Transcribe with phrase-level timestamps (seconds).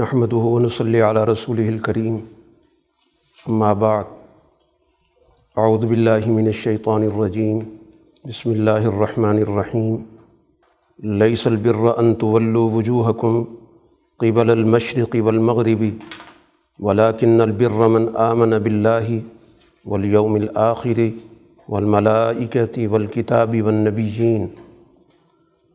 [0.00, 2.16] نحمد ونصلی علی رسول الکریم
[3.48, 4.04] اما بعد
[5.56, 7.58] اعوذ باللہ من الشیطان الرجیم
[8.24, 9.96] بسم اللہ الرحمن الرحیم
[11.22, 13.42] لیس البر ان تولوا وجوہکم
[14.20, 15.84] قبل المشرق والمغرب،
[16.78, 19.18] ولكن البر من آمن باللہ
[19.84, 21.00] والیوم الآخر
[21.68, 24.46] والملائکة والکتاب والنبیین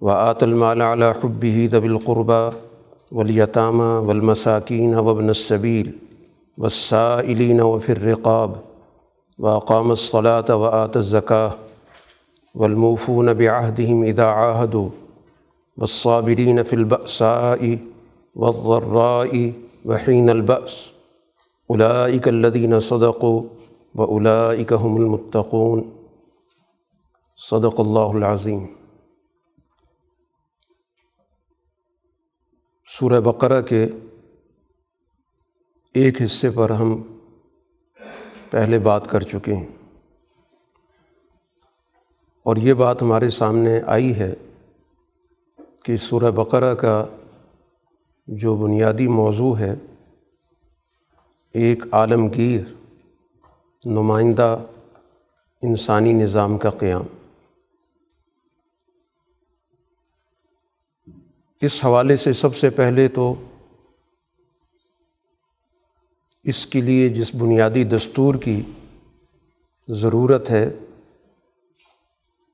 [0.02, 2.71] وآت المال على حبه ذوي القربى
[3.12, 5.98] واليتامى والمساكين وابن السبيل
[6.58, 8.56] والسائلين وفي الرقاب
[9.40, 11.52] وأقام الصلاة وآت الزكاة
[12.56, 14.90] والموفون بعهدهم إذا عاهدوا
[15.78, 17.78] والصابرين في البأساء
[18.36, 19.54] والضراء
[19.86, 20.92] وحين البأس
[21.72, 23.44] أولئك الذين صدقوا
[23.96, 25.92] وأولئك هم المتقون
[27.36, 28.81] صدق الله العظيم
[33.00, 33.88] سورہ بقرہ کے
[35.94, 37.02] ایک حصے پر ہم
[38.50, 39.68] پہلے بات کر چکے ہیں۔
[42.44, 44.34] اور یہ بات ہمارے سامنے آئی ہے
[45.84, 47.06] کہ سورہ بقرہ کا
[48.28, 49.74] جو بنیادی موضوع ہے،
[51.54, 52.74] ایک عالمگیر،
[53.86, 54.64] نمائندہ
[55.62, 57.04] انسانی نظام کا قیام۔
[61.62, 63.34] اس حوالے سے سب سے پہلے تو
[66.44, 68.62] اس کے لیے جس بنیادی دستور کی
[69.88, 70.70] ضرورت ہے،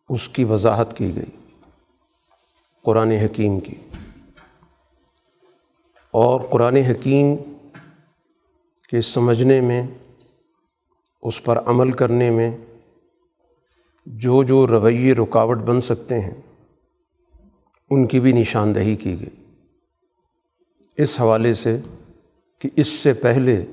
[0.09, 1.47] اس کی وضاحت کی گئی
[2.83, 3.75] قرآن حکیم کی۔
[6.11, 7.35] اور قرآن حکیم
[8.89, 9.87] کے سمجھنے میں،
[11.21, 12.57] اس پر عمل کرنے میں
[14.05, 16.41] جو جو رویے رکاوٹ بن سکتے ہیں
[17.89, 19.43] ان کی بھی نشاندہی کی گئی۔
[20.97, 21.77] اس حوالے سے
[22.59, 23.65] کہ اس سے پہلے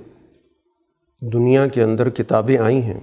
[1.21, 3.01] دنیا کے اندر کتابیں آئی ہیں۔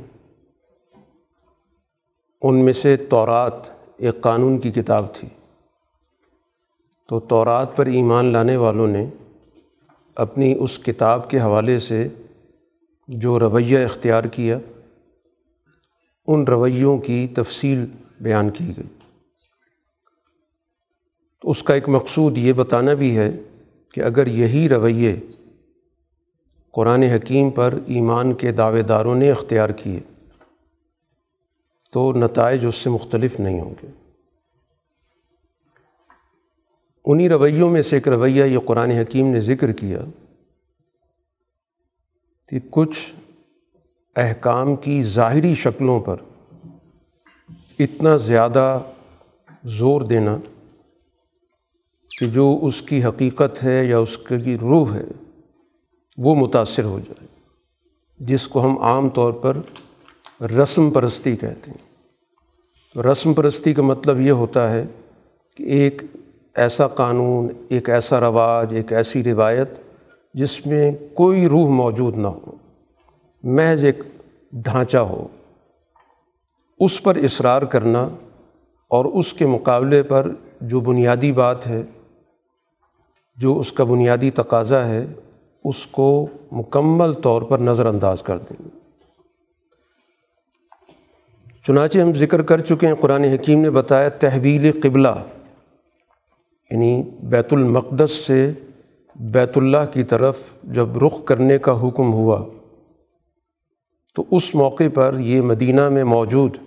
[2.41, 3.53] ان میں سے تورات
[3.97, 5.27] ایک قانون کی کتاب تھی۔
[7.09, 9.09] تو تورات پر ایمان لانے والوں نے
[10.15, 12.07] اپنی اس کتاب کے حوالے سے
[13.07, 14.59] جو رویہ اختیار کیا،
[16.27, 17.85] ان رویوں کی تفصیل
[18.21, 19.00] بیان کی گئی۔
[21.41, 23.31] تو اس کا ایک مقصود یہ بتانا بھی ہے
[23.93, 25.19] کہ اگر یہی رویے
[26.71, 29.99] قرآن حکیم پر ایمان کے دعوے داروں نے اختیار کیے،
[31.91, 33.87] تو نتائج اس سے مختلف نہیں ہوں گے۔
[37.05, 39.99] انہی رویوں میں سے ایک رویہ یہ قرآن حکیم نے ذکر کیا
[42.49, 43.13] کہ کچھ
[44.15, 46.15] احکام کی ظاہری شکلوں پر
[47.79, 48.79] اتنا زیادہ
[49.63, 50.37] زور دینا
[52.21, 55.03] کہ جو اس کی حقیقت ہے یا اس کی روح ہے،
[56.17, 57.27] وہ متاثر ہو جائے،
[58.19, 59.57] جس کو ہم عام طور پر
[60.41, 64.85] رسم پرستی کہتے ہیں۔ رسم پرستی کا مطلب یہ ہوتا ہے
[65.55, 66.01] کہ ایک
[66.55, 69.69] ایسا قانون، ایک ایسا رواج، ایک ایسی روایت
[70.33, 72.51] جس میں کوئی روح موجود نہ ہو،
[73.43, 73.99] محض ایک
[74.53, 75.27] ڈھانچہ ہو،
[76.79, 78.09] اس پر اصرار کرنا
[78.87, 81.81] اور اس کے مقابلے پر جو بنیادی بات ہے
[83.35, 85.05] جو اس کا بنیادی تقاضا ہے،
[85.63, 88.67] اس کو مکمل طور پر نظر انداز کر دیں۔
[91.67, 95.23] چنانچہ ہم ذکر کر چکے ہیں، قرآن حکیم نے بتایا تحویل قبلہ
[96.71, 98.51] یعنی بیت المقدس سے
[99.15, 102.45] بیت اللہ کی طرف جب رخ کرنے کا حکم ہوا،
[104.15, 106.57] تو اس موقع پر یہ مدینہ میں موجود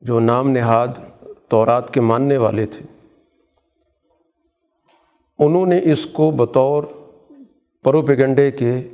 [0.00, 0.88] جو نام نہاد
[1.48, 2.99] تورات کے ماننے والے تھے۔
[5.40, 6.84] انہوں نے اس کو بطور
[7.84, 8.88] پروپیگنڈے کے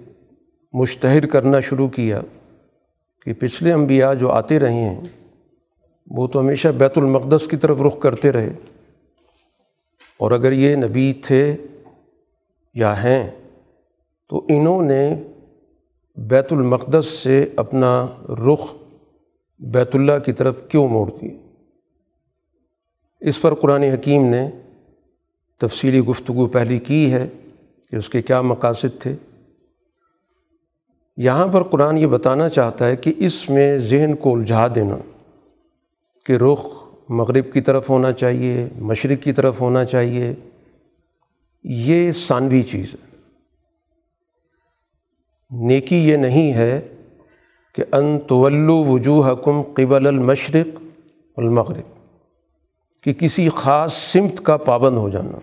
[0.73, 2.21] مشتہر کرنا شروع کیا
[3.25, 5.01] کہ پچھلے انبیاء جو آتے رہے ہیں،
[6.07, 8.53] وہ تو ہمیشہ بیت المقدس کی طرف رخ کرتے رہے۔
[10.17, 11.57] اور اگر یہ نبی تھے
[12.75, 13.31] یا ہیں،
[14.29, 15.15] تو انہوں نے
[16.17, 18.75] بیت المقدس سے اپنا رخ
[19.59, 21.39] بیت اللہ کی طرف کیوں موڑ دی
[23.21, 24.51] اس پر قرآن حکیم نے
[25.61, 27.29] تفصیلی گفتگو پہلی کی ہے
[27.91, 29.15] کہ اس کے کیا مقاصد تھے۔
[31.17, 34.97] یہاں پر قرآن یہ بتانا چاہتا ہے کہ اس میں ذہن کو الجھا دینا،
[36.27, 36.67] کہ رخ
[37.09, 40.35] مغرب کی طرف ہونا چاہیے، مشرق کی طرف ہونا چاہیے،
[41.65, 43.05] یہ ثانوی چیز ہے۔
[45.51, 46.81] نیکی یہ نہیں ہے
[47.75, 50.81] کہ ان طولو وجوہ حکم قبل المشرق
[51.37, 51.96] المغرب
[53.07, 55.39] کہ کسی خاص سمت کا پابند ہو جانا۔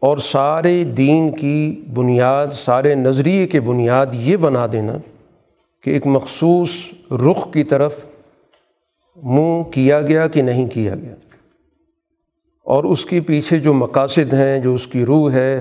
[0.00, 4.92] اور سارے دین کی بنیاد، سارے نظریے کے بنیاد یہ بنا دینا
[5.82, 6.70] کہ ایک مخصوص
[7.10, 7.94] رخ کی طرف
[9.16, 11.14] منہ کیا گیا کہ نہیں کیا گیا۔
[12.64, 15.60] اور اس کے پیچھے جو مقاصد ہیں، جو اس کی روح ہے،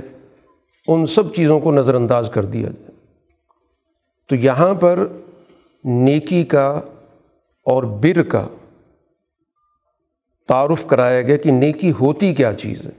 [0.87, 2.91] ان سب چیزوں کو نظر انداز کر دیا جائے۔
[4.29, 5.07] تو یہاں پر
[5.83, 6.81] نیکی کا
[7.65, 8.47] اور بر کا
[10.49, 12.91] تعارف کرایا گیا کہ نیکی ہوتی کیا چیز ہے؟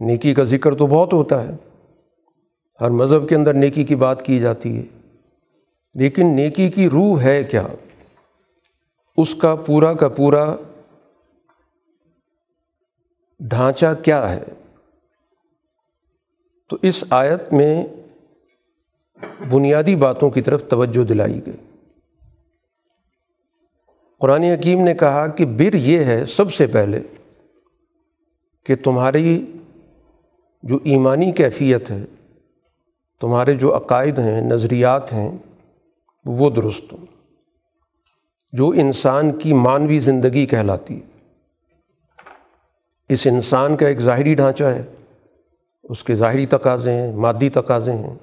[0.00, 1.56] نیکی کا ذکر تو بہت ہوتا ہے۔
[2.80, 4.82] ہر مذہب کے اندر نیکی کی بات کی جاتی ہے۔
[5.94, 7.66] لیکن نیکی کی روح ہے کیا؟
[9.16, 10.56] اس کا پورا کا پورا
[13.40, 14.44] ڈھانچہ کیا ہے؟
[16.68, 17.86] تو اس آیت میں
[19.50, 21.65] بنیادی باتوں کی طرف توجہ دلائی گئی۔
[24.20, 27.00] قرآن حکیم نے کہا کہ بر یہ ہے سب سے پہلے
[28.66, 29.52] کہ تمہاری
[30.62, 32.04] جو ایمانی کیفیت ہے،
[33.20, 35.38] تمہارے جو عقائد ہیں، نظریات ہیں،
[36.24, 37.06] وہ درست ہوں۔
[38.52, 41.20] جو انسان کی مانوی زندگی کہلاتی ہے۔
[43.08, 44.84] اس انسان کا ایک ظاہری ڈھانچہ ہے۔
[45.84, 48.14] اس کے ظاہری تقاضے ہیں، مادی تقاضے ہیں۔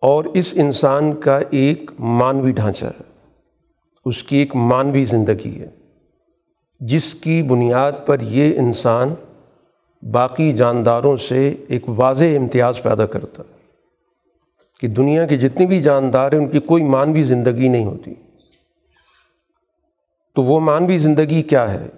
[0.00, 3.15] اور اس انسان کا ایک مانوی ڈھانچہ ہے۔
[4.06, 5.68] اس کی ایک مانوی زندگی ہے،
[6.80, 9.14] جس کی بنیاد پر یہ انسان
[10.12, 13.56] باقی جانداروں سے ایک واضح امتیاز پیدا کرتا ہے
[14.80, 18.14] کہ دنیا کے جتنے بھی جاندار ہیں، ان کی کوئی مانوی زندگی نہیں ہوتی۔
[20.34, 21.88] تو وہ مانوی زندگی کیا ہے؟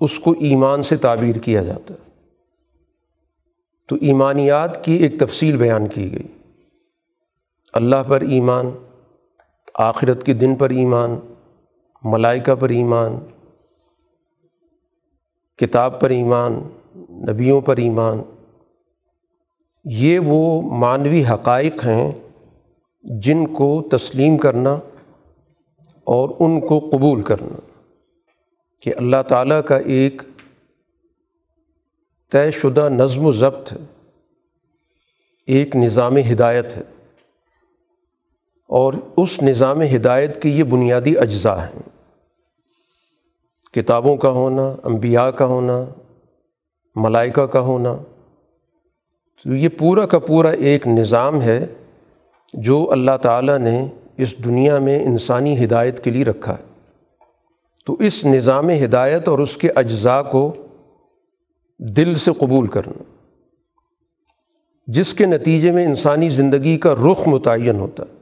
[0.00, 2.10] اس کو ایمان سے تعبیر کیا جاتا ہے۔
[3.88, 6.28] تو ایمانیات کی ایک تفصیل بیان کی گئی۔
[7.72, 8.70] اللہ پر ایمان،
[9.74, 11.16] آخرت کے دن پر ایمان
[12.04, 13.18] ملائکہ پر ایمان،
[15.56, 16.68] کتاب پر ایمان،
[17.10, 18.22] نبیوں پر ایمان،
[19.84, 22.12] یہ وہ معنوی حقائق ہیں
[23.02, 24.72] جن کو تسلیم کرنا
[26.06, 27.60] اور ان کو قبول کرنا
[28.80, 30.22] کہ اللہ تعالیٰ کا ایک
[32.32, 33.78] طے شدہ نظم و ضبط ہے،
[35.46, 36.82] ایک نظام ہدایت ہے۔
[38.72, 41.82] اور اس نظام ہدایت کی یہ بنیادی اجزاء ہیں۔
[43.72, 45.84] کتابوں کا ہونا، انبیاء کا ہونا،
[46.94, 47.96] ملائکہ کا ہونا۔
[49.44, 51.66] تو یہ پورا کا پورا ایک نظام ہے
[52.54, 53.86] جو اللہ تعالیٰ نے
[54.16, 56.64] اس دنیا میں انسانی ہدایت کے لیے رکھا ہے۔
[57.86, 60.52] تو اس نظام ہدایت اور اس کے اجزاء کو
[61.78, 63.02] دل سے قبول کرنا،
[64.86, 68.21] جس کے نتیجے میں انسانی زندگی کا رخ متعین ہوتا ہے۔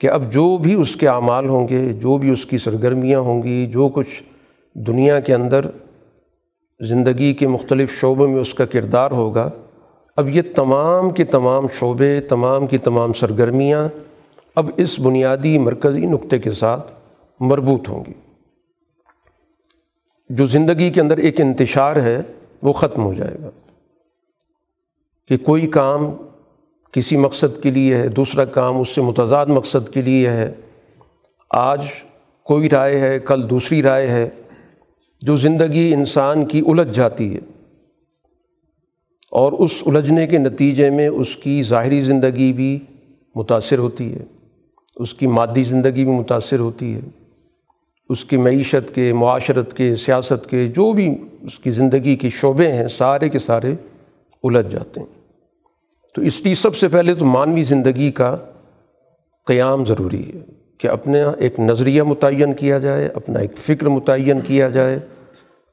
[0.00, 3.42] کہ اب جو بھی اس کے اعمال ہوں گے، جو بھی اس کی سرگرمیاں ہوں
[3.42, 4.22] گی، جو کچھ
[4.74, 5.60] دنیا کے اندر
[6.80, 9.50] زندگی کے مختلف شعبوں میں اس کا کردار ہوگا،
[10.16, 13.88] اب یہ تمام کے تمام شعبے، تمام کی تمام سرگرمیاں
[14.54, 16.92] اب اس بنیادی مرکزی نقطے کے ساتھ
[17.40, 18.12] مربوط ہوں گی۔
[20.28, 22.22] جو زندگی کے اندر ایک انتشار ہے،
[22.62, 23.50] وہ ختم ہو جائے گا۔
[25.28, 26.06] کہ کوئی کام
[26.92, 30.52] کسی مقصد کے لیے ہے، دوسرا کام اس سے متضاد مقصد کے لیے ہے۔
[31.50, 31.84] آج
[32.44, 34.28] کوئی رائے ہے، کل دوسری رائے ہے۔
[35.20, 37.40] جو زندگی انسان کی الجھ جاتی ہے۔
[39.30, 42.78] اور اس الجھنے کے نتیجے میں اس کی ظاہری زندگی بھی
[43.34, 44.24] متاثر ہوتی ہے۔
[44.96, 47.00] اس کی مادی زندگی بھی متاثر ہوتی ہے۔
[48.08, 52.72] اس کی معیشت کے، معاشرت کے، سیاست کے، جو بھی اس کی زندگی کے شعبے
[52.72, 53.74] ہیں، سارے کے سارے
[54.42, 55.19] الجھ جاتے ہیں۔
[56.14, 58.36] تو اس لیے سب سے پہلے تو مانوی زندگی کا
[59.46, 60.40] قیام ضروری ہے
[60.78, 64.98] کہ اپنا ایک نظریہ متعین کیا جائے، اپنا ایک فکر متعین کیا جائے،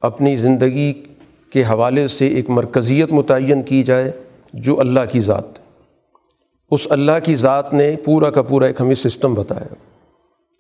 [0.02, 0.92] اپنی زندگی
[1.50, 4.12] کے حوالے سے ایک مرکزیت متعین کی جائے
[4.54, 5.66] جو اللہ کی ذات ہے۔
[6.72, 9.74] اس اللہ کی ذات نے پورا کا پورا ایک ہمیں سسٹم بتایا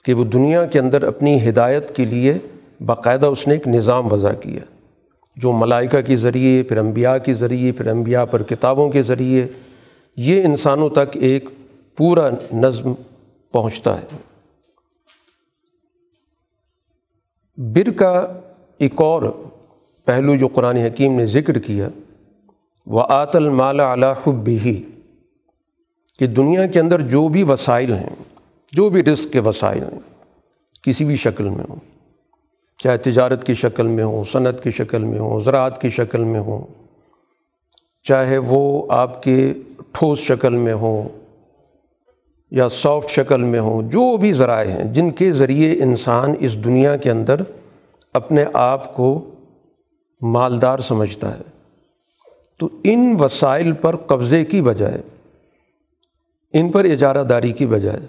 [0.05, 2.33] کہ وہ دنیا کے اندر اپنی ہدایت کے لیے
[2.85, 4.63] باقاعدہ اس نے ایک نظام وضع کیا،
[5.37, 9.47] جو ملائکہ کے ذریعے، پھر انبیاء کے ذریعے، پھر انبیاء پر کتابوں کے ذریعے
[10.17, 11.49] یہ انسانوں تک ایک
[11.97, 12.93] پورا نظم
[13.51, 14.05] پہنچتا ہے۔
[17.57, 18.11] بر کا
[18.77, 19.23] ایک اور
[20.05, 21.89] پہلو جو قرآن حکیم نے ذکر کیا
[22.85, 24.81] وہ آت المال اعلیٰ خب ہی
[26.19, 28.15] کہ دنیا کے اندر جو بھی وسائل ہیں،
[28.73, 29.99] جو بھی رزق کے وسائل ہیں،
[30.81, 31.79] کسی بھی شکل میں ہوں،
[32.77, 36.39] چاہے تجارت کی شکل میں ہوں، صنعت کی شکل میں ہوں، زراعت کی شکل میں
[36.39, 36.65] ہوں،
[38.03, 39.53] چاہے وہ آپ کے
[39.91, 41.09] ٹھوس شکل میں ہوں
[42.51, 46.95] یا سافٹ شکل میں ہوں، جو بھی ذرائع ہیں، جن کے ذریعے انسان اس دنیا
[46.95, 47.41] کے اندر
[48.13, 49.29] اپنے آپ کو
[50.21, 51.41] مالدار سمجھتا ہے۔
[52.59, 55.01] تو ان وسائل پر قبضے کی بجائے،
[56.53, 58.05] ان پر اجارہ داری کی بجائے،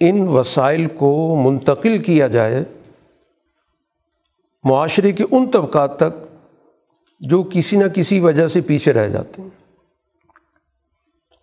[0.00, 2.64] ان وسائل کو منتقل کیا جائے،
[4.64, 6.26] معاشرے کے ان طبقات تک
[7.20, 9.67] جو کسی نہ کسی وجہ سے پیچھے رہ جاتے ہیں۔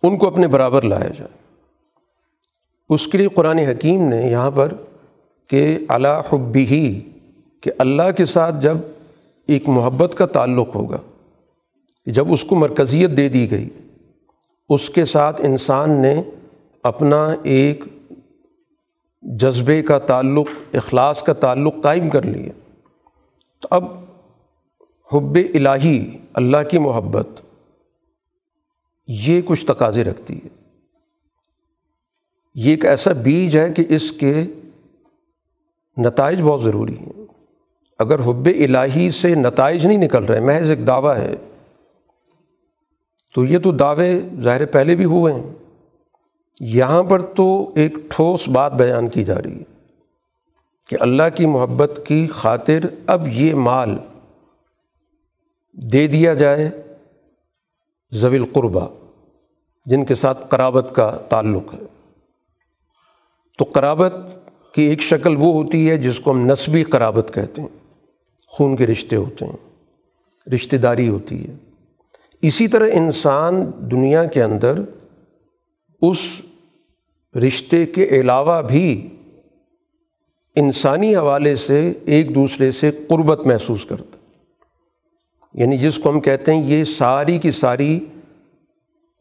[0.06, 1.34] ان کو اپنے برابر لایا جائے۔
[2.88, 4.72] اس کے لیے قرآن حکیم نے یہاں پر
[5.48, 7.00] کہ اللہ حبی ہی
[7.60, 8.76] کہ اللہ کے ساتھ جب
[9.46, 10.98] ایک محبت کا تعلق ہوگا،
[12.06, 13.68] جب اس کو مرکزیت دے دی گئی،
[14.68, 16.22] اس کے ساتھ انسان نے
[16.82, 17.84] اپنا ایک
[19.22, 22.52] جذبے کا تعلق، اخلاص کا تعلق قائم کر لیا۔
[23.60, 23.84] تو اب
[25.12, 27.40] حب الہی، اللہ کی محبت
[29.06, 30.48] یہ کچھ تقاضے رکھتی ہے۔
[32.54, 34.44] یہ ایک ایسا بیج ہے کہ اس کے
[35.96, 37.26] نتائج بہت ضروری ہیں۔
[37.98, 41.34] اگر حب الہی سے نتائج نہیں نکل رہے، محض ایک دعویٰ ہے،
[43.34, 45.50] تو یہ تو دعوے ظاہر پہلے بھی ہوئے ہیں۔
[46.60, 49.64] یہاں پر تو ایک ٹھوس بات بیان کی جا رہی ہے
[50.88, 53.98] کہ اللہ کی محبت کی خاطر اب یہ مال
[55.72, 56.70] دے دیا جائے
[58.12, 58.88] زویل قربہ
[59.86, 61.78] جن کے ساتھ قرابت کا تعلق ہے۔
[63.58, 64.12] تو قرابت
[64.74, 67.68] کی ایک شکل وہ ہوتی ہے جس کو ہم نسبی قرابت کہتے ہیں،
[68.46, 69.56] خون کے رشتے ہوتے ہیں
[70.54, 71.54] رشتہ داری ہوتی ہے۔
[72.42, 74.80] اسی طرح انسان دنیا کے اندر
[76.02, 76.18] اس
[77.34, 79.08] رشتے کے علاوہ بھی
[80.56, 84.18] انسانی حوالے سے ایک دوسرے سے قربت محسوس کرتا
[85.56, 88.00] یعنی جس کو ہم کہتے ہیں یہ ساری کی ساری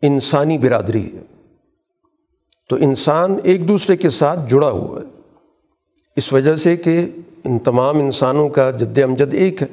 [0.02, 1.22] انسانی برادری ہے۔
[2.70, 5.22] تو انسان ایک دوسرے کے ساتھ جڑا ہوا ہے۔
[6.16, 7.10] اس وجہ سے کہ
[7.44, 9.68] ان تمام انسانوں کا جد امجد ایک ہے۔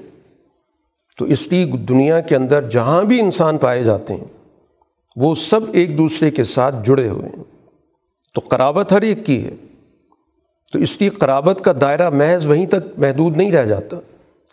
[1.18, 4.24] تو اس لیے دنیا کے اندر جہاں بھی انسان پائے جاتے ہیں،
[5.16, 7.44] وہ سب ایک دوسرے کے ساتھ جڑے ہوئے ہیں۔
[8.34, 9.54] تو قرابت ہر ایک کی ہے۔
[10.72, 13.96] تو اس لیے قرابت کا دائرہ محض وہیں تک محدود نہیں رہ جاتا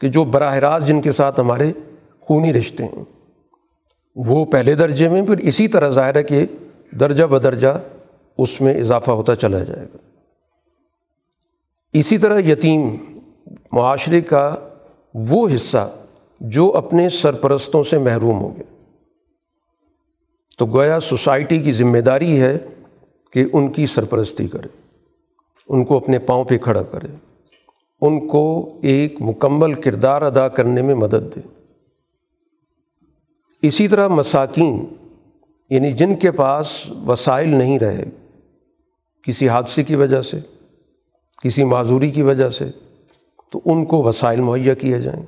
[0.02, 1.72] کہ جو براہ راست جن کے ساتھ ہمارے
[2.30, 3.04] خونی رشتے ہیں۔
[4.16, 6.46] وہ پہلے درجے میں پھر اسی طرح ظاہر ہے کہ
[6.92, 7.68] درجہ بدرجہ
[8.38, 9.98] اس میں اضافہ ہوتا چلا جائے گا۔
[11.94, 12.96] اسی طرح یتیم
[13.72, 14.56] معاشرے کا
[15.14, 15.92] وہ حصہ
[16.40, 18.86] جو اپنے سرپرستوں سے محروم ہو گیا۔
[20.58, 22.58] تو گویا سوسائٹی کی ذمہ داری ہے
[23.34, 24.68] کہ ان کی سرپرستی کرے،
[25.68, 27.08] ان کو اپنے پاؤں پہ کھڑا کرے،
[28.02, 31.59] ان کو ایک مکمل کردار ادا کرنے میں مدد دے۔
[33.62, 34.86] اسی طرح مساکین
[35.70, 38.04] یعنی جن کے پاس وسائل نہیں رہے
[39.24, 40.40] کسی حادثے کی وجہ سے،
[41.44, 42.72] کسی معذوری کی وجہ سے،
[43.52, 45.24] تو ان کو وسائل مہیا کیے جائیں۔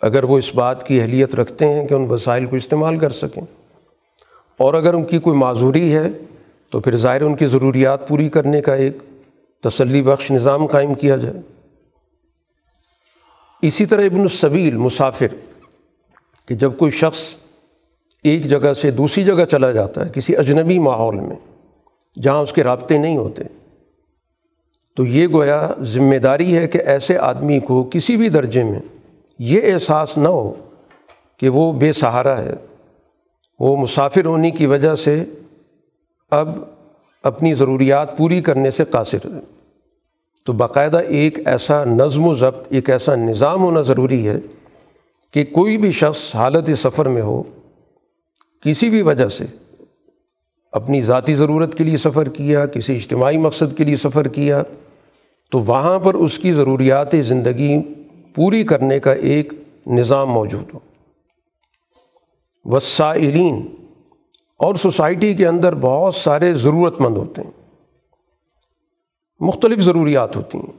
[0.00, 3.42] اگر وہ اس بات کی اہلیت رکھتے ہیں کہ ان وسائل کو استعمال کر سکیں۔
[4.56, 6.08] اور اگر ان کی کوئی معذوری ہے،
[6.70, 8.96] تو پھر ظاہر ان کی ضروریات پوری کرنے کا ایک
[9.62, 11.40] تسلی بخش نظام قائم کیا جائے۔
[13.62, 15.34] اسی طرح ابن الصویل مسافر،
[16.46, 17.18] کہ جب کوئی شخص
[18.22, 21.36] ایک جگہ سے دوسری جگہ چلا جاتا ہے کسی اجنبی ماحول میں
[22.22, 23.42] جہاں اس کے رابطے نہیں ہوتے۔
[24.96, 28.80] تو یہ گویا ذمہ داری ہے کہ ایسے آدمی کو کسی بھی درجے میں
[29.38, 30.54] یہ احساس نہ ہو
[31.36, 32.54] کہ وہ بے سہارا ہے۔
[33.58, 35.24] وہ مسافر ہونے کی وجہ سے
[36.30, 36.48] اب
[37.22, 39.40] اپنی ضروریات پوری کرنے سے قاصر ہے۔
[40.46, 44.36] تو باقاعدہ ایک ایسا نظم و ضبط، ایک ایسا نظام ہونا ضروری ہے
[45.34, 47.42] کہ کوئی بھی شخص حالت سفر میں ہو
[48.62, 49.44] کسی بھی وجہ سے
[50.72, 54.62] اپنی ذاتی ضرورت کے لیے سفر کیا، کسی اجتماعی مقصد کے لیے سفر کیا،
[55.50, 57.82] تو وہاں پر اس کی ضروریات زندگی
[58.34, 59.52] پوری کرنے کا ایک
[59.86, 60.78] نظام موجود ہو۔
[62.64, 63.66] وسائلین
[64.58, 67.50] اور سوسائٹی کے اندر بہت سارے ضرورت مند ہوتے ہیں۔
[69.40, 70.72] مختلف ضروریات ہوتی ہیں۔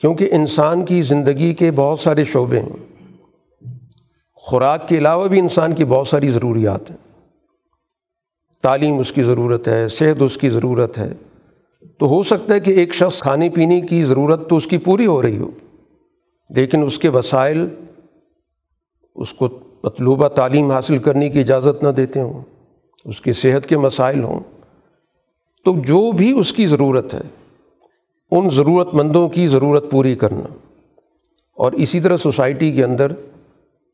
[0.00, 2.95] کیونکہ انسان کی زندگی کے بہت سارے شعبے ہیں۔
[4.46, 6.96] خوراک کے علاوہ بھی انسان کی بہت ساری ضروریات ہیں۔
[8.62, 11.12] تعلیم اس کی ضرورت ہے، صحت اس کی ضرورت ہے۔
[11.98, 15.06] تو ہو سکتا ہے کہ ایک شخص کھانے پینے کی ضرورت تو اس کی پوری
[15.06, 15.50] ہو رہی ہو،
[16.50, 17.68] لیکن اس کے وسائل
[19.14, 19.48] اس کو
[19.84, 22.42] مطلوبہ تعلیم حاصل کرنے کی اجازت نہ دیتے ہوں،
[23.04, 24.40] اس کی صحت کے مسائل ہوں۔
[25.64, 27.22] تو جو بھی اس کی ضرورت ہے،
[28.30, 30.54] ان ضرورت مندوں کی ضرورت پوری کرنا۔
[31.54, 33.12] اور اسی طرح سوسائٹی کے اندر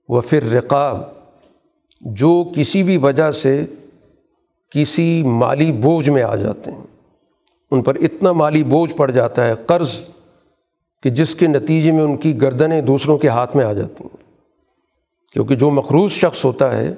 [0.09, 1.01] وہ پھر رقاب
[2.01, 3.65] جو کسی بھی وجہ سے
[4.71, 6.85] کسی مالی بوجھ میں آ جاتے ہیں۔
[7.71, 9.91] ان پر اتنا مالی بوجھ پڑ جاتا ہے، قرض،
[11.03, 14.23] کہ جس کے نتیجے میں ان کی گردنیں دوسروں کے ہاتھ میں آ جاتی ہیں۔
[15.33, 16.95] کیونکہ جو مخروص شخص ہوتا ہے،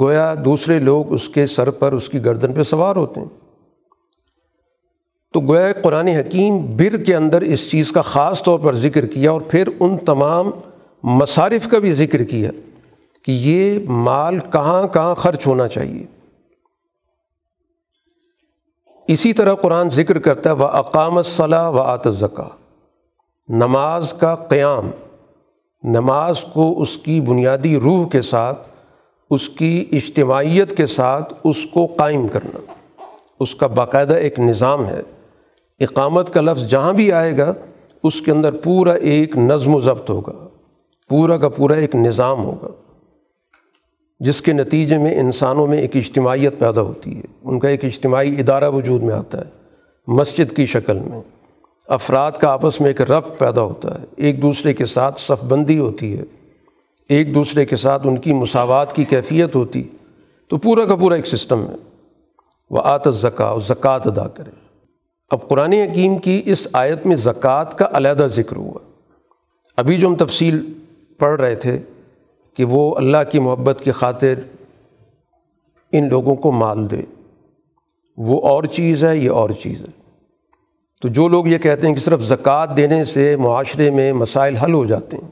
[0.00, 3.28] گویا دوسرے لوگ اس کے سر پر اس کی گردن پہ سوار ہوتے ہیں۔
[5.32, 9.30] تو گویا قرآن حکیم بر کے اندر اس چیز کا خاص طور پر ذکر کیا
[9.30, 10.50] اور پھر ان تمام
[11.02, 12.50] مصارف کا بھی ذکر کیا
[13.22, 16.06] کہ یہ مال کہاں کہاں خرچ ہونا چاہیے۔
[19.08, 22.48] اسی طرح قرآن ذکر کرتا ہے وہ اقامت صلاح و آت زکا
[23.48, 24.90] نماز کا قیام،
[25.84, 28.68] نماز کو اس کی بنیادی روح کے ساتھ،
[29.30, 32.58] اس کی اجتماعیت کے ساتھ اس کو قائم کرنا۔
[33.40, 35.00] اس کا باقاعدہ ایک نظام ہے۔
[35.80, 37.54] اقامت کا لفظ جہاں بھی آئے گا،
[38.02, 40.48] اس کے اندر پورا ایک نظم و ضبط ہوگا۔
[41.12, 42.68] پورا کا پورا ایک نظام ہوگا،
[44.20, 48.34] جس کے نتیجے میں انسانوں میں ایک اجتماعیت پیدا ہوتی ہے۔ ان کا ایک اجتماعی
[48.38, 49.44] ادارہ وجود میں آتا ہے،
[50.06, 51.22] مسجد کی شکل میں۔
[51.86, 55.78] افراد کا آپس میں ایک رب پیدا ہوتا ہے۔ ایک دوسرے کے ساتھ صف بندی
[55.78, 56.24] ہوتی ہے۔
[57.08, 59.82] ایک دوسرے کے ساتھ ان کی مساوات کی کیفیت ہوتی
[60.48, 61.76] تو پورا کا پورا ایک سسٹم ہے۔
[62.70, 64.50] وہ آت زکا زکوٰۃ ادا کرے
[65.30, 68.78] اب قرآن حکیم کی اس آیت میں زکوٰۃ کا علیحدہ ذکر ہوا۔
[69.76, 70.72] ابھی جو ہم تفصیل
[71.22, 71.78] پڑھ رہے تھے
[72.56, 74.34] کہ وہ اللہ کی محبت کی خاطر
[75.92, 77.02] ان لوگوں کو مال دے۔
[78.16, 79.86] وہ اور چیز ہے، یہ اور چیز ہے۔
[81.02, 84.72] تو جو لوگ یہ کہتے ہیں کہ صرف زکوٰۃ دینے سے معاشرے میں مسائل حل
[84.72, 85.30] ہو جاتے ہیں،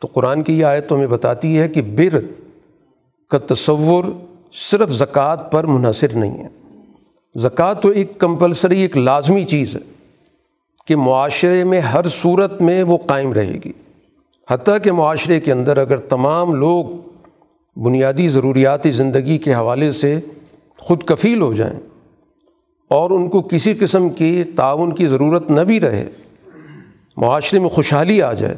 [0.00, 2.18] تو قرآن کی یہ آیت تو ہمیں بتاتی ہے کہ بر
[3.30, 4.04] کا تصور
[4.52, 6.48] صرف زکوٰۃ پر منحصر نہیں ہے۔
[7.36, 9.80] زکوٰۃ تو ایک کمپلسری، ایک لازمی چیز ہے
[10.86, 13.72] کہ معاشرے میں ہر صورت میں وہ قائم رہے گی۔
[14.50, 16.84] حتیٰ کہ معاشرے کے اندر اگر تمام لوگ
[17.76, 20.20] بنیادی ضروریاتی زندگی کے حوالے سے
[20.78, 21.80] خود کفیل ہو جائیں
[22.90, 26.08] اور ان کو کسی قسم کی تعاون کی ضرورت نہ بھی رہے،
[27.16, 28.56] معاشرے میں خوشحالی آ جائے،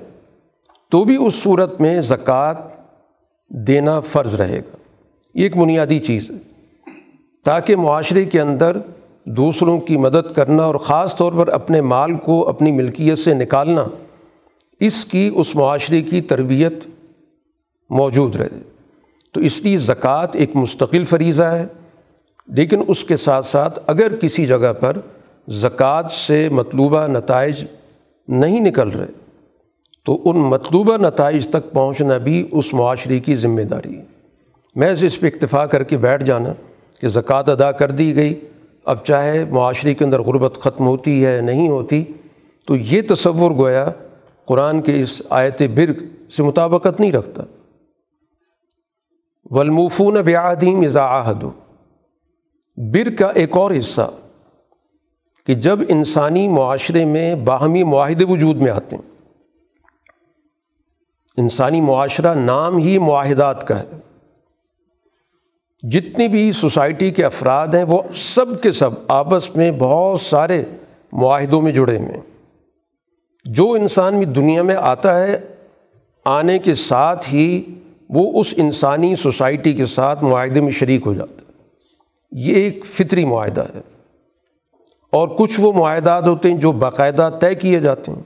[0.88, 2.54] تو بھی اس صورت میں زکوٰۃ
[3.48, 4.76] دینا فرض رہے گا۔
[5.34, 6.36] یہ ایک بنیادی چیز ہے۔
[7.44, 8.76] تاکہ معاشرے کے اندر
[9.24, 13.84] دوسروں کی مدد کرنا اور خاص طور پر اپنے مال کو اپنی ملکیت سے نکالنا
[14.80, 16.84] اس کی اس معاشرے کی تربیت
[17.90, 18.58] موجود رہے۔
[19.32, 21.66] تو اس لیے زکوٰۃ ایک مستقل فریضہ ہے۔
[22.48, 24.96] لیکن اس کے ساتھ ساتھ اگر کسی جگہ پر
[25.48, 27.64] زکوٰۃ سے مطلوبہ نتائج
[28.28, 29.06] نہیں نکل رہے،
[30.04, 34.04] تو ان مطلوبہ نتائج تک پہنچنا بھی اس معاشرے کی ذمہ داری ہے۔
[34.74, 36.52] میں اس پہ اکتفا کر کے بیٹھ جانا
[37.00, 38.40] کہ زکوٰۃ ادا کر دی گئی۔
[38.84, 42.04] اب چاہے معاشرے کے اندر غربت ختم ہوتی ہے نہیں ہوتی،
[42.66, 43.90] تو یہ تصور گویا
[44.50, 47.42] قرآن کے اس آیت برگ سے مطابقت نہیں رکھتا۔
[49.50, 51.44] ولمفون بیادیم عہد
[52.76, 54.10] برگ کا ایک اور حصہ
[55.46, 59.10] کہ جب انسانی معاشرے میں باہمی معاہدے وجود میں آتے ہیں۔
[61.36, 63.98] انسانی معاشرہ نام ہی معاہدات کا ہے۔
[65.88, 70.64] جتنی بھی سوسائٹی کے افراد ہیں، وہ سب کے سب آپس میں بہت سارے
[71.12, 72.29] معاہدوں میں جڑے ہوئے ہیں۔
[73.44, 75.40] جو انسان بھی دنیا میں آتا ہے،
[76.24, 77.62] آنے کے ساتھ ہی
[78.08, 81.52] وہ اس انسانی سوسائٹی کے ساتھ معاہدے میں شریک ہو جاتا ہے۔
[82.32, 83.80] یہ ایک فطری معاہدہ ہے۔
[85.12, 88.22] اور کچھ وہ معاہدات ہوتے ہیں جو باقاعدہ طے کیے جاتے ہیں،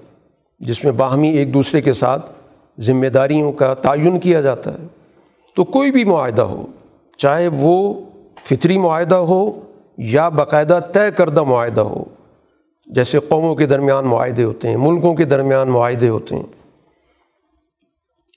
[0.61, 2.33] جس میں باہمی ایک دوسرے کے ساتھ
[2.81, 4.87] ذمہ داریوں کا تعین کیا جاتا ہے۔
[5.57, 6.67] تو کوئی بھی معاہدہ ہو،
[7.17, 7.95] چاہے وہ
[8.45, 9.61] فطری معاہدہ ہو
[9.99, 12.05] یا باقاعدہ طے کردہ معاہدہ ہو
[12.87, 16.43] جیسے قوموں کے درمیان معاہدے ہوتے ہیں، ملکوں کے درمیان معاہدے ہوتے ہیں۔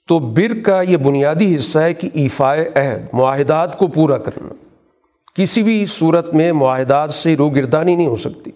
[0.08, 4.54] تو بر کا یہ بنیادی حصہ ہے کہ ایفائے عہد، معاہدات کو پورا کرنا۔
[5.34, 8.50] کسی بھی صورت میں معاہدات سے روح گردانی نہیں ہو سکتی،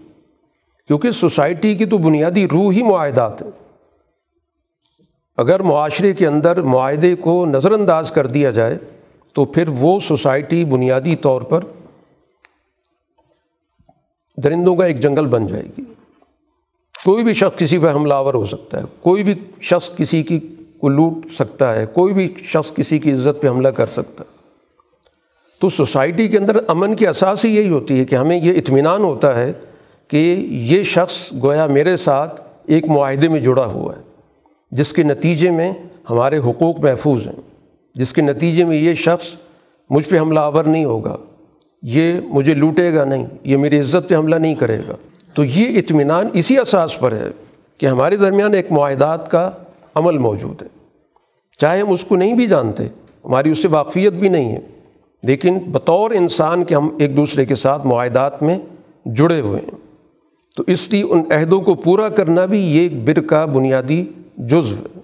[0.87, 3.51] کیونکہ سوسائٹی کی تو بنیادی روح ہی معاہدات ہیں۔
[5.37, 8.79] اگر معاشرے کے اندر معاہدے کو نظر انداز کر دیا جائے،
[9.33, 11.65] تو پھر وہ سوسائٹی بنیادی طور پر
[14.37, 15.83] درندوں کا ایک جنگل بن جائے گی۔
[17.05, 20.41] کوئی بھی شخص کسی پہ حملہ آور ہو سکتا ہے۔ کوئی بھی شخص کسی کی
[20.79, 24.37] کو لوٹ سکتا ہے۔ کوئی بھی شخص کسی کی عزت پہ حملہ کر سکتا ہے۔
[25.61, 29.03] تو سوسائٹی کے اندر امن کی اساس ہی یہی ہوتی ہے کہ ہمیں یہ اطمینان
[29.03, 29.53] ہوتا ہے
[30.09, 30.17] کہ
[30.51, 34.03] یہ شخص گویا میرے ساتھ ایک معاہدے میں جڑا ہوا ہے۔
[34.71, 35.73] جس کے نتیجے میں
[36.11, 37.51] ہمارے حقوق محفوظ ہیں۔
[37.95, 39.27] جس کے نتیجے میں یہ شخص
[39.91, 41.17] مجھ پہ حملہ آور نہیں ہوگا۔
[41.83, 44.93] یہ مجھے لوٹے گا نہیں، یہ میری عزت پہ حملہ نہیں کرے گا۔
[45.35, 47.29] تو یہ اطمینان اسی اساس پر ہے
[47.79, 49.51] کہ ہمارے درمیان ایک معاہدات کا
[49.95, 50.69] عمل موجود ہے۔
[51.59, 52.89] چاہے ہم اس کو نہیں بھی جانتے،
[53.25, 54.61] ہماری اس سے واقفیت بھی نہیں ہے،
[55.23, 58.59] لیکن بطور انسان کے ہم ایک دوسرے کے ساتھ معاہدات میں
[59.07, 59.79] جڑے ہوئے ہیں۔
[60.57, 64.05] تو اس لیے ان عہدوں کو پورا کرنا بھی یہ بر کا بنیادی
[64.39, 65.01] جزو ہے۔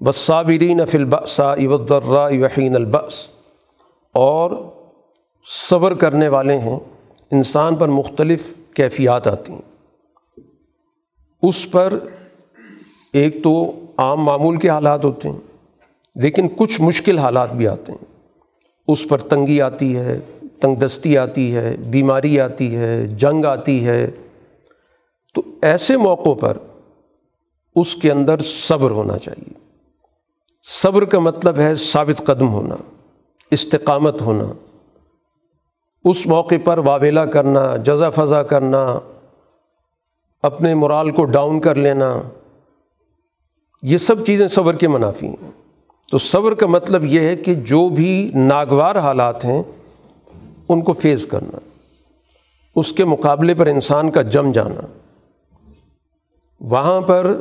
[0.00, 3.26] بصابرین فلبسا ابدرا وحین البس
[4.14, 4.73] اور
[5.50, 6.78] صبر کرنے والے ہیں،
[7.30, 8.42] انسان پر مختلف
[8.74, 9.62] کیفیات آتی ہیں۔
[11.42, 11.98] اس پر
[13.12, 15.36] ایک تو عام معمول کے حالات ہوتے ہیں،
[16.14, 18.04] لیکن کچھ مشکل حالات بھی آتے ہیں۔
[18.88, 20.20] اس پر تنگی آتی ہے،
[20.60, 24.10] تنگ دستی آتی ہے، بیماری آتی ہے، جنگ آتی ہے۔
[25.34, 26.56] تو ایسے موقعوں پر
[27.76, 29.52] اس کے اندر صبر ہونا چاہیے۔
[30.62, 32.74] صبر کا مطلب ہے ثابت قدم ہونا،
[33.50, 34.73] استقامت ہونا۔
[36.04, 38.98] اس موقع پر واویلا کرنا، جزا فضا کرنا،
[40.42, 42.20] اپنے مرال کو ڈاؤن کر لینا،
[43.82, 45.50] یہ سب چیزیں صبر کے منافی ہیں۔
[46.10, 49.62] تو صبر کا مطلب یہ ہے کہ جو بھی ناگوار حالات ہیں،
[50.68, 51.58] ان کو فیس کرنا،
[52.76, 54.80] اس کے مقابلے پر انسان کا جم جانا۔
[56.60, 57.40] وہاں پر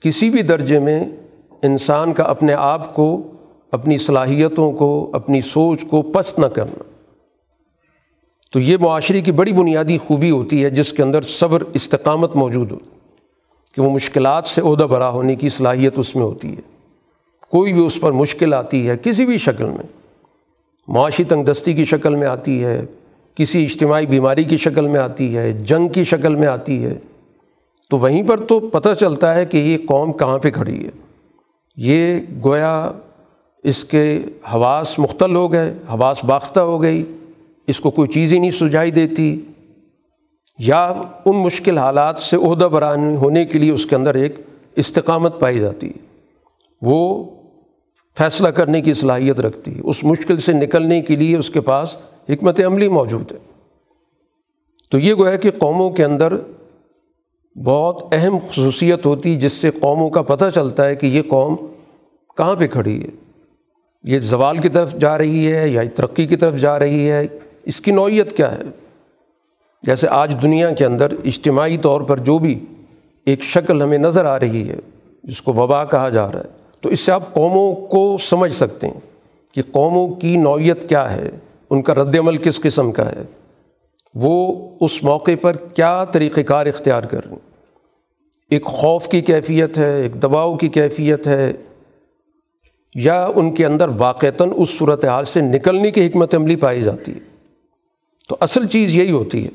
[0.00, 1.04] کسی بھی درجے میں
[1.62, 3.22] انسان کا اپنے آپ کو،
[3.72, 6.87] اپنی صلاحیتوں کو، اپنی سوچ کو پست نہ کرنا۔
[8.52, 12.70] تو یہ معاشرے کی بڑی بنیادی خوبی ہوتی ہے جس کے اندر صبر، استقامت موجود
[12.70, 12.78] ہو
[13.74, 16.62] کہ وہ مشکلات سے عہدہ برا ہونے کی صلاحیت اس میں ہوتی ہے۔
[17.50, 19.86] کوئی بھی اس پر مشکل آتی ہے، کسی بھی شکل میں،
[20.88, 22.82] معاشی تنگ دستی کی شکل میں آتی ہے،
[23.34, 26.94] کسی اجتماعی بیماری کی شکل میں آتی ہے، جنگ کی شکل میں آتی ہے،
[27.90, 30.90] تو وہیں پر تو پتہ چلتا ہے کہ یہ قوم کہاں پہ کھڑی ہے۔
[31.76, 32.90] یہ گویا
[33.62, 34.20] اس کے
[34.54, 37.04] حواس مختل ہو گئے، حواس باختہ ہو گئی۔
[37.68, 39.40] اس کو کوئی چیز ہی نہیں سجائی دیتی،
[40.58, 40.84] یا
[41.24, 44.36] ان مشکل حالات سے عہدہ بران ہونے کے لیے اس کے اندر ایک
[44.76, 46.06] استقامت پائی جاتی ہے
[46.82, 47.24] وہ
[48.16, 51.96] فیصلہ کرنے کی صلاحیت رکھتی ہے اس مشکل سے نکلنے کے لیے اس کے پاس
[52.28, 53.36] حکمت عملی موجود ہے۔
[54.92, 56.36] تو یہ گویا کہ قوموں کے اندر
[57.56, 61.56] بہت اہم خصوصیت ہوتی، جس سے قوموں کا پتہ چلتا ہے کہ یہ قوم
[62.36, 63.08] کہاں پہ کھڑی ہے۔
[64.04, 67.26] یہ زوال کی طرف جا رہی ہے یا ترقی کی طرف جا رہی ہے
[67.68, 68.62] اس کی نوعیت کیا ہے؟
[69.82, 72.64] جیسے آج دنیا کے اندر اجتماعی طور پر جو بھی
[73.24, 74.76] ایک شکل ہمیں نظر آ رہی ہے،
[75.24, 76.48] جس کو وبا کہا جا رہا ہے،
[76.80, 79.00] تو اس سے آپ قوموں کو سمجھ سکتے ہیں
[79.54, 81.30] کہ قوموں کی نوعیت کیا ہے،
[81.70, 83.22] ان کا رد عمل کس قسم کا ہے۔
[84.14, 87.50] وہ اس موقع پر کیا طریقۂ کار اختیار کر رہے ہیں؟
[88.50, 91.52] ایک خوف کی کیفیت ہے، ایک دباؤ کی کیفیت ہے،
[92.94, 97.12] یا ان کے اندر واقعتاً اس صورت حال سے نکلنے کی حکمت عملی پائی جاتی
[97.12, 97.37] ہے؟
[98.28, 99.50] تو اصل چیز یہی ہوتی ہے۔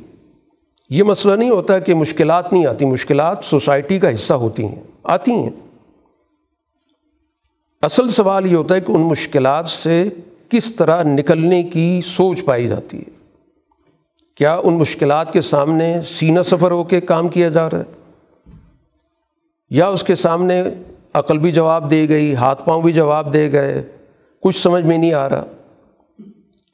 [0.89, 5.31] یہ مسئلہ نہیں ہوتا کہ مشکلات نہیں آتی، مشکلات سوسائٹی کا حصہ ہوتی ہیں، آتی
[5.31, 5.49] ہیں۔
[7.81, 10.09] اصل سوال یہ ہوتا ہے کہ ان مشکلات سے
[10.49, 13.09] کس طرح نکلنے کی سوچ پائی جاتی ہے۔
[14.35, 18.11] کیا ان مشکلات کے سامنے سینہ سفر ہو کے کام کیا جا رہا ہے؟
[19.69, 20.63] یا اس کے سامنے
[21.13, 23.83] عقل بھی جواب دے گئی، ہاتھ پاؤں بھی جواب دے گئے،
[24.41, 25.45] کچھ سمجھ میں نہیں آ رہا۔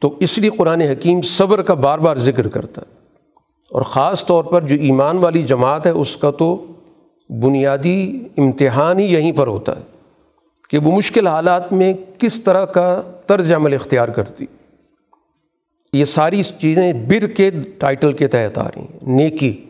[0.01, 2.99] تو اس لیے قرآن حکیم صبر کا بار بار ذکر کرتا ہے۔
[3.71, 6.65] اور خاص طور پر جو ایمان والی جماعت ہے، اس کا تو
[7.29, 9.81] بنیادی امتحان ہی یہیں پر ہوتا ہے
[10.69, 14.45] کہ وہ مشکل حالات میں کس طرح کا طرز عمل اختیار کرتی۔
[15.93, 19.65] یہ ساری چیزیں بر کے ٹائٹل کے تحت آ رہی ہیں، نیکی۔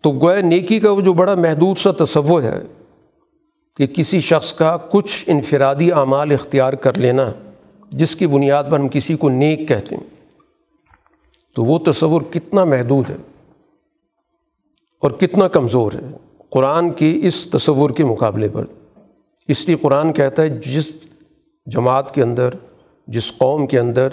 [0.00, 2.62] تو گویا نیکی کا وہ جو بڑا محدود سا تصور ہے
[3.76, 7.32] کہ کسی شخص کا کچھ انفرادی اعمال اختیار کر لینا۔
[7.90, 10.04] جس کی بنیاد پر ہم کسی کو نیک کہتے ہیں،
[11.54, 13.16] تو وہ تصور کتنا محدود ہے
[15.00, 16.16] اور کتنا کمزور ہے۔
[16.50, 18.64] قرآن کے اس تصور کے مقابلے پر۔
[19.48, 20.92] اس لیے قرآن کہتا ہے، جس
[21.66, 22.50] جماعت کے اندر،
[23.06, 24.08] جس قوم کے اندر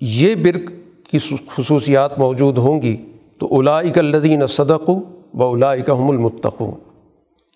[0.00, 0.70] یہ برق
[1.10, 1.18] کی
[1.56, 2.96] خصوصیات موجود ہوں گی،
[3.38, 4.90] تو اولائک الدین صدق
[5.34, 6.70] و اولائک ہم المتقو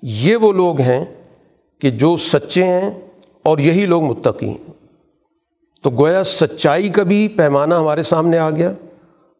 [0.02, 1.04] یہ وہ لوگ ہیں
[1.78, 2.90] کہ جو سچے ہیں
[3.42, 4.73] اور یہی لوگ متقی ہیں۔
[5.84, 8.72] تو گویا سچائی کا بھی پیمانہ ہمارے سامنے آ گیا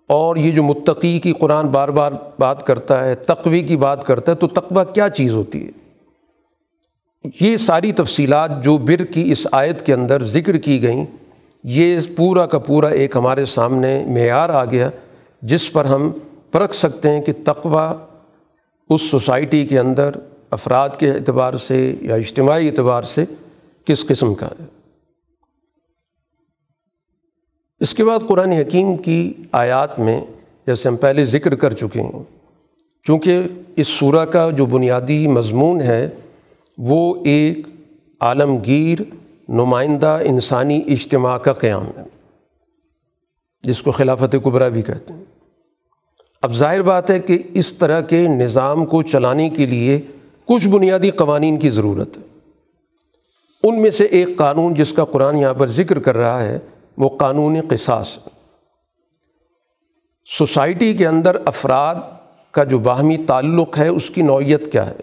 [0.07, 4.33] اور یہ جو متقی کی قرآن بار بار بات کرتا ہے، تقوی کی بات کرتا
[4.33, 5.71] ہے، تو تقوی کیا چیز ہوتی ہے؟
[7.41, 11.07] یہ ساری تفصیلات جو بر کی اس آیت کے اندر ذکر کی گئیں،
[11.65, 14.91] یہ پورا کا پورا ایک ہمارے سامنے معیار آ گیا،
[15.43, 16.11] جس پر ہم
[16.51, 17.95] پرکھ سکتے ہیں کہ تقوی
[18.91, 20.11] اس سوسائٹی کے اندر،
[20.51, 23.25] افراد کے اعتبار سے یا اجتماعی اعتبار سے
[23.85, 24.74] کس قسم کا ہے۔
[27.85, 30.21] اس کے بعد قرآن حکیم کی آیات میں
[30.67, 32.23] جیسے ہم پہلے ذکر کر چکے ہیں
[33.05, 33.41] کیونکہ
[33.77, 36.11] اس صورح کا جو بنیادی مضمون ہے،
[36.79, 37.67] وہ ایک
[38.21, 39.03] عالمگیر
[39.49, 42.03] نمائندہ انسانی اجتماع کا قیام ہے،
[43.63, 45.25] جس کو خلافت قبرا بھی کہتے ہیں۔
[46.43, 50.01] اب ظاہر بات ہے کہ اس طرح کے نظام کو چلانے کے لیے
[50.45, 52.23] کچھ بنیادی قوانین کی ضرورت ہے۔
[53.63, 56.59] ان میں سے ایک قانون جس کا قرآن یہاں پر ذکر کر رہا ہے
[56.99, 58.19] وہ قانون قصاص۔
[60.39, 61.95] سوسائٹی کے اندر افراد
[62.51, 64.97] کا جو باہمی تعلق ہے، اس کی نوعیت کیا ہے؟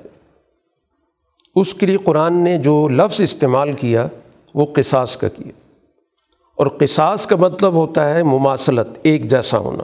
[1.56, 4.08] اس کے لیے قرآن نے جو لفظ استعمال کیا،
[4.54, 5.52] وہ قصاص کا کیا۔
[6.56, 9.84] اور قصاص کا مطلب ہوتا ہے مماثلت، ایک جیسا ہونا۔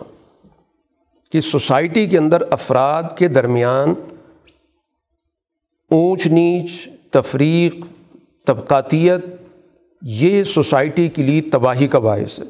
[1.31, 3.93] کہ سوسائٹی کے اندر افراد کے درمیان
[5.91, 7.75] اونچ نیچ، تفریق،
[8.45, 9.25] طبقاتیت
[10.01, 12.43] یہ سوسائٹی کے لیے تباہی کا باعث ہے۔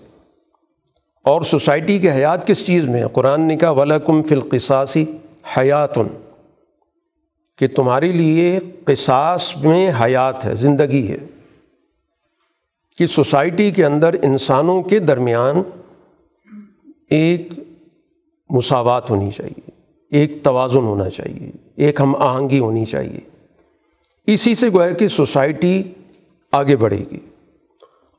[1.24, 5.06] اور سوسائٹی کے حیات کس چیز میں ہے؟ قرآن نے کہا ولاکم فلقصاصی
[5.58, 6.08] حیاتن
[7.58, 11.18] کہ تمہارے لیے قصاص میں حیات ہے، زندگی ہے۔
[12.98, 15.62] کہ سوسائٹی کے اندر انسانوں کے درمیان
[17.10, 17.48] ایک
[18.50, 19.70] مساوات ہونی چاہیے،
[20.12, 23.20] ایک توازن ہونا چاہیے، ایک ہم آہنگی ہونی چاہیے۔
[24.28, 25.84] اسی سے گویا کہ سوسائٹی
[26.52, 27.20] آگے بڑھے گی۔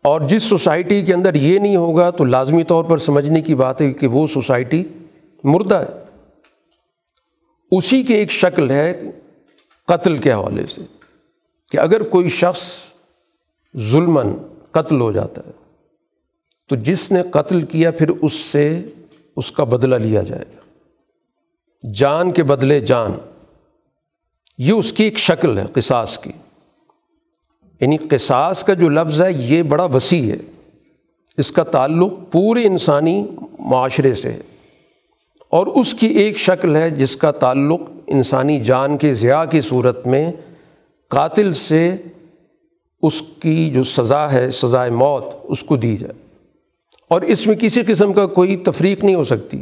[0.08, 3.80] اور جس سوسائٹی کے اندر یہ نہیں ہوگا تو لازمی طور پر سمجھنے کی بات
[3.80, 4.84] ہے کہ وہ سوسائٹی
[5.44, 6.04] مردہ ہے۔
[7.70, 9.02] اسی کی ایک شکل ہے
[9.86, 10.82] قتل کے حوالے سے
[11.72, 12.72] کہ اگر کوئی شخص
[13.78, 14.34] ظلمن
[14.70, 15.52] قتل ہو جاتا ہے
[16.68, 18.80] تو جس نے قتل کیا پھر اس سے
[19.36, 20.60] اس کا بدلہ لیا جائے گا۔
[21.94, 23.12] جان کے بدلے جان،
[24.58, 26.32] یہ اس کی ایک شکل ہے قصاص کی۔
[27.80, 30.36] یعنی قصاص کا جو لفظ ہے، یہ بڑا وسیع ہے۔
[31.36, 33.26] اس کا تعلق پورے انسانی
[33.58, 34.40] معاشرے سے ہے۔
[35.50, 40.06] اور اس کی ایک شکل ہے جس کا تعلق انسانی جان کے ضیاء کی صورت
[40.06, 40.32] میں
[41.08, 41.96] قاتل سے
[43.02, 46.12] اس کی جو سزا ہے سزائے موت، اس کو دی جائے۔
[47.10, 49.60] اور اس میں کسی قسم کا کوئی تفریق نہیں ہو سکتی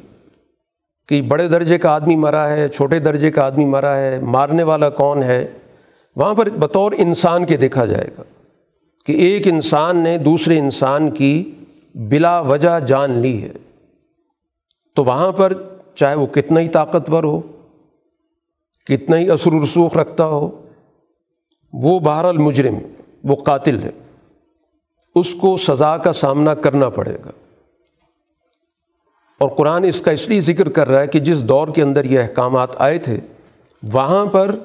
[1.09, 4.91] کہ بڑے درجے کا آدمی مرا ہے، چھوٹے درجے کا آدمی مرا ہے، مارنے والا
[4.91, 5.47] کون ہے۔
[6.17, 8.23] وہاں پر بطور انسان کے دیکھا جائے گا
[9.07, 11.53] کہ ایک انسان نے دوسرے انسان کی
[11.95, 13.53] بلا وجہ جان لی ہے۔
[14.95, 15.53] تو وہاں پر
[15.95, 17.41] چاہے وہ کتنا ہی طاقتور ہو،
[18.87, 20.63] کتنا ہی اثر و رسوخ رکھتا ہو،
[21.73, 22.75] وہ بہر المجرم
[23.25, 23.91] وہ قاتل ہے۔
[25.15, 27.31] اس کو سزا کا سامنا کرنا پڑے گا۔
[29.39, 32.05] اور قرآن اس کا اس لیے ذکر کر رہا ہے کہ جس دور کے اندر
[32.05, 33.21] یہ احکامات آئے تھے،
[33.93, 34.59] وہاں پر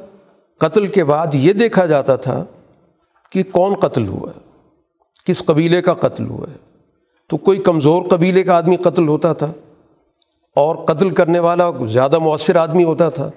[0.62, 2.46] قتل کے بعد یہ دیکھا جاتا تھا
[3.32, 4.40] کہ کون قتل ہوا ہے،
[5.26, 6.58] کس قبیلے کا قتل ہوا ہے۔
[7.30, 9.52] تو کوئی کمزور قبیلے کا آدمی قتل ہوتا تھا
[10.56, 13.30] اور قتل کرنے والا زیادہ مؤثر آدمی ہوتا تھا،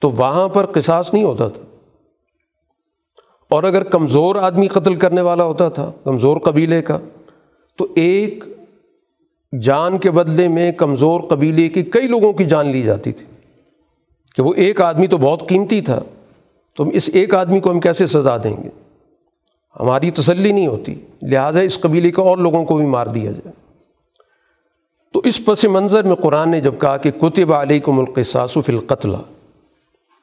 [0.00, 1.62] تو وہاں پر قصاص نہیں ہوتا تھا۔
[3.50, 6.98] اور اگر کمزور آدمی قتل کرنے والا ہوتا تھا، کمزور قبیلے کا،
[7.78, 8.44] تو ایک
[9.62, 13.26] جان کے بدلے میں کمزور قبیلے کی کئی لوگوں کی جان لی جاتی تھی۔
[14.36, 16.00] کہ وہ ایک آدمی تو بہت قیمتی تھا۔
[16.76, 18.68] تو ہم اس ایک آدمی کو ہم کیسے سزا دیں گے؟
[19.80, 23.52] ہماری تسلی نہیں ہوتی، لہٰذا اس قبیلے کے اور لوگوں کو بھی مار دیا جائے۔
[25.12, 28.18] تو اس پس منظر میں قرآن نے جب کہا کہ کتب علیہ کو ملک
[28.68, 29.14] القتل،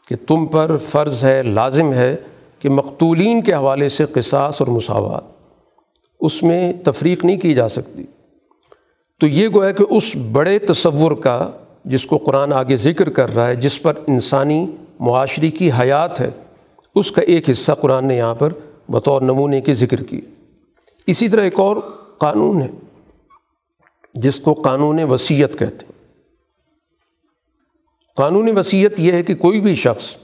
[0.07, 2.15] کہ تم پر فرض ہے، لازم ہے
[2.59, 5.23] کہ مقتولین کے حوالے سے قصاص اور مساوات،
[6.19, 8.03] اس میں تفریق نہیں کی جا سکتی۔
[9.19, 11.49] تو یہ گویا کہ اس بڑے تصور کا
[11.85, 14.65] جس کو قرآن آگے ذکر کر رہا ہے، جس پر انسانی
[14.99, 16.29] معاشرے کی حیات ہے
[16.95, 18.53] اس کا ایک حصہ قرآن نے یہاں پر
[18.89, 20.21] بطور نمونے کے ذکر کی
[21.07, 21.77] اسی طرح ایک اور
[22.17, 22.69] قانون ہے،
[24.13, 25.91] جس کو قانون وصیت کہتے ہیں۔
[28.17, 30.15] قانون وصیت یہ ہے کہ کوئی بھی شخص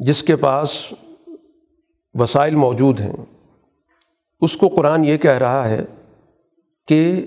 [0.00, 0.92] جس کے پاس
[2.14, 3.12] وسائل موجود ہیں،
[4.40, 5.84] اس کو قرآن یہ کہہ رہا ہے
[6.88, 7.26] کہ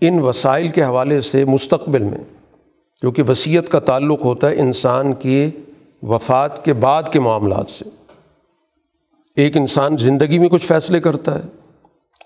[0.00, 2.18] ان وسائل کے حوالے سے مستقبل میں،
[3.00, 5.50] کیونکہ وصیت کا تعلق ہوتا ہے انسان کی
[6.02, 7.84] وفات کے بعد کے معاملات سے۔
[9.36, 11.48] ایک انسان زندگی میں کچھ فیصلے کرتا ہے،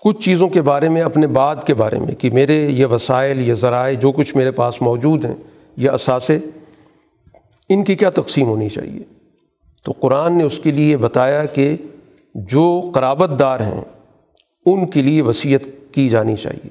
[0.03, 3.53] کچھ چیزوں کے بارے میں، اپنے بعد کے بارے میں، کہ میرے یہ وسائل، یہ
[3.53, 5.35] ذرائع، جو کچھ میرے پاس موجود ہیں،
[5.77, 6.39] یہ اثاثے
[7.69, 9.03] ان کی کیا تقسیم ہونی چاہیے؟
[9.83, 11.77] تو قرآن نے اس کے لیے بتایا کہ
[12.35, 13.81] جو قرابت دار ہیں،
[14.65, 16.69] ان کے لیے وصیت کی جانی چاہیے۔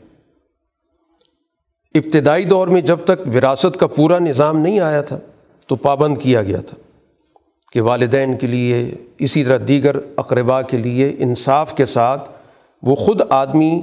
[1.94, 5.18] ابتدائی دور میں جب تک وراثت کا پورا نظام نہیں آیا تھا،
[5.66, 6.76] تو پابند کیا گیا تھا۔
[7.76, 12.30] کہ والدین کے لیے، اسی طرح دیگر اقربا کے لیے انصاف کے ساتھ
[12.82, 13.82] وہ خود آدمی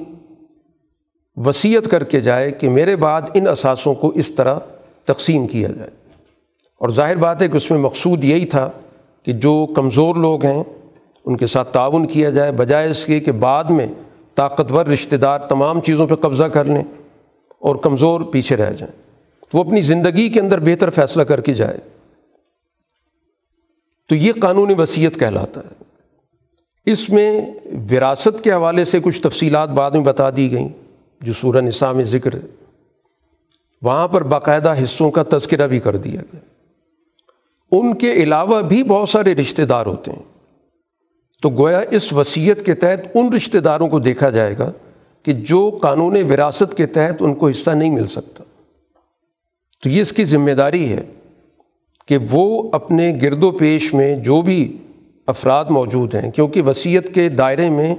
[1.36, 4.60] وصیت کر کے جائے کہ میرے بعد ان اثاثوں کو اس طرح
[5.06, 5.90] تقسیم کیا جائے۔
[6.80, 8.70] اور ظاہر بات ہے کہ اس میں مقصود یہی تھا
[9.24, 10.64] کہ جو کمزور لوگ ہیں،
[11.26, 13.88] ان کے ساتھ تعاون کیا جائے، بجائے اس کے کہ بعد میں
[14.36, 16.84] طاقتور رشتہ دار تمام چیزوں پہ قبضہ کر لیں
[17.60, 19.02] اور کمزور پیچھے رہ جائیں۔
[19.54, 21.93] وہ اپنی زندگی کے اندر بہتر فیصلہ کر کے جائے۔
[24.10, 25.84] تو یہ قانون وصیت کہلاتا ہے۔
[26.86, 27.46] اس میں
[27.92, 30.70] وراثت کے حوالے سے کچھ تفصیلات بعد میں بتا دی گئیں،
[31.22, 32.42] جو سورہ نساء میں ذکر ہے۔
[33.82, 36.40] وہاں پر باقاعدہ حصوں کا تذکرہ بھی کر دیا گیا۔
[37.72, 40.24] ان کے علاوہ بھی بہت سارے رشتہ دار ہوتے ہیں۔
[41.42, 44.72] تو گویا اس وصیت کے تحت ان رشتہ داروں کو دیکھا جائے گا
[45.24, 48.44] کہ جو قانون وراثت کے تحت ان کو حصہ نہیں مل سکتا۔
[49.84, 51.02] تو یہ اس کی ذمہ داری ہے۔
[52.08, 54.78] کہ وہ اپنے گرد و پیش میں جو بھی
[55.28, 57.96] افراد موجود ہیں، کیونکہ وصیت کے دائرے میں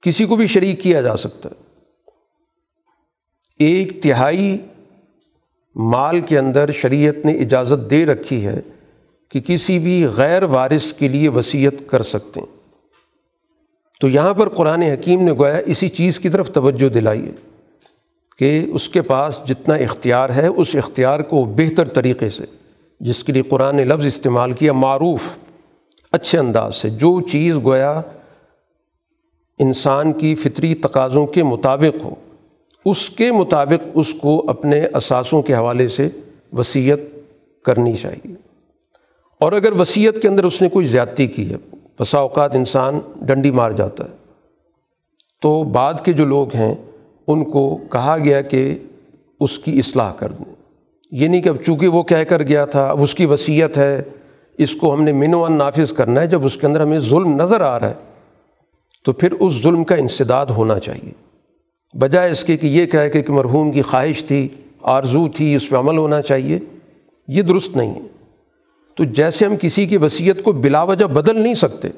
[0.00, 1.62] کسی کو بھی شریک کیا جا سکتا ہے۔
[3.58, 4.58] ایک تہائی
[5.76, 8.60] مال کے اندر شریعت نے اجازت دے رکھی ہے
[9.28, 12.56] کہ کسی بھی غیر وارث کے لیے وصیت کر سکتے ہیں۔
[14.00, 17.32] تو یہاں پر قرآن حکیم نے گویا اسی چیز کی طرف توجہ دلائی ہے
[18.38, 22.44] کہ اس کے پاس جتنا اختیار ہے، اس اختیار کو بہتر طریقے سے
[23.02, 25.20] جس کے لیے قرآن نے لفظ استعمال کیا، معروف،
[26.12, 28.00] اچھے انداز سے۔ جو چیز گویا
[29.58, 32.14] انسان کی فطری تقاضوں کے مطابق ہو،
[32.84, 36.08] اس کے مطابق اس کو اپنے اثاثوں کے حوالے سے
[36.52, 37.00] وصیت
[37.64, 38.34] کرنی چاہیے۔
[39.40, 41.56] اور اگر وصیت کے اندر اس نے کوئی زیادتی کی ہے،
[42.00, 44.14] بسا اوقات انسان ڈنڈی مار جاتا ہے،
[45.40, 46.74] تو بعد کے جو لوگ ہیں،
[47.26, 48.78] ان کو کہا گیا کہ
[49.40, 50.51] اس کی اصلاح کر دیں۔
[51.12, 54.02] یہ نہیں کہ اب چونکہ وہ کہہ کر گیا تھا، اب اس کی وصیت ہے،
[54.58, 57.40] اس کو ہم نے منو ان نافذ کرنا ہے، جب اس کے اندر ہمیں ظلم
[57.40, 57.94] نظر آ رہا ہے،
[59.04, 61.10] تو پھر اس ظلم کا انسداد ہونا چاہیے۔
[61.98, 64.48] بجائے اس کے کہ یہ کہہ کہ مرحوم کی خواہش تھی،
[64.82, 66.58] آرزو تھی، اس پہ عمل ہونا چاہیے،
[67.28, 68.00] یہ درست نہیں ہے۔
[68.96, 71.88] تو جیسے ہم کسی کی وصیت کو بلا وجہ بدل نہیں سکتے،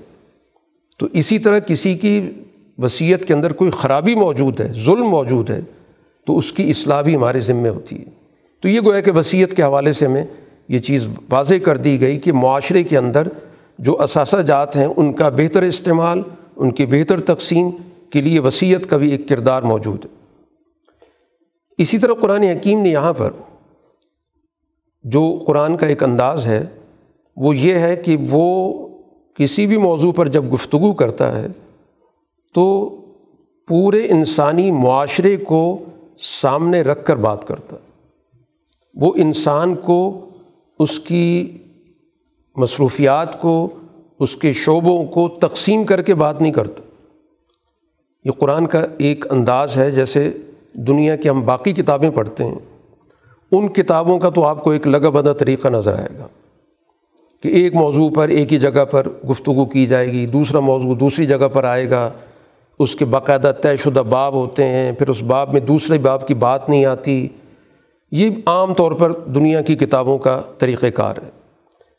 [0.98, 2.30] تو اسی طرح کسی کی
[2.78, 5.60] وصیت کے اندر کوئی خرابی موجود ہے، ظلم موجود ہے،
[6.26, 8.23] تو اس کی اصلاح بھی ہمارے ذمے ہوتی ہے۔
[8.64, 10.24] تو یہ گویا کہ وصیت کے حوالے سے ہمیں
[10.68, 13.28] یہ چیز واضح کر دی گئی کہ معاشرے کے اندر
[13.78, 16.22] جو اثاثہ جات ہیں، ان کا بہتر استعمال،
[16.56, 17.70] ان کی بہتر تقسیم
[18.12, 20.10] کے لیے وصیت کا بھی ایک کردار موجود ہے۔
[21.78, 23.30] اسی طرح قرآن حکیم نے یہاں پر
[25.02, 26.64] جو قرآن کا ایک انداز ہے،
[27.36, 28.72] وہ یہ ہے کہ وہ
[29.34, 31.46] کسی بھی موضوع پر جب گفتگو کرتا ہے،
[32.54, 32.88] تو
[33.68, 35.84] پورے انسانی معاشرے کو
[36.18, 37.83] سامنے رکھ کر بات کرتا ہے۔
[38.96, 40.28] وہ انسان کو،
[40.78, 41.58] اس کی
[42.56, 43.68] مصروفیات کو،
[44.20, 46.82] اس کے شعبوں کو تقسیم کر کے بات نہیں کرتا۔
[48.24, 50.32] یہ قرآن کا ایک انداز ہے، جیسے
[50.72, 52.58] دنیا کی ہم باقی کتابیں پڑھتے ہیں۔
[53.52, 56.26] ان کتابوں کا تو آپ کو ایک لگا بدہ طریقہ نظر آئے گا
[57.42, 61.26] کہ ایک موضوع پر ایک ہی جگہ پر گفتگو کی جائے گی، دوسرا موضوع دوسری
[61.26, 62.10] جگہ پر آئے گا۔
[62.78, 66.34] اس کے باقاعدہ طے شدہ باب ہوتے ہیں، پھر اس باب میں دوسرے باب کی
[66.34, 67.28] بات نہیں آتی۔
[68.14, 71.30] یہ عام طور پر دنیا کی کتابوں کا طریقہ کار ہے۔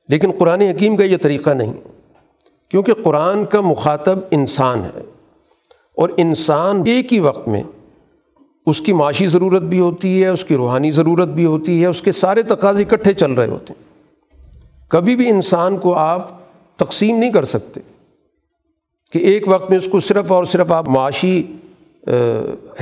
[0.09, 1.73] لیکن قرآن حکیم کا یہ طریقہ نہیں،
[2.69, 5.01] کیونکہ قرآن کا مخاطب انسان ہے۔
[5.97, 7.63] اور انسان ایک ہی وقت میں
[8.65, 12.01] اس کی معاشی ضرورت بھی ہوتی ہے، اس کی روحانی ضرورت بھی ہوتی ہے، اس
[12.01, 13.85] کے سارے تقاضے اکٹھے چل رہے ہوتے ہیں۔
[14.89, 16.29] کبھی بھی انسان کو آپ
[16.75, 17.81] تقسیم نہیں کر سکتے
[19.11, 21.43] کہ ایک وقت میں اس کو صرف اور صرف آپ معاشی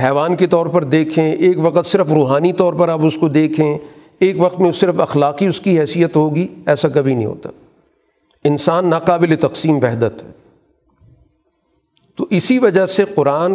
[0.02, 3.78] حیوان کے طور پر دیکھیں، ایک وقت صرف روحانی طور پر آپ اس کو دیکھیں،
[4.18, 7.50] ایک وقت میں صرف اخلاقی اس کی حیثیت ہوگی، ایسا کبھی نہیں ہوتا۔
[8.44, 10.30] انسان ناقابل تقسیم وحدت ہے۔
[12.16, 13.54] تو اسی وجہ سے قرآن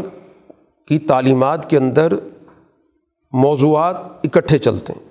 [0.87, 2.13] کی تعلیمات کے اندر
[3.31, 5.09] موضوعات اکٹھے چلتے ہیں۔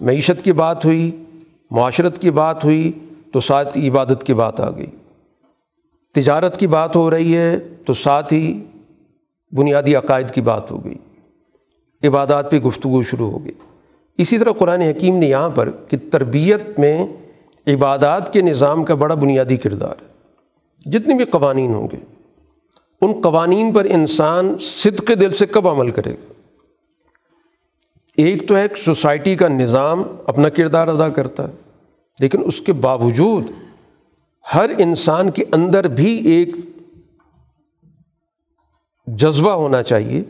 [0.00, 1.24] معیشت کی بات ہوئی،
[1.70, 2.92] معاشرت کی بات ہوئی،
[3.32, 4.86] تو ساتھ عبادت کی بات آ گئی۔
[6.14, 8.62] تجارت کی بات ہو رہی ہے، تو ساتھ ہی
[9.54, 10.94] بنیادی عقائد کی بات ہو گئی،
[12.02, 13.52] عبادات پہ گفتگو شروع ہو گئی۔
[14.18, 17.06] اسی طرح قرآن حکیم نے یہاں پر کہ تربیت میں
[17.66, 21.96] عبادات کے نظام کا بڑا بنیادی کردار ہے۔ جتنے بھی قوانین ہوں گے،
[23.00, 26.32] ان قوانین پر انسان صدق دل سے کب عمل کرے گا؟
[28.16, 31.54] ایک تو ہے سوسائٹی کا نظام اپنا کردار ادا کرتا ہے،
[32.20, 33.50] لیکن اس کے باوجود
[34.54, 36.48] ہر انسان کے اندر بھی ایک
[39.06, 40.22] جذبہ ہونا چاہیے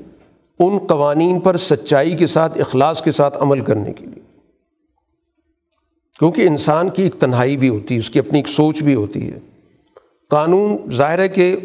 [0.59, 4.22] ان قوانین پر سچائی کے ساتھ، اخلاص کے ساتھ عمل کرنے کے لیے۔
[6.18, 9.33] کیونکہ انسان کی ایک تنہائی بھی ہوتی ہے، اس کی اپنی ایک سوچ بھی ہوتی
[9.33, 9.39] ہے۔
[10.31, 11.57] قانون ظاہر ہے کہ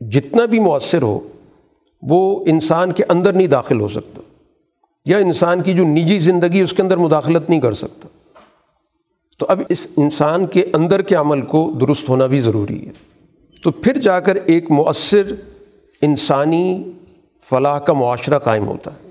[0.00, 1.20] جتنا بھی مؤثر ہو،
[2.02, 4.20] وہ انسان کے اندر نہیں داخل ہو سکتا۔
[5.04, 8.08] یا انسان کی جو نجی زندگی اس کے اندر مداخلت نہیں کر سکتا۔
[9.38, 12.92] تو اب اس انسان کے اندر کے عمل کو درست ہونا بھی ضروری ہے۔
[13.64, 15.34] تو پھر جا کر ایک مؤثر
[16.02, 16.92] انسانی
[17.50, 19.10] فلاح کا معاشرہ قائم ہوتا ہے۔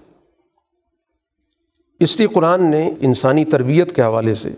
[2.00, 4.50] اس لیے قرآن نے انسانی تربیت کے حوالے سے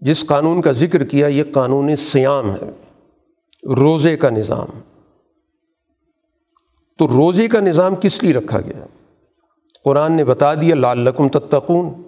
[0.00, 2.70] جس قانون کا ذکر کیا، یہ قانون سیام ہے۔
[3.76, 4.80] روزے کا نظام۔
[6.98, 8.86] تو روزے کا نظام کس لیے رکھا گیا؟
[9.84, 12.02] قرآن نے بتا دیا لال لقم تتقون،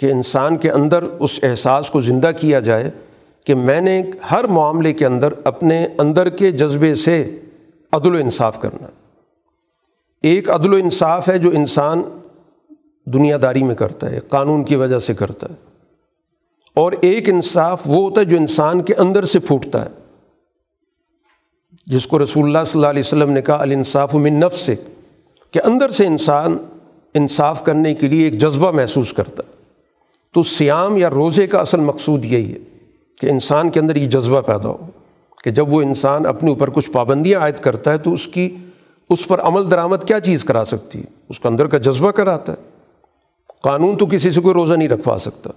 [0.00, 2.90] کہ انسان کے اندر اس احساس کو زندہ کیا جائے
[3.46, 7.40] کہ میں نے ہر معاملے کے اندر اپنے اندر کے جذبے سے
[7.92, 8.86] عدل و انصاف کرنا۔
[10.22, 12.02] ایک عدل و انصاف ہے جو انسان
[13.04, 15.54] دنیا داری میں کرتا ہے، قانون کی وجہ سے کرتا ہے۔
[16.74, 19.90] اور ایک انصاف وہ ہوتا ہے جو انسان کے اندر سے پھوٹتا ہے۔
[21.86, 24.74] جس کو رسول اللہ صلی اللہ علیہ وسلم نے کہا، الانصاف من نفس سے
[25.50, 26.58] کہ اندر سے انسان
[27.14, 29.52] انصاف کرنے کے لیے ایک جذبہ محسوس کرتا ہے۔
[30.34, 32.58] تو سیام یا روزے کا اصل مقصود یہی ہے
[33.20, 34.76] کہ انسان کے اندر یہ جذبہ پیدا ہو۔
[35.44, 38.56] کہ جب وہ انسان اپنے اوپر کچھ پابندیاں عائد کرتا ہے تو اس کی،
[39.10, 42.52] اس پر عمل درآمد کیا چیز کرا سکتی ہے؟ اس کا اندر کا جذبہ کراتا
[42.52, 42.68] ہے۔
[43.62, 45.50] قانون تو کسی سے کوئی روزہ نہیں رکھوا سکتا۔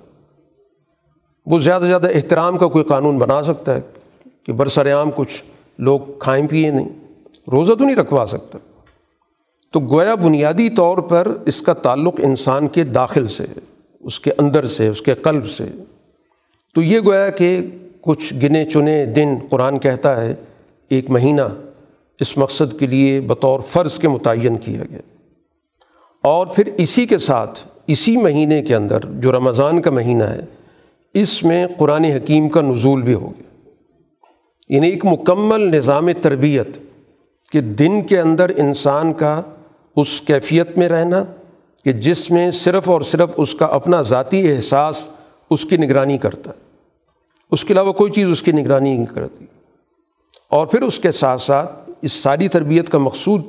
[1.45, 3.82] وہ زیادہ سے زیادہ احترام کا کوئی قانون بنا سکتا ہے
[4.45, 5.43] کہ برسر عام کچھ
[5.77, 6.89] لوگ کھائیں پیے نہیں۔
[7.51, 8.57] روزہ تو نہیں رکھوا سکتا۔
[9.71, 13.45] تو گویا بنیادی طور پر اس کا تعلق انسان کے داخل سے
[13.99, 15.65] اس کے اندر سے، اس کے قلب سے۔
[16.75, 17.67] تو یہ گویا کہ
[18.02, 20.36] کچھ گنے چنے دن قرآن کہتا ہے،
[20.89, 21.41] ایک مہینہ
[22.20, 24.99] اس مقصد کے لیے بطور فرض کے متعین کیا گیا۔
[26.24, 30.39] اور پھر اسی کے ساتھ، اسی مہینے کے اندر جو رمضان کا مہینہ ہے،
[31.14, 33.70] اس میں قرآن حکیم کا نزول بھی ہو گیا۔
[34.70, 36.68] یعنی ایک مکمل نظام تربیت
[37.52, 39.41] کہ دن کے اندر انسان کا
[39.95, 41.24] اس کیفیت میں رہنا،
[41.86, 45.04] کہ جس میں صرف اور صرف اس کا اپنا ذاتی احساس
[45.49, 46.70] اس کی نگرانی کرتا ہے۔
[47.52, 49.45] اس کے علاوہ کوئی چیز اس کی نگرانی نہیں کرتی۔
[50.49, 53.41] اور پھر اس کے ساتھ ساتھ اس ساری تربیت کا مقصود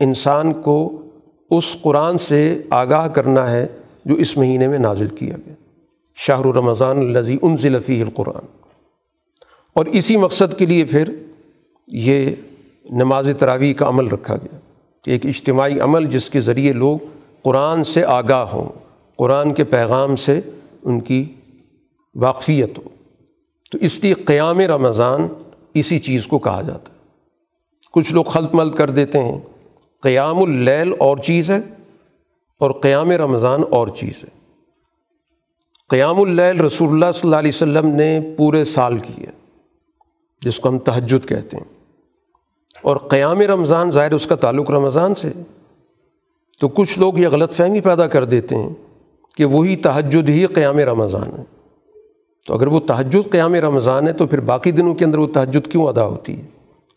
[0.00, 1.02] انسان کو
[1.50, 3.66] اس قرآن سے آگاہ کرنا ہے
[4.04, 5.54] جو اس مہینے میں نازل کیا گیا۔
[6.16, 8.46] شاہ رمضان الزی ان ضلفی القرآن۔
[9.72, 11.14] اور اسی مقصد کے لیے پھر
[11.88, 12.30] یہ
[12.90, 14.58] نماز تراویح کا عمل رکھا گیا۔
[15.04, 16.98] کہ ایک اجتماعی عمل جس کے ذریعے لوگ
[17.42, 18.68] قرآن سے آگاہ ہوں،
[19.16, 20.40] قرآن کے پیغام سے
[20.82, 21.32] ان کی
[22.14, 22.82] واقفیت ہو۔
[23.72, 25.28] تو اس لیے قیام رمضان
[25.74, 26.98] اسی چیز کو کہا جاتا ہے۔
[27.92, 29.40] کچھ لوگ خلط ملت کر دیتے ہیں۔
[30.00, 31.58] قیام اللیل اور چیز ہے
[32.58, 34.28] اور قیام رمضان اور چیز ہے۔
[35.88, 39.30] قیام اللیل رسول اللہ صلی اللہ علیہ وسلم نے پورے سال کی ہے،
[40.42, 41.64] جس کو ہم تہجد کہتے ہیں۔
[42.82, 45.32] اور قیام رمضان ظاہر اس کا تعلق رمضان سے۔
[46.60, 48.70] تو کچھ لوگ یہ غلط فہمی پیدا کر دیتے ہیں
[49.36, 51.61] کہ وہی تہجد ہی قیام رمضان ہے۔
[52.46, 55.70] تو اگر وہ تہجد قیام رمضان ہے تو پھر باقی دنوں کے اندر وہ تہجد
[55.70, 56.42] کیوں ادا ہوتی ہے؟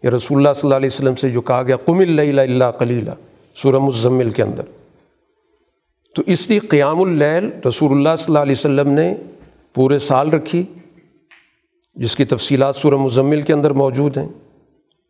[0.04, 3.12] یا رسول اللہ صلی اللہ علیہ وسلم سے جو کہا گیا، قم اللہ اللہ کلیلہ
[3.56, 4.64] سورہ مزمل کے اندر۔
[6.16, 9.16] تو اس لیے قیام اللیل رسول اللہ صلی اللہ علیہ وسلم نے
[9.74, 10.64] پورے سال رکھی،
[11.96, 14.28] جس کی تفصیلات سورہ مزمل کے اندر موجود ہیں۔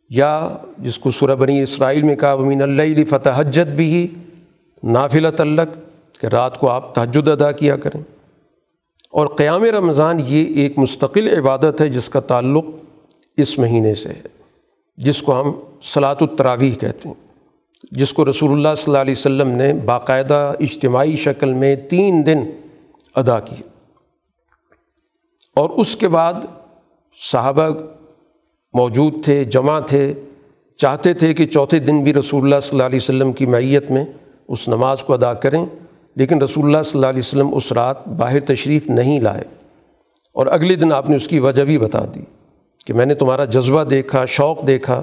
[0.10, 4.08] یا جس کو سورہ بنی اسرائیل میں کہا امین اللہ فتح حجت بھی ہی
[4.84, 5.26] نافل
[6.22, 8.15] کہ رات کو آپ تحجد ادا کیا کریں۔
[9.16, 12.66] اور قیام رمضان یہ ایک مستقل عبادت ہے جس کا تعلق
[13.38, 14.28] اس مہینے سے ہے،
[14.98, 15.52] جس کو ہم
[15.84, 17.16] صلاۃ التراویح کہتے ہیں،
[17.92, 22.44] جس کو رسول اللہ صلی اللہ علیہ وسلم نے باقاعدہ اجتماعی شکل میں تین دن
[23.16, 23.62] ادا کی
[25.56, 26.46] اور اس کے بعد
[27.22, 27.70] صحابہ
[28.74, 30.14] موجود تھے، جمع تھے،
[30.80, 34.06] چاہتے تھے کہ چوتھے دن بھی رسول اللہ صلی اللہ علیہ وسلم کی معیت میں
[34.48, 35.66] اس نماز کو ادا کریں۔
[36.16, 39.44] لیکن رسول اللہ صلی اللہ علیہ وسلم اس رات باہر تشریف نہیں لائے
[40.34, 42.22] اور اگلے دن آپ نے اس کی وجہ بھی بتا دی
[42.86, 45.02] کہ میں نے تمہارا جذبہ دیکھا، شوق دیکھا،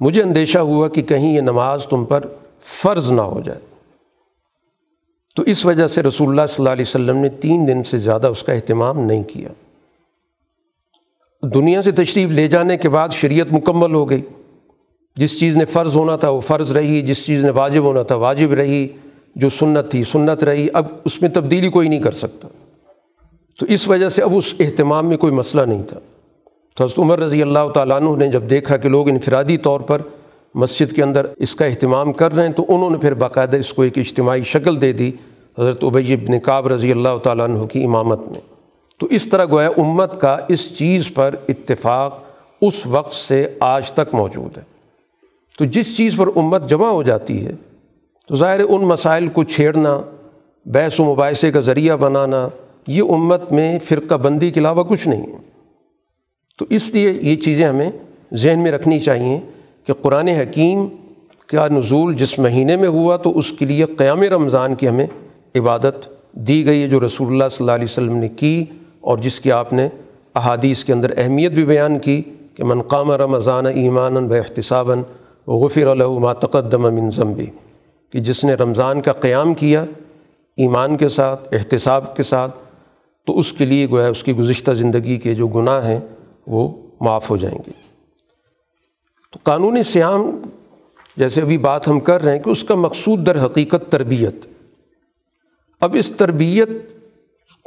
[0.00, 2.20] مجھے اندیشہ ہوا کہ کہیں یہ نماز تم پر
[2.62, 3.60] فرض نہ ہو جائے۔
[5.36, 8.26] تو اس وجہ سے رسول اللہ صلی اللہ علیہ وسلم نے تین دن سے زیادہ
[8.26, 9.48] اس کا اہتمام نہیں کیا۔
[11.54, 14.22] دنیا سے تشریف لے جانے کے بعد شریعت مکمل ہو گئی۔
[15.16, 18.14] جس چیز نے فرض ہونا تھا وہ فرض رہی، جس چیز نے واجب ہونا تھا
[18.14, 18.88] واجب رہی۔
[19.36, 22.48] جو سنت تھی، سنت رہی، اب اس میں تبدیلی کوئی نہیں کر سکتا۔
[23.60, 25.98] تو اس وجہ سے اب اس اہتمام میں کوئی مسئلہ نہیں تھا۔
[26.76, 30.02] تو حضرت عمر رضی اللہ تعالیٰ عنہ نے جب دیکھا کہ لوگ انفرادی طور پر
[30.54, 33.72] مسجد کے اندر اس کا اہتمام کر رہے ہیں، تو انہوں نے پھر باقاعدہ اس
[33.72, 35.12] کو ایک اجتماعی شکل دے دی
[35.58, 38.40] حضرت ابی بن کعب رضی اللہ تعالیٰ عنہ کی امامت میں۔
[38.98, 42.18] تو اس طرح گویا امت کا اس چیز پر اتفاق
[42.62, 44.62] اس وقت سے آج تک موجود ہے۔
[45.58, 47.52] تو جس چیز پر امت جمع ہو جاتی ہے
[48.30, 50.00] تو ظاہر ان مسائل کو چھیڑنا،
[50.66, 52.48] بحث و مباحثے کا ذریعہ بنانا،
[52.86, 55.38] یہ امت میں فرقہ بندی کے علاوہ کچھ نہیں ہے۔
[56.58, 57.90] تو اس لیے یہ چیزیں ہمیں
[58.34, 59.38] ذہن میں رکھنی چاہیے
[59.84, 60.86] کہ قرآن حکیم
[61.46, 65.06] کا نزول جس مہینے میں ہوا تو اس کے لیے قیام رمضان کی ہمیں
[65.54, 68.64] عبادت دی گئی ہے، جو رسول اللہ صلی اللہ علیہ وسلم نے کی
[69.00, 69.88] اور جس کی آپ نے
[70.34, 72.22] احادیث کے اندر اہمیت بھی بیان کی
[72.54, 74.34] کہ منقام رمضان ایمان ب
[75.46, 77.46] غفر ما تقدم من ضمبی
[78.12, 79.84] کہ جس نے رمضان کا قیام کیا
[80.56, 82.58] ایمان کے ساتھ، احتساب کے ساتھ،
[83.26, 86.00] تو اس کے لیے گویا اس کی گزشتہ زندگی کے جو گناہ ہیں
[86.46, 87.70] وہ معاف ہو جائیں گے۔
[89.32, 90.40] تو قانون سیام
[91.16, 94.46] جیسے ابھی بات ہم کر رہے ہیں کہ اس کا مقصود در حقیقت تربیت۔
[95.80, 96.68] اب اس تربیت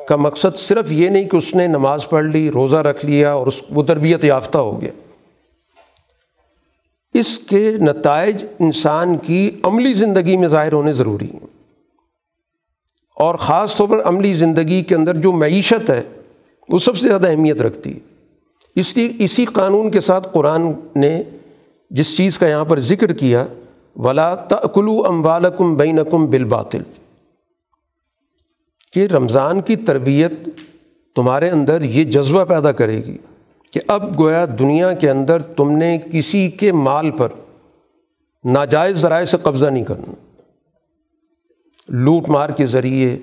[0.07, 3.47] کا مقصد صرف یہ نہیں کہ اس نے نماز پڑھ لی، روزہ رکھ لیا اور
[3.47, 4.91] اس وہ تربیت یافتہ ہو گیا۔
[7.13, 11.47] اس کے نتائج انسان کی عملی زندگی میں ظاہر ہونے ضروری ہیں۔
[13.15, 16.03] اور خاص طور پر عملی زندگی کے اندر جو معیشت ہے،
[16.69, 17.99] وہ سب سے زیادہ اہمیت رکھتی ہے۔
[18.75, 21.23] اس لیے اسی قانون کے ساتھ قرآن نے
[21.89, 23.45] جس چیز کا یہاں پر ذکر کیا،
[23.95, 26.81] ولا تکلو ام والم بینکم بالباطل۔
[28.93, 30.31] کہ رمضان کی تربیت
[31.15, 33.17] تمہارے اندر یہ جذبہ پیدا کرے گی۔
[33.73, 37.27] کہ اب گویا دنیا کے اندر تم نے کسی کے مال پر
[38.43, 40.13] ناجائز ذرائع سے قبضہ نہیں کرنا۔
[41.89, 43.17] لوٹ مار کے ذریعے،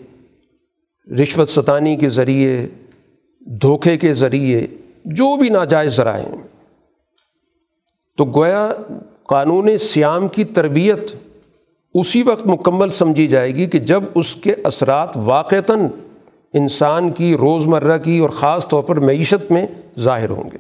[1.23, 2.67] رشوت ستانی کے ذریعے،
[3.41, 4.67] دھوکے کے ذریعے،
[5.05, 6.49] جو بھی ناجائز ذرائع ہیں۔
[8.17, 8.73] تو گویا
[9.23, 11.13] قانون سیام کی تربیت
[11.95, 15.81] اسی وقت مکمل سمجھی جائے گی کہ جب اس کے اثرات واقعتاً
[16.55, 19.67] انسان کی روز مرہ کی اور خاص طور پر معیشت میں
[19.99, 20.59] ظاہر ہوں گے۔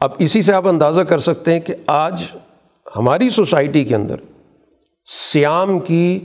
[0.00, 2.22] اب اسی سے آپ اندازہ کر سکتے ہیں کہ آج
[2.96, 4.16] ہماری سوسائٹی کے اندر
[5.06, 6.18] سیام کی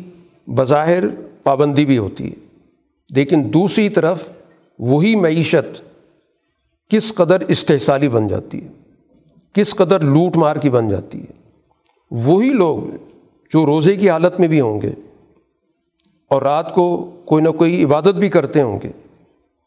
[0.48, 1.04] بظاہر
[1.44, 2.36] پابندی بھی ہوتی ہے،
[3.10, 4.30] لیکن دوسری طرف
[4.80, 5.82] وہی معیشت
[6.92, 8.68] کس قدر استحصالی بن جاتی ہے،
[9.54, 11.34] کس قدر لوٹ مار کی بن جاتی ہے۔
[12.12, 12.78] وہی لوگ
[13.52, 14.92] جو روزے کی حالت میں بھی ہوں گے
[16.30, 18.92] اور رات کو کوئی نہ کوئی عبادت بھی کرتے ہوں گے۔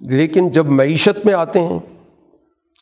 [0.00, 1.78] لیکن جب معیشت میں آتے ہیں،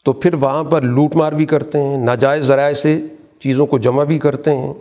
[0.05, 3.01] تو پھر وہاں پر لوٹ مار بھی کرتے ہیں، ناجائز ذرائع سے
[3.41, 4.75] چیزوں کو جمع بھی کرتے ہیں۔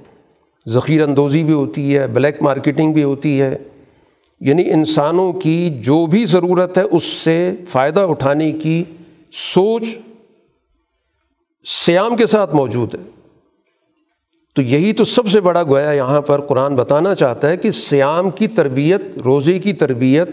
[0.67, 3.57] ذخیر اندوزی بھی ہوتی ہے، بلیک مارکیٹنگ بھی ہوتی ہے۔
[4.39, 8.83] یعنی انسانوں کی جو بھی ضرورت ہے، اس سے فائدہ اٹھانے کی
[9.53, 9.83] سوچ،
[11.65, 13.14] سیام کے ساتھ موجود ہے۔
[14.55, 18.29] تو یہی تو سب سے بڑا گویا یہاں پر قرآن بتانا چاہتا ہے کہ سیام
[18.29, 20.29] کی تربیت، روزے کی تربیت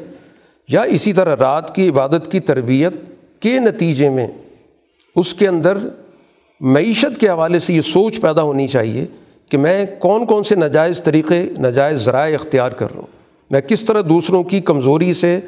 [0.69, 2.93] یا اسی طرح رات کی عبادت کی تربیت
[3.41, 4.27] کے نتیجے میں
[5.17, 5.79] اس کے اندر
[6.61, 9.07] معیشت کے حوالے سے یہ سوچ پیدا ہونی چاہیے
[9.49, 13.07] کہ میں کون کون سے ناجائز طریقے ناجائز ذرائع اختیار کر رہا ہوں۔
[13.51, 15.41] میں کس طرح دوسروں کی کمزوری سے،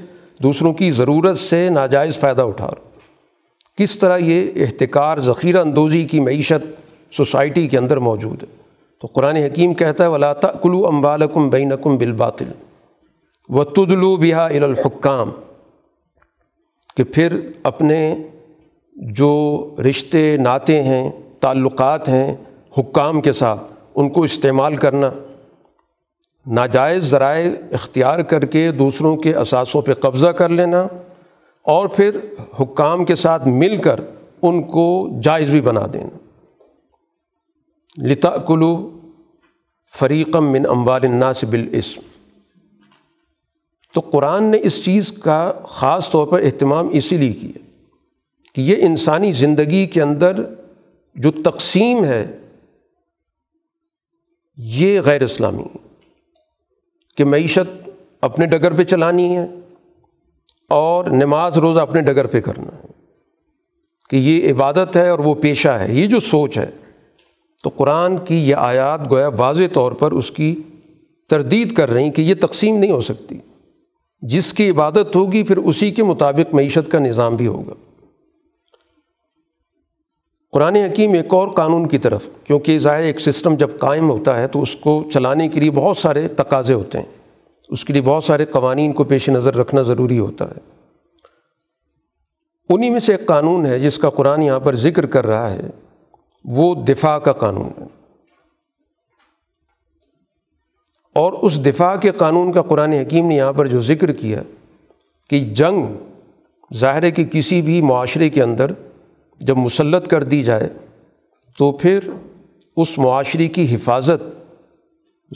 [0.42, 2.90] دوسروں کی ضرورت سے ناجائز فائدہ اٹھا رہا ہوں۔
[3.78, 6.84] کس طرح یہ احتکار، ذخیرہ اندوزی کی معیشت
[7.16, 8.63] سوسائٹی کے اندر موجود ہے۔
[9.04, 12.50] تو قرآن حکیم کہتا ہے، ولا کلو امبالکم بینکم بالباطل
[13.48, 15.30] و تدلو بہا الحکام
[16.96, 18.14] کہ پھر اپنے
[18.96, 22.36] جو رشتے ناطے ہیں، تعلقات ہیں
[22.78, 23.60] حکام کے ساتھ،
[23.94, 25.10] ان کو استعمال کرنا،
[26.46, 30.86] ناجائز ذرائع اختیار کر کے دوسروں کے اثاثوں پہ قبضہ کر لینا
[31.62, 32.18] اور پھر
[32.60, 34.00] حکام کے ساتھ مل کر
[34.42, 36.18] ان کو جائز بھی بنا دینا۔
[37.98, 38.93] لتا کلو
[39.98, 42.00] فریقم من اموال الناس بالاسم۔
[43.94, 47.58] تو قرآن نے اس چیز کا خاص طور پر اہتمام اسی لیے کیا
[48.54, 50.32] کہ یہ انسانی زندگی کے اندر
[51.14, 52.38] جو تقسیم ہے،
[54.56, 55.78] یہ غیر اسلامی
[57.16, 57.88] کہ معیشت
[58.20, 59.46] اپنے ڈگر پہ چلانی ہے
[60.70, 62.88] اور نماز روزہ اپنے ڈگر پہ کرنا ہے
[64.10, 66.70] کہ یہ عبادت ہے اور وہ پیشہ ہے، یہ جو سوچ ہے۔
[67.64, 70.62] تو قرآن کی یہ آیات گویا واضح طور پر اس کی
[71.28, 73.38] تردید کر رہی کہ یہ تقسیم نہیں ہو سکتی۔
[74.22, 77.74] جس کی عبادت ہوگی پھر اسی کے مطابق معیشت کا نظام بھی ہوگا۔
[80.52, 84.48] قرآن حکیم ایک اور قانون کی طرف، کیونکہ ظاہر ایک سسٹم جب قائم ہوتا ہے
[84.48, 87.06] تو اس کو چلانے کے لیے بہت سارے تقاضے ہوتے ہیں۔
[87.68, 90.58] اس کے لیے بہت سارے قوانین کو پیش نظر رکھنا ضروری ہوتا ہے۔
[92.68, 95.70] انہی میں سے ایک قانون ہے جس کا قرآن یہاں پر ذکر کر رہا ہے۔
[96.44, 97.86] وہ دفاع کا قانون ہے۔
[101.14, 104.42] اور اس دفاع کے قانون کا قرآن حکیم نے یہاں پر جو ذکر کیا
[105.30, 105.86] کہ جنگ
[106.74, 108.72] ظاہر ہے کہ کسی بھی معاشرے کے اندر
[109.40, 110.68] جب مسلط کر دی جائے
[111.58, 111.98] تو پھر
[112.76, 114.22] اس معاشرے کی حفاظت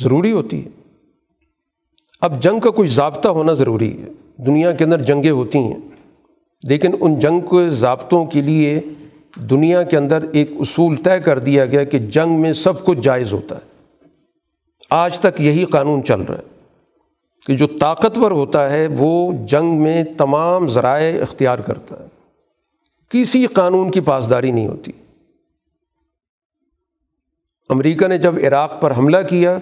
[0.03, 0.71] ضروری ہوتی ہے۔
[2.21, 5.77] اب جنگ کا کوئی ضابطہ ہونا ضروری ہے۔ دنیا کے اندر جنگیں ہوتی ہیں،
[6.63, 8.81] لیکن ان جنگ کے ضابطوں کے لیے
[9.37, 13.33] دنیا کے اندر ایک اصول طے کر دیا گیا کہ جنگ میں سب کچھ جائز
[13.33, 13.61] ہوتا ہے۔
[14.91, 16.43] آج تک یہی قانون چل رہا ہے
[17.47, 22.09] کہ جو طاقتور ہوتا ہے وہ جنگ میں تمام ذرائع اختیار کرتا ہے۔
[23.09, 24.93] کسی قانون کی پاسداری نہیں ہوتی۔
[27.71, 29.59] امریکہ نے جب عراق پر حملہ کیا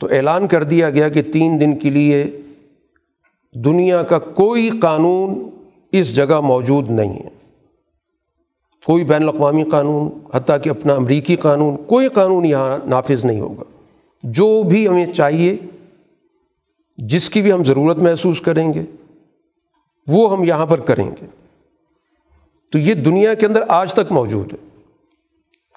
[0.00, 2.40] تو اعلان کر دیا گیا کہ تین دن کے لیے
[3.54, 5.50] دنیا کا کوئی قانون
[5.92, 7.39] اس جگہ موجود نہیں ہے۔
[8.86, 13.62] کوئی بین الاقوامی قانون، حتیٰ کہ اپنا امریکی قانون، کوئی قانون یہاں نافذ نہیں ہوگا۔
[14.22, 15.56] جو بھی ہمیں چاہیے،
[16.96, 18.82] جس کی بھی ہم ضرورت محسوس کریں گے،
[20.06, 21.26] وہ ہم یہاں پر کریں گے۔
[22.72, 24.80] تو یہ دنیا کے اندر آج تک موجود ہے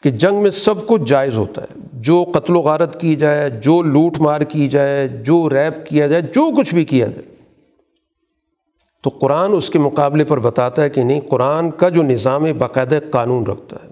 [0.04, 3.82] کہ جنگ میں سب کچھ جائز ہوتا ہے۔ جو قتل و غارت کی جائے، جو
[3.82, 7.33] لوٹ مار کی جائے، جو ریپ کیا جائے، جو کچھ بھی کیا جائے۔
[9.04, 13.00] تو قرآن اس کے مقابلے پر بتاتا ہے کہ نہیں، قرآن کا جو نظام باقاعدہ
[13.12, 13.90] قانون رکھتا ہے۔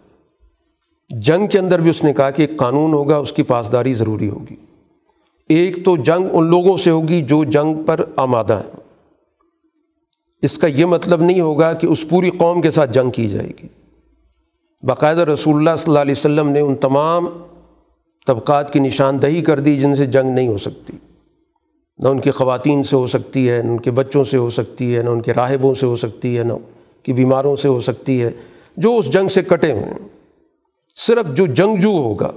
[1.19, 4.29] جنگ کے اندر بھی اس نے کہا کہ ایک قانون ہوگا، اس کی پاسداری ضروری
[4.29, 4.55] ہوگی۔
[5.49, 8.79] ایک تو جنگ ان لوگوں سے ہوگی جو جنگ پر آمادہ ہیں۔
[10.41, 13.47] اس کا یہ مطلب نہیں ہوگا کہ اس پوری قوم کے ساتھ جنگ کی جائے
[13.47, 13.67] گی۔
[14.83, 17.25] باقاعدہ رسول اللہ صلی اللہ علیہ وسلم نے ان تمام
[18.27, 20.93] طبقات کی نشاندہی کر دی جن سے جنگ نہیں ہو سکتی۔
[22.01, 24.97] نہ ان کی خواتین سے ہو سکتی ہے، نہ ان کے بچوں سے ہو سکتی
[24.97, 26.53] ہے، نہ ان کے راہبوں سے ہو سکتی ہے، نہ
[27.03, 28.29] کہ بیماروں سے ہو سکتی ہے۔
[28.77, 30.07] جو اس جنگ سے کٹے ہوئے ہیں
[30.95, 32.31] صرف جو جنگجو ہوگا،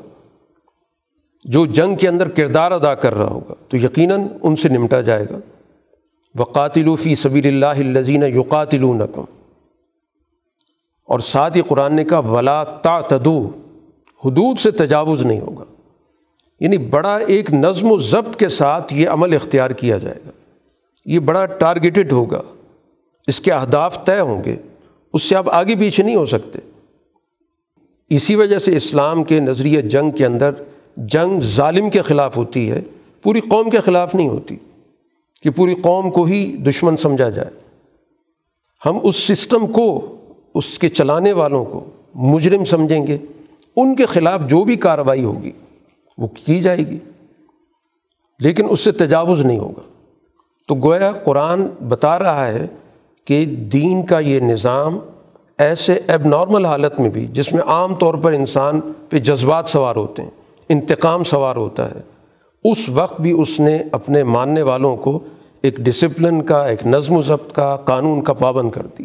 [1.45, 5.27] جو جنگ کے اندر کردار ادا کر رہا ہوگا، تو یقیناً ان سے نمٹا جائے
[5.31, 5.39] گا۔
[6.39, 8.85] وقاتل فی صبیر اللہ الزین یقاتل
[11.05, 13.51] اور ساتھ ہی قرآن نے کہا، ولا تا تدو
[14.25, 15.65] حدود سے تجاوز نہیں ہوگا۔
[16.61, 20.31] یعنی بڑا ایک نظم و ضبط کے ساتھ یہ عمل اختیار کیا جائے گا۔
[21.05, 22.43] یہ بڑا ٹارگیٹڈ ہوگا۔
[23.27, 24.57] اس کے اہداف طے ہوں گے۔
[25.13, 26.59] اس سے آپ آگے پیچھے نہیں ہو سکتے۔
[28.11, 30.51] اسی وجہ سے اسلام کے نظریہ جنگ کے اندر
[30.97, 32.81] جنگ ظالم کے خلاف ہوتی ہے،
[33.23, 34.57] پوری قوم کے خلاف نہیں ہوتی۔
[35.43, 37.51] کہ پوری قوم کو ہی دشمن سمجھا جائے۔
[38.87, 40.17] ہم اس سسٹم کو،
[40.55, 41.85] اس کے چلانے والوں کو
[42.15, 43.19] مجرم سمجھیں گے۔
[43.77, 45.53] ان کے خلاف جو بھی کارروائی ہوگی
[46.19, 46.99] وہ کی جائے گی۔
[48.41, 49.81] لیکن اس سے تجاوز نہیں ہوگا۔
[50.69, 52.67] تو گویا قرآن بتا رہا ہے
[53.25, 54.99] کہ دین کا یہ نظام
[55.59, 59.97] ایسے ایب نارمل حالت میں بھی، جس میں عام طور پر انسان پہ جذبات سوار
[59.97, 60.31] ہوتے ہیں،
[60.69, 62.01] انتقام سوار ہوتا ہے،
[62.71, 65.19] اس وقت بھی اس نے اپنے ماننے والوں کو
[65.63, 69.05] ایک ڈسپلن کا، ایک نظم و ضبط کا، قانون کا پابند کر دی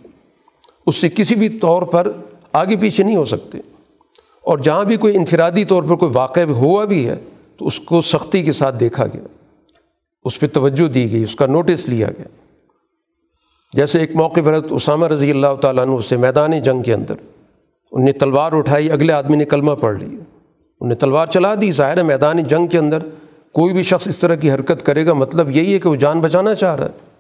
[0.88, 2.12] اس سے کسی بھی طور پر
[2.54, 3.58] آگے پیچھے نہیں ہو سکتے۔
[4.50, 7.16] اور جہاں بھی کوئی انفرادی طور پر کوئی واقع ہوا بھی ہے،
[7.58, 9.28] تو اس کو سختی کے ساتھ دیکھا گیا۔
[10.26, 12.28] اس پہ توجہ دی گئی، اس کا نوٹس لیا گیا۔
[13.74, 17.14] جیسے ایک موقع پر اسامہ رضی اللہ تعالیٰ عنہ سے میدان جنگ کے اندر
[17.92, 20.18] ان نے تلوار اٹھائی، اگلے آدمی نے کلمہ پڑھ لی
[20.82, 23.00] ان نے تلوار چلا دی، ظاہر ہے میدان جنگ کے اندر
[23.54, 26.20] کوئی بھی شخص اس طرح کی حرکت کرے گا مطلب یہی ہے کہ وہ جان
[26.20, 27.16] بچانا چاہ رہا ہے۔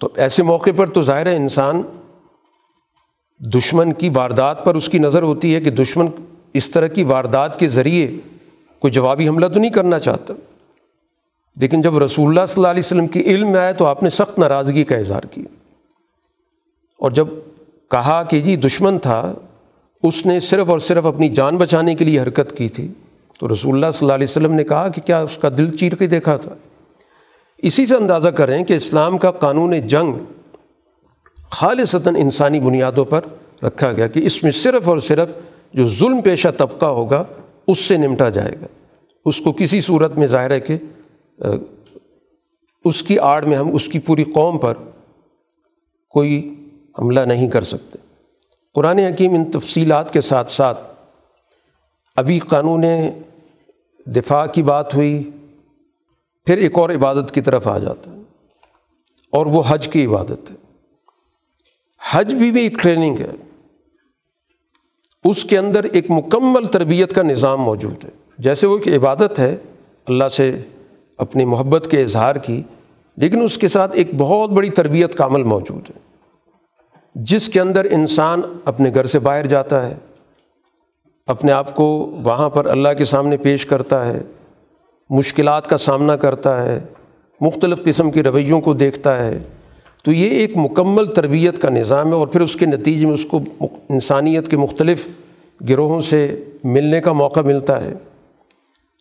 [0.00, 1.82] تو ایسے موقع پر تو ظاہر ہے انسان
[3.38, 6.06] دشمن کی واردات پر اس کی نظر ہوتی ہے کہ دشمن
[6.54, 8.10] اس طرح کی واردات کے ذریعے
[8.78, 10.34] کوئی جوابی حملہ تو نہیں کرنا چاہتا۔
[11.56, 14.10] لیکن جب رسول اللہ صلی اللہ علیہ وسلم کی علم میں آئے تو آپ نے
[14.10, 15.44] سخت ناراضگی کا اظہار کیا
[16.98, 17.26] اور جب
[17.90, 19.34] کہا کہ جی دشمن تھا،
[20.02, 22.88] اس نے صرف اور صرف اپنی جان بچانے کے لیے حرکت کی تھی۔
[23.40, 25.94] تو رسول اللہ صلی اللہ علیہ وسلم نے کہا کہ کیا اس کا دل چیر
[25.94, 26.54] کے دیکھا تھا؟
[27.58, 30.12] اسی سے اندازہ کریں کہ اسلام کا قانون جنگ
[31.50, 33.24] خالصتاً انسانی بنیادوں پر
[33.62, 35.28] رکھا گیا کہ اس میں صرف اور صرف
[35.74, 37.24] جو ظلم پیشہ طبقہ ہوگا،
[37.66, 38.66] اس سے نمٹا جائے گا۔
[39.24, 40.76] اس کو کسی صورت میں ظاہر ہے کہ
[42.84, 44.74] اس کی آڑ میں ہم، اس کی پوری قوم پر
[46.10, 46.54] کوئی
[46.98, 47.98] حملہ نہیں کر سکتے۔
[48.74, 50.80] قرآن حکیم ان تفصیلات کے ساتھ ساتھ
[52.16, 52.84] ابھی قانون
[54.06, 55.30] دفاع کی بات ہوئی،
[56.46, 58.16] پھر ایک اور عبادت کی طرف آ جاتا ہے
[59.32, 60.67] اور وہ حج کی عبادت ہے۔
[62.10, 63.30] حج بھی بھی ایک ٹریننگ ہے۔
[65.24, 69.56] اس کے اندر ایک مکمل تربیت کا نظام موجود ہے۔ جیسے وہ ایک عبادت ہے،
[70.08, 70.60] اللہ سے
[71.18, 72.62] اپنی محبت کے اظہار کی،
[73.16, 75.98] لیکن اس کے ساتھ ایک بہت بڑی تربیت کا عمل موجود ہے۔
[77.14, 79.94] جس کے اندر انسان اپنے گھر سے باہر جاتا ہے،
[81.26, 81.84] اپنے آپ کو
[82.22, 84.22] وہاں پر اللہ کے سامنے پیش کرتا ہے،
[85.10, 86.80] مشکلات کا سامنا کرتا ہے،
[87.40, 89.38] مختلف قسم کے رویوں کو دیکھتا ہے۔
[90.04, 93.24] تو یہ ایک مکمل تربیت کا نظام ہے اور پھر اس کے نتیجے میں اس
[93.24, 93.40] کو
[93.88, 95.08] انسانیت کے مختلف
[95.68, 97.94] گروہوں سے ملنے کا موقع ملتا ہے۔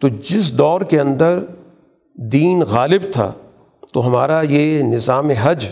[0.02, 1.40] تو جس دور کے اندر
[2.16, 3.34] دین غالب تھا،
[3.94, 5.66] تو ہمارا یہ نظام حج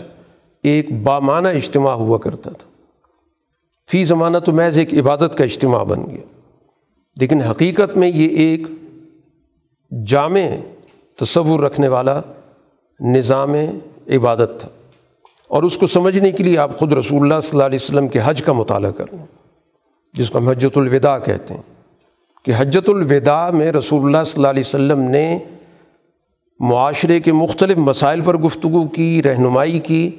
[0.62, 2.68] ایک بامانہ اجتماع ہوا کرتا تھا۔
[3.90, 6.40] فی زمانہ تو محض ایک عبادت کا اجتماع بن گیا۔
[7.16, 8.66] لیکن حقیقت میں یہ ایک
[10.06, 10.40] جامع
[11.20, 12.20] تصور رکھنے والا
[13.00, 13.54] نظام
[14.08, 14.68] عبادت تھا۔
[15.48, 18.20] اور اس کو سمجھنے کے لیے آپ خود رسول اللہ صلی اللہ علیہ وسلم کے
[18.24, 19.26] حج کا مطالعہ کریں۔
[20.12, 21.62] جس کو ہم حجت الوداع کہتے ہیں۔
[22.44, 25.38] کہ حجت الوداع میں رسول اللہ صلی اللہ علیہ وسلم نے
[26.60, 30.10] معاشرے کے مختلف مسائل پر گفتگو کی، رہنمائی کی۔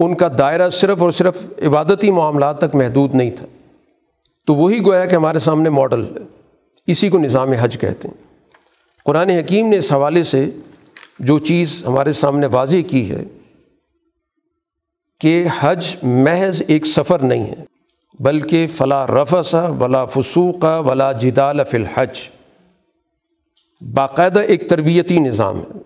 [0.00, 3.46] ان کا دائرہ صرف اور صرف عبادتی معاملات تک محدود نہیں تھا۔
[4.46, 6.20] تو وہی گویا کہ ہمارے سامنے ماڈل ہے۔
[6.86, 8.24] اسی کو نظام حج کہتے ہیں۔
[9.04, 10.50] قرآن حکیم نے اس حوالے سے
[11.18, 13.24] جو چیز ہمارے سامنے واضح کی ہے
[15.24, 17.64] کہ حج محض ایک سفر نہیں ہے،
[18.20, 22.18] بلکہ فلا رفسا ولا فسوق، ولا جدال فی الحج۔
[23.80, 25.78] باقاعدہ ایک تربیتی نظام ہے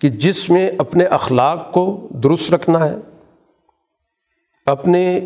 [0.00, 2.96] کہ جس میں اپنے اخلاق کو درست رکھنا ہے،
[4.66, 5.20] اپنے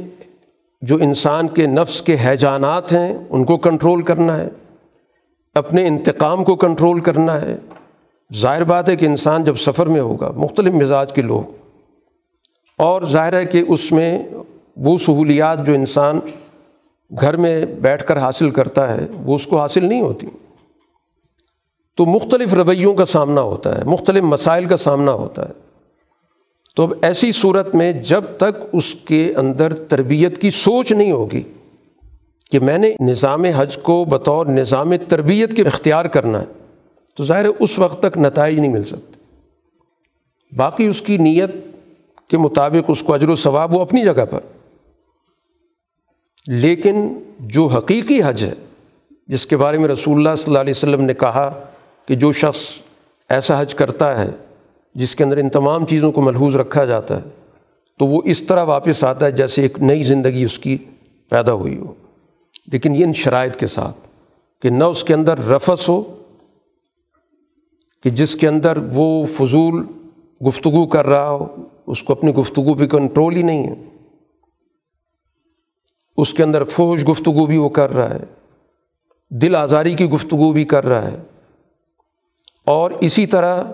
[0.82, 4.48] جو انسان کے نفس کے حیجانات ہیں، ان کو کنٹرول کرنا ہے،
[5.54, 7.56] اپنے انتقام کو کنٹرول کرنا ہے۔
[8.36, 11.59] ظاہر بات ہے کہ انسان جب سفر میں ہوگا، مختلف مزاج کے لوگ
[12.80, 14.22] اور ظاہر ہے کہ اس میں
[14.76, 16.20] وہ سہولیات جو انسان
[17.20, 20.26] گھر میں بیٹھ کر حاصل کرتا ہے، وہ اس کو حاصل نہیں ہوتی۔
[21.96, 25.52] تو مختلف رویوں کا سامنا ہوتا ہے، مختلف مسائل کا سامنا ہوتا ہے۔
[26.76, 31.42] تو اب ایسی صورت میں جب تک اس کے اندر تربیت کی سوچ نہیں ہوگی
[32.50, 36.46] کہ میں نے نظام حج کو بطور نظام تربیت کے اختیار کرنا ہے،
[37.16, 39.20] تو ظاہر ہے اس وقت تک نتائج نہیں مل سکتے۔
[40.56, 41.69] باقی اس کی نیت
[42.30, 44.40] کے مطابق اس کو اجر و ثواب وہ اپنی جگہ پر۔
[46.46, 48.52] لیکن جو حقیقی حج ہے،
[49.28, 51.64] جس کے بارے میں رسول اللہ صلی اللہ علیہ وسلم نے کہا
[52.08, 52.60] کہ جو شخص
[53.28, 54.30] ایسا حج کرتا ہے،
[54.94, 57.28] جس کے اندر ان تمام چیزوں کو ملحوظ رکھا جاتا ہے،
[57.98, 60.78] تو وہ اس طرح واپس آتا ہے جیسے ایک نئی زندگی اس کی
[61.28, 61.94] پیدا ہوئی ہو۔
[62.72, 63.96] لیکن یہ ان شرائط کے ساتھ
[64.62, 66.16] کہ نہ اس کے اندر رفس ہو،
[68.02, 69.86] کہ جس کے اندر وہ فضول
[70.48, 71.46] گفتگو کر رہا ہو
[71.90, 73.74] اس کو اپنی گفتگو پہ کنٹرول ہی نہیں ہے۔
[76.16, 78.24] اس کے اندر فوج گفتگو بھی وہ کر رہا ہے۔
[79.30, 81.16] دل آزاری کی گفتگو بھی کر رہا ہے۔
[82.66, 83.64] اور اسی طرح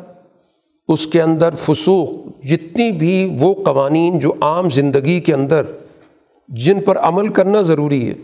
[0.88, 2.08] اس کے اندر فسوق،
[2.44, 5.66] جتنی بھی وہ قوانین جو عام زندگی کے اندر
[6.48, 8.14] جن پر عمل کرنا ضروری ہے،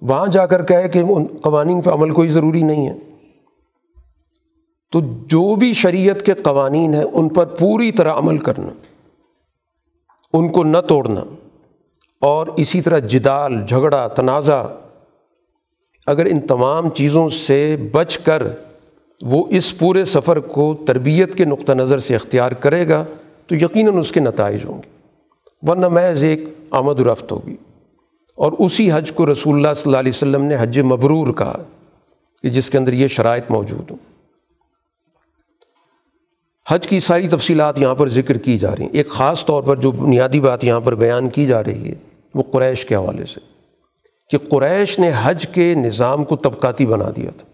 [0.00, 2.94] وہاں جا کر کہے کہ ان قوانین پہ عمل کوئی ضروری نہیں ہے۔
[4.92, 8.68] تو جو بھی شریعت کے قوانین ہیں، ان پر پوری طرح عمل کرنا۔
[10.38, 11.24] ان کو نہ توڑنا۔
[12.20, 14.62] اور اسی طرح جدال، جھگڑا، تنازع،
[16.06, 18.42] اگر ان تمام چیزوں سے بچ کر
[19.22, 23.04] وہ اس پورے سفر کو تربیت کے نقطہ نظر سے اختیار کرے گا،
[23.46, 24.88] تو یقیناً اس کے نتائج ہوں گے۔
[25.62, 27.56] ورنہ محض ایک آمد و رفت ہوگی۔
[28.34, 31.56] اور اسی حج کو رسول اللہ صلی اللہ علیہ وسلم نے حج مبرور کہا
[32.42, 34.15] کہ جس کے اندر یہ شرائط موجود ہوں۔
[36.68, 39.76] حج کی ساری تفصیلات یہاں پر ذکر کی جا رہی ہیں۔ ایک خاص طور پر
[39.76, 41.94] جو بنیادی بات یہاں پر بیان کی جا رہی ہے،
[42.34, 43.40] وہ قریش کے حوالے سے۔
[44.30, 47.48] کہ قریش نے حج کے نظام کو طبقاتی بنا دیا تھا۔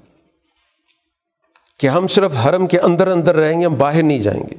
[1.79, 4.55] کہ ہم صرف حرم کے اندر اندر رہیں گے، ہم باہر نہیں جائیں گے۔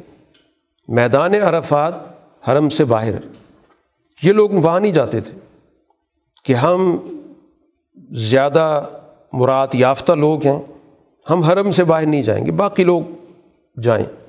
[0.88, 1.94] میدان عرفات
[2.50, 3.12] حرم سے باہر۔
[4.24, 5.34] یہ لوگ وہاں نہیں جاتے تھے۔
[6.46, 6.98] کہ ہم
[8.12, 8.84] زیادہ
[9.34, 10.62] مراد یافتہ لوگ ہیں،
[11.30, 13.02] ہم حرم سے باہر نہیں جائیں گے، باقی لوگ
[13.80, 14.23] جائیں۔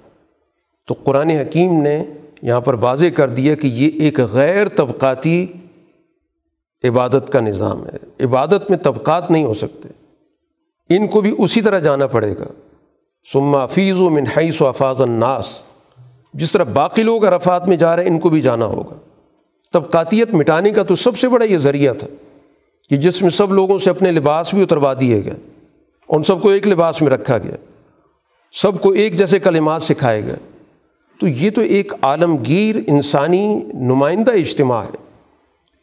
[0.87, 2.05] تو قرآن حکیم نے
[2.43, 5.47] یہاں پر واضح کر دیا کہ یہ ایک غیر طبقاتی
[6.85, 9.89] عبادت کا نظام ہے۔ عبادت میں طبقات نہیں ہو سکتے۔
[10.97, 12.45] ان کو بھی اسی طرح جانا پڑے گا۔
[13.33, 15.63] سما فیض و منحص و افاظ الناس۔
[16.35, 18.95] جس طرح باقی لوگ عرفات میں جا رہے ہیں، ان کو بھی جانا ہوگا۔
[19.73, 22.07] طبقاتیت مٹانے کا تو سب سے بڑا یہ ذریعہ تھا
[22.91, 25.51] کہ جس میں سب لوگوں سے اپنے لباس بھی اتروا دیے گئے۔
[26.09, 27.57] ان سب کو ایک لباس میں رکھا گیا۔
[28.53, 30.54] سب کو ایک جیسے کلمات سکھائے گئے۔
[31.25, 34.97] تو یہ تو ایک عالمگیر انسانی نمائندہ اجتماع ہے۔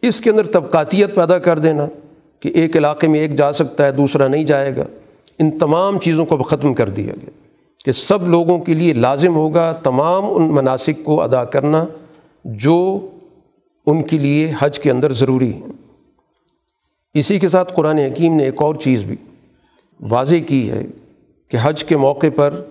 [0.02, 1.88] اس کے اندر طبقاتیت پیدا کر دینا
[2.40, 4.84] کہ ایک علاقے میں ایک جا سکتا ہے، دوسرا نہیں جائے گا۔
[5.40, 7.30] ان تمام چیزوں کو ختم کر دیا گیا۔
[7.86, 11.86] کہ سب لوگوں کے لیے لازم ہوگا تمام ان مناسب کو ادا کرنا
[12.46, 13.10] جو
[13.86, 15.62] ان کے لیے حج کے اندر ضروری ہے
[17.14, 19.16] اسی کے ساتھ قرآن حکیم نے ایک اور چیز بھی
[20.10, 20.86] واضح کی ہے
[21.48, 22.64] کہ حج کے موقع پر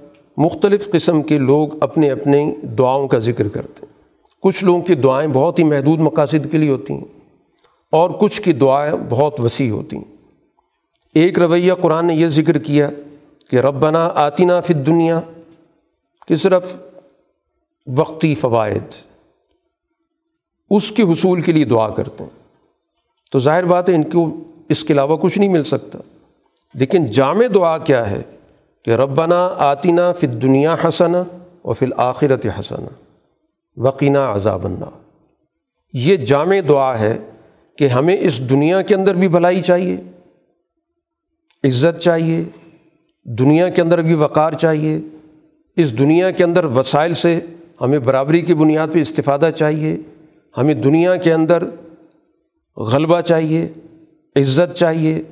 [0.45, 4.01] مختلف قسم کے لوگ اپنے اپنے دعاؤں کا ذکر کرتے ہیں۔
[4.43, 7.05] کچھ لوگوں کی دعائیں بہت ہی محدود مقاصد کے لیے ہوتی ہیں
[7.93, 10.17] اور کچھ کی دعائیں بہت وسیع ہوتی ہیں۔
[11.15, 12.91] ایک رویہ قرآن نے یہ ذکر کیا
[13.51, 15.21] کہ ربنا آتینہ فی دنیا
[16.29, 16.75] کہ صرف
[17.87, 18.95] وقتی فوائد،
[20.71, 22.41] اس کے حصول کے لیے دعا کرتے ہیں۔
[23.33, 24.37] تو ظاہر بات ہے ان کو
[24.69, 25.99] اس کے علاوہ کچھ نہیں مل سکتا۔
[26.75, 28.23] لیکن جامع دعا کیا ہے؟
[28.85, 31.23] کہ ربنا آتینہ فی دنیا حسنا
[31.63, 32.85] اور فی الآخرت حسن
[33.77, 34.99] وقینہ عذاب النار۔
[35.95, 37.17] یہ جامع دعا ہے
[37.79, 39.97] کہ ہمیں اس دنیا کے اندر بھی بھلائی چاہیے،
[41.65, 42.43] عزت چاہیے،
[43.27, 44.99] دنیا کے اندر بھی وقار چاہیے،
[45.77, 47.39] اس دنیا کے اندر وسائل سے
[47.81, 49.97] ہمیں برابری کی بنیاد پہ استفادہ چاہیے،
[50.57, 51.65] ہمیں دنیا کے اندر
[52.77, 53.69] غلبہ چاہیے،
[54.37, 55.23] عزت چاہیے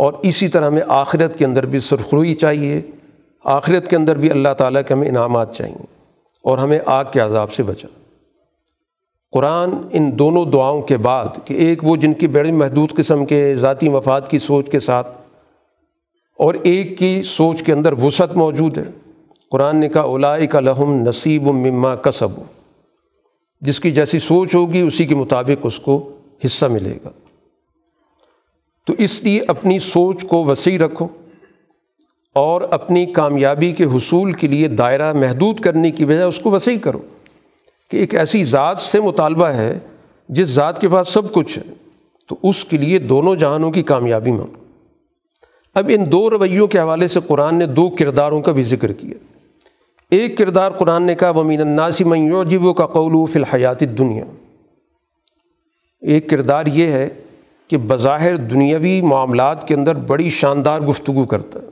[0.00, 2.80] اور اسی طرح ہمیں آخرت کے اندر بھی سرخروئی چاہیے۔
[3.44, 5.84] آخرت کے اندر بھی اللہ تعالیٰ کے ہمیں انعامات چاہیے
[6.44, 7.88] اور ہمیں آگ کے عذاب سے بچا
[9.32, 13.54] قرآن ان دونوں دعاؤں کے بعد کہ ایک وہ جن کی بڑی محدود قسم کے
[13.56, 15.08] ذاتی مفاد کی سوچ کے ساتھ
[16.38, 18.84] اور ایک کی سوچ کے اندر وسعت موجود ہے۔
[19.50, 22.28] قرآن نے کہا اولا کا لہم نصیب و مما کسب
[23.60, 26.12] جس کی جیسی سوچ ہوگی، اسی کے مطابق اس کو
[26.44, 27.10] حصہ ملے گا۔
[28.90, 31.08] تو اس لیے اپنی سوچ کو وسیع رکھو
[32.34, 36.78] اور اپنی کامیابی کے حصول کے لیے دائرہ محدود کرنے کی وجہ اس کو وسیع
[36.78, 36.98] کرو
[37.90, 39.78] کہ ایک ایسی ذات سے مطالبہ ہے
[40.28, 41.62] جس ذات کے پاس سب کچھ ہے،
[42.28, 44.64] تو اس کے لیے دونوں جہانوں کی کامیابی مانگو۔
[45.74, 49.14] اب ان دو رویوں کے حوالے سے قرآن نے دو کرداروں کا بھی ذکر کیا۔
[50.10, 54.24] ایک کردار قرآن نے کہا ومین الناسی میوجب کا قولو فی الحیات دنیا
[56.00, 57.08] ایک کردار یہ ہے
[57.70, 61.68] کہ بظاہر دنیاوی معاملات کے اندر بڑی شاندار گفتگو کرتا ہے۔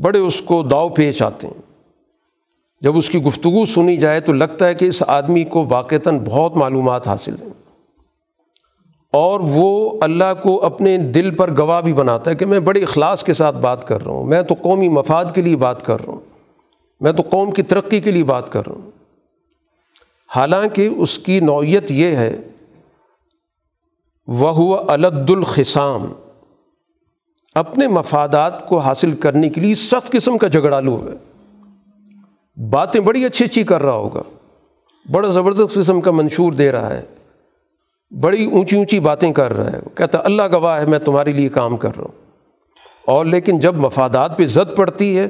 [0.00, 1.62] بڑے اس کو داؤ پیش آتے ہیں۔
[2.80, 6.56] جب اس کی گفتگو سنی جائے تو لگتا ہے کہ اس آدمی کو واقعتاً بہت
[6.56, 7.48] معلومات حاصل ہیں۔
[9.12, 13.24] اور وہ اللہ کو اپنے دل پر گواہ بھی بناتا ہے کہ میں بڑے اخلاص
[13.24, 16.12] کے ساتھ بات کر رہا ہوں، میں تو قومی مفاد کے لیے بات کر رہا
[16.12, 16.20] ہوں،
[17.00, 18.90] میں تو قوم کی ترقی کے لیے بات کر رہا ہوں۔
[20.36, 22.36] حالانکہ اس کی نوعیت یہ ہے
[24.26, 26.12] وہ ہوا الد الخسام
[27.54, 31.42] اپنے مفادات کو حاصل کرنے کے لیے سخت قسم کا جھگڑالو ہے۔
[32.70, 34.22] باتیں بڑی اچھی اچھی کر رہا ہوگا۔
[35.10, 37.02] بڑا زبردست قسم کا منشور دے رہا ہے۔
[38.20, 41.76] بڑی اونچی اونچی باتیں کر رہا ہے۔ کہتا اللہ گواہ ہے، میں تمہارے لیے کام
[41.76, 42.30] کر رہا ہوں۔
[43.04, 45.28] اور لیکن جب مفادات پہ زد پڑتی ہے،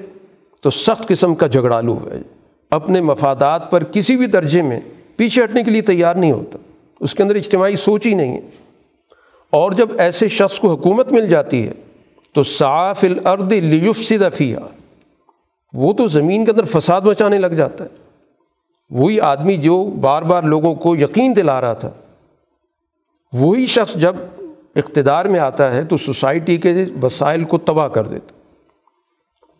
[0.60, 2.22] تو سخت قسم کا جھگڑالو ہے۔
[2.70, 4.80] اپنے مفادات پر کسی بھی درجے میں
[5.16, 6.58] پیچھے ہٹنے کے لیے تیار نہیں ہوتا۔
[7.00, 8.63] اس کے اندر اجتماعی سوچ ہی نہیں ہے۔
[9.54, 11.72] اور جب ایسے شخص کو حکومت مل جاتی ہے
[12.32, 14.66] تو صاف الارض لیفسد فیہا
[15.72, 17.88] وہ تو زمین کے اندر فساد مچانے لگ جاتا ہے۔
[18.90, 21.90] وہی آدمی جو بار بار لوگوں کو یقین دلا رہا تھا۔
[23.32, 24.16] وہی شخص جب
[24.76, 28.32] اقتدار میں آتا ہے تو سوسائٹی کے وسائل کو تباہ کر دیتا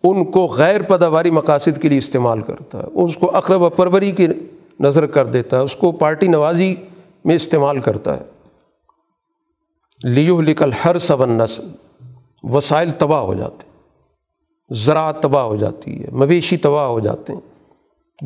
[0.05, 4.13] ان کو غیر پیداواری مقاصد کے لیے استعمال کرتا ہے۔ اس کو اقرب و پروری
[4.13, 4.27] کی
[4.81, 6.75] نظر کر دیتا ہے۔ اس کو پارٹی نوازی
[7.25, 8.34] میں استعمال کرتا ہے۔
[10.05, 11.69] لیو لکل ہر سبن نسل
[12.43, 13.67] وسائل تباہ ہو جاتے
[14.71, 17.41] زراعت تباہ ہو جاتی ہے، مویشی تباہ ہو جاتے ہیں۔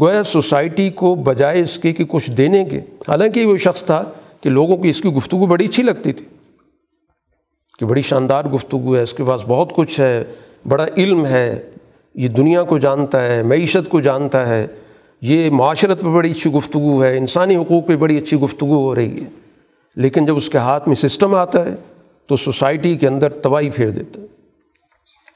[0.00, 4.02] گویا سوسائٹی کو بجائے اس کے کہ کچھ دینے کے، حالانکہ وہ شخص تھا
[4.40, 6.26] کہ لوگوں کی اس کی گفتگو بڑی اچھی لگتی تھی،
[7.78, 10.24] کہ بڑی شاندار گفتگو ہے، اس کے پاس بہت کچھ ہے،
[10.68, 11.70] بڑا علم ہے،
[12.14, 14.66] یہ دنیا کو جانتا ہے، معیشت کو جانتا ہے۔
[15.22, 19.20] یہ معاشرت پہ بڑی اچھی گفتگو ہے، انسانی حقوق پہ بڑی اچھی گفتگو ہو رہی
[19.20, 19.47] ہے۔
[19.96, 21.74] لیکن جب اس کے ہاتھ میں سسٹم آتا ہے
[22.26, 24.26] تو سوسائٹی کے اندر تباہی پھیر دیتا ہے۔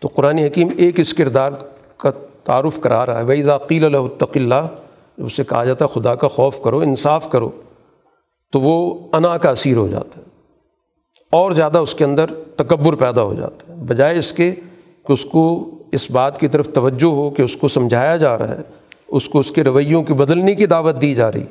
[0.01, 1.53] تو قرآن حکیم ایک اس کردار
[1.97, 2.11] کا
[2.45, 4.67] تعارف کرا رہا ہے۔ بھائی ذاقیل التق اللہ
[5.17, 7.51] اس سے کہا جاتا ہے خدا کا خوف کرو، انصاف کرو،
[8.53, 10.23] تو وہ انا کا اسیر ہو جاتا ہے۔
[11.31, 12.27] اور زیادہ اس کے اندر
[12.57, 14.53] تکبر پیدا ہو جاتا ہے۔ بجائے اس کے
[15.07, 18.49] کہ اس کو اس بات کی طرف توجہ ہو کہ اس کو سمجھایا جا رہا
[18.49, 18.61] ہے،
[19.09, 21.45] اس کو اس کے رویوں کی بدلنے کی دعوت دی جا رہی،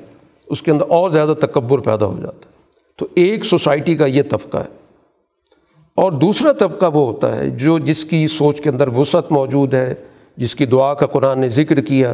[0.48, 2.61] اس کے اندر اور زیادہ تکبر پیدا ہو جاتا ہے۔
[3.02, 4.76] تو ایک سوسائٹی کا یہ طبقہ ہے۔
[5.96, 9.94] اور دوسرا طبقہ وہ ہوتا ہے جو جس کی سوچ کے اندر وسعت موجود ہے،
[10.38, 12.14] جس کی دعا کا قرآن نے ذکر کیا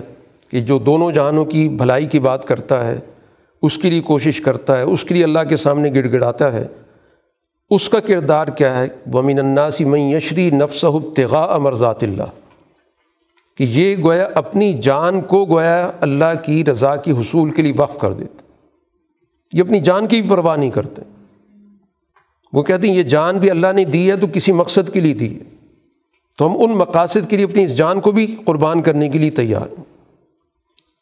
[0.52, 3.00] کہ جو دونوں جہانوں کی بھلائی کی بات کرتا ہے،
[3.62, 6.68] اس کے لیے کوشش کرتا ہے، اس کے لیے اللہ کے سامنے گڑ گڑاتا ہے۔
[7.70, 10.86] اس کا کردار کیا ہے؟ ومین الناسی میں یشری نفس
[11.16, 12.58] تغا امرضات اللہ۔
[13.58, 18.00] کہ یہ گویا اپنی جان کو گویا اللہ کی رضا کی حصول کے لیے وقف
[18.00, 18.47] کر دیتے
[19.54, 21.02] یہ اپنی جان کی بھی پرواہ نہیں کرتے۔
[22.54, 25.14] وہ کہتے ہیں، یہ جان بھی اللہ نے دی ہے تو کسی مقصد کے لیے
[25.14, 25.44] دی ہے۔
[26.38, 29.30] تو ہم ان مقاصد کے لیے اپنی اس جان کو بھی قربان کرنے کے لیے
[29.30, 29.84] تیار ہیں۔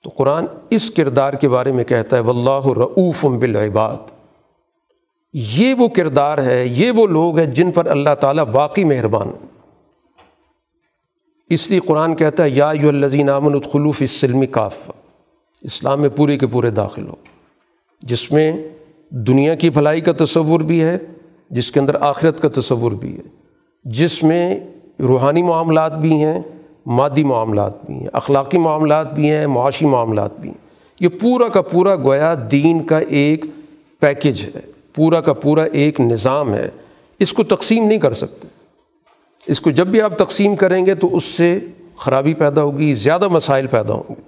[0.04, 3.98] تو قرآن اس کردار کے بارے میں کہتا ہے واللہ رعوف بالعباد۔
[5.34, 9.28] یہ وہ کردار ہے، یہ وہ لوگ ہیں جن پر اللہ تعالیٰ واقعی مہربان
[11.50, 14.92] اس لیے قرآن کہتا ہے، یا یو الزین امن الخلوف اسلم کاف
[15.62, 17.16] اسلام میں پورے کے پورے داخل ہو۔
[18.02, 18.54] جس میں
[19.10, 20.98] دنیا کی بھلائی کا تصور بھی ہے،
[21.50, 23.24] جس کے اندر آخرت کا تصور بھی ہے۔
[23.84, 24.60] جس میں
[25.00, 26.40] روحانی معاملات بھی ہیں،
[26.86, 30.68] مادی معاملات بھی ہیں، اخلاقی معاملات بھی ہیں، معاشی معاملات بھی ہیں۔
[31.00, 33.46] یہ پورا کا پورا گویا دین کا ایک
[34.00, 34.60] پیکج ہے،
[34.96, 36.70] پورا کا پورا ایک نظام ہے۔
[37.20, 38.48] اس کو تقسیم نہیں کر سکتے۔
[39.48, 41.60] اس کو جب بھی آپ تقسیم کریں گے تو اس سے
[41.96, 44.22] خرابی پیدا ہوگی، زیادہ مسائل پیدا ہوں گے۔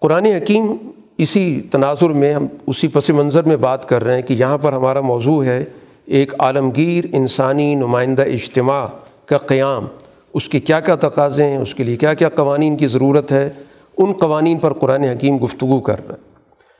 [0.00, 0.76] قرآن حکیم
[1.18, 4.72] اسی تناظر میں ہم اسی پس منظر میں بات کر رہے ہیں کہ یہاں پر
[4.72, 5.64] ہمارا موضوع ہے
[6.06, 8.86] ایک عالمگیر انسانی نمائندہ اجتماع
[9.26, 9.86] کا قیام۔
[10.34, 13.50] اس کے کیا کیا تقاضے ہیں؟ اس کے لیے کیا کیا قوانین کی ضرورت ہے؟
[13.98, 16.30] ان قوانین پر قرآن حکیم گفتگو کر رہا ہے۔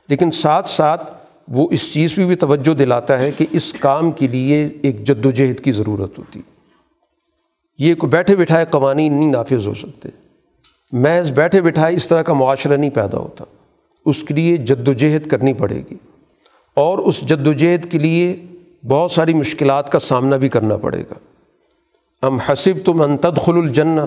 [0.09, 1.13] لیکن ساتھ ساتھ
[1.49, 5.27] وہ اس چیز پہ بھی توجہ دلاتا ہے کہ اس کام کے لیے ایک جد
[5.27, 6.41] و جہد کی ضرورت ہوتی۔
[7.79, 10.09] یہ کوئی بیٹھے بٹھائے قوانین نہیں نافذ ہو سکتے۔
[10.93, 13.45] محض بیٹھے بٹھائے اس طرح کا معاشرہ نہیں پیدا ہوتا۔
[14.07, 15.95] اس کے لیے جد و جہد کرنی پڑے گی
[16.75, 18.37] اور اس جد و جہد کے لیے
[18.89, 21.15] بہت ساری مشکلات کا سامنا بھی کرنا پڑے گا۔
[22.27, 24.01] ہم حسب تم انتدخل الجنہ،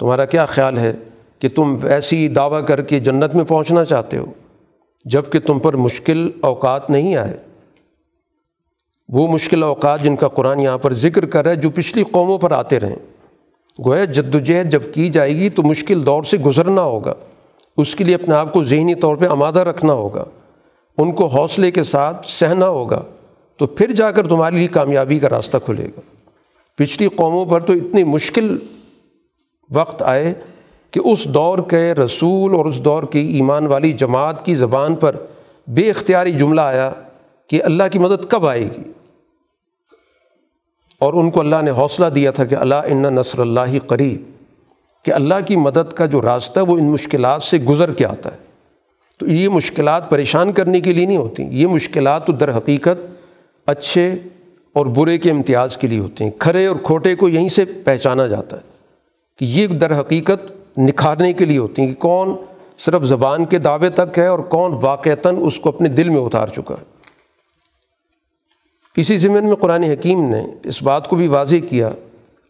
[0.00, 0.92] تمہارا کیا خیال ہے
[1.38, 4.24] کہ تم ایسی دعویٰ کر کے جنت میں پہنچنا چاہتے ہو
[5.04, 7.36] جبکہ تم پر مشکل اوقات نہیں آئے؟
[9.08, 12.38] وہ مشکل اوقات جن کا قرآن یہاں پر ذکر کر رہا ہے جو پچھلی قوموں
[12.38, 12.96] پر آتے رہیں۔
[13.86, 17.14] گویا جد و جہد جب کی جائے گی تو مشکل دور سے گزرنا ہوگا۔
[17.76, 20.24] اس کے لیے اپنے آپ کو ذہنی طور پہ آمادہ رکھنا ہوگا۔
[20.98, 23.02] ان کو حوصلے کے ساتھ سہنا ہوگا۔
[23.56, 26.00] تو پھر جا کر تمہارے لیے کامیابی کا راستہ کھلے گا۔
[26.76, 28.58] پچھلی قوموں پر تو اتنی مشکل
[29.70, 30.34] وقت آئے
[30.90, 35.16] کہ اس دور کے رسول اور اس دور کی ایمان والی جماعت کی زبان پر
[35.68, 36.92] بے اختیاری جملہ آیا
[37.46, 38.92] کہ اللہ کی مدد کب آئے گی۔
[40.98, 44.43] اور ان کو اللہ نے حوصلہ دیا تھا کہ اللہ ان نصر اللہ قریب۔
[45.04, 48.38] کہ اللہ کی مدد کا جو راستہ وہ ان مشکلات سے گزر کے آتا ہے۔
[49.18, 53.22] تو یہ مشکلات پریشان کرنے کے لیے نہیں ہوتی، یہ مشکلات تو در حقیقت
[53.66, 54.14] اچھے
[54.72, 58.26] اور برے کے امتیاز کے لیے ہوتے ہیں۔ کھرے اور کھوٹے کو یہیں سے پہچانا
[58.26, 58.62] جاتا ہے
[59.38, 62.36] کہ یہ در حقیقت نکھارنے کے لیے ہوتی ہیں کہ کون
[62.78, 66.48] صرف زبان کے دعوے تک ہے اور کون واقعتاً اس کو اپنے دل میں اتار
[66.48, 66.84] چکا ہے۔
[68.96, 71.90] اسی زمین میں قرآن حکیم نے اس بات کو بھی واضح کیا۔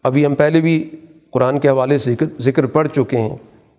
[0.02, 0.90] ابھی ہم پہلے بھی
[1.35, 3.37] قرآن کے حوالے سے ذکر پڑھ چکے ہیں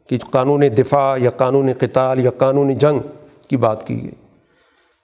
[0.10, 3.00] کہ قانون دفاع یا قانون قتال یا قانون جنگ
[3.50, 4.12] کی بات کی گئی۔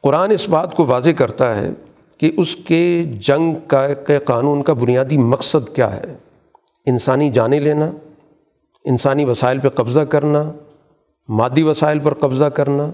[0.04, 1.70] قرآن اس بات کو واضح کرتا ہے
[2.18, 6.18] کہ اس کے جنگ کا کے قانون کا بنیادی مقصد کیا ہے۔
[6.86, 7.92] انسانی جانیں لینا،
[8.86, 10.52] انسانی وسائل پہ قبضہ کرنا،
[11.30, 12.90] مادی وسائل پر قبضہ کرنا،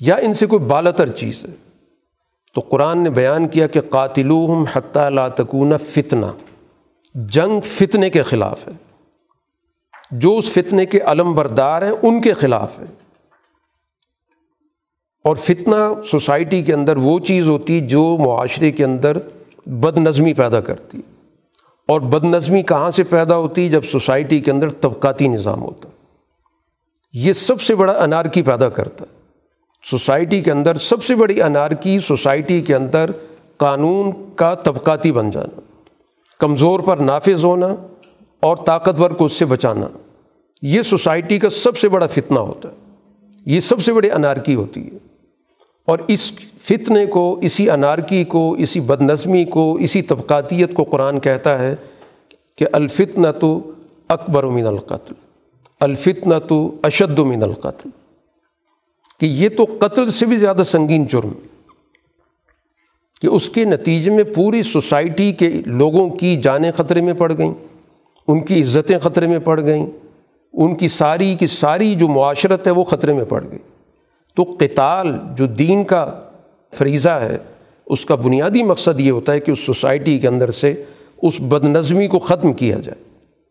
[0.00, 1.54] یا ان سے کوئی بالا تر چیز۔ ہے
[2.54, 6.26] تو قرآن نے بیان کیا کہ قاتلوہم حتیٰ لا تکون فتنہ۔
[7.26, 8.72] جنگ فتنے کے خلاف ہے۔
[10.10, 12.84] جو اس فتنے کے علم بردار ہیں، ان کے خلاف ہے۔
[15.24, 19.16] اور فتنہ سوسائٹی کے اندر وہ چیز ہوتی جو معاشرے کے اندر
[19.66, 21.00] بد نظمی پیدا کرتی۔
[21.88, 25.88] اور بد نظمی کہاں سے پیدا ہوتی؟ جب سوسائٹی کے اندر طبقاتی نظام ہوتا۔
[27.12, 29.18] یہ سب سے بڑا انارکی پیدا کرتا۔ ہے
[29.90, 33.10] سوسائٹی کے اندر سب سے بڑی انارکی سوسائٹی کے اندر
[33.56, 35.60] قانون کا طبقاتی بن جانا۔
[36.38, 37.74] کمزور پر نافذ ہونا
[38.40, 39.86] اور طاقتور کو اس سے بچانا،
[40.62, 42.74] یہ سوسائٹی کا سب سے بڑا فتنہ ہوتا ہے۔
[43.46, 44.98] یہ سب سے بڑی انارکی ہوتی ہے۔
[45.86, 46.32] اور اس
[46.62, 51.76] فتنے کو، اسی انارکی کو، اسی بد نظمی کو، اسی طبقاتیت کو قرآن کہتا ہے
[52.56, 53.70] کہ الفتن تو
[54.08, 55.14] اکبر من القتل
[55.80, 57.88] الفتن تو اشد من القتل۔
[59.20, 61.28] کہ یہ تو قتل سے بھی زیادہ سنگین جرم
[63.22, 67.54] کہ اس کے نتیجے میں پوری سوسائٹی کے لوگوں کی جانیں خطرے میں پڑ گئیں،
[68.28, 69.86] ان کی عزتیں خطرے میں پڑ گئیں،
[70.52, 73.58] ان کی ساری کی ساری جو معاشرت ہے وہ خطرے میں پڑ گئی۔
[74.34, 76.20] تو قتال جو دین کا
[76.74, 77.38] فریضہ ہے،
[77.86, 80.84] اس کا بنیادی مقصد یہ ہوتا ہے کہ اس سوسائٹی کے اندر سے
[81.22, 83.02] اس بد نظمی کو ختم کیا جائے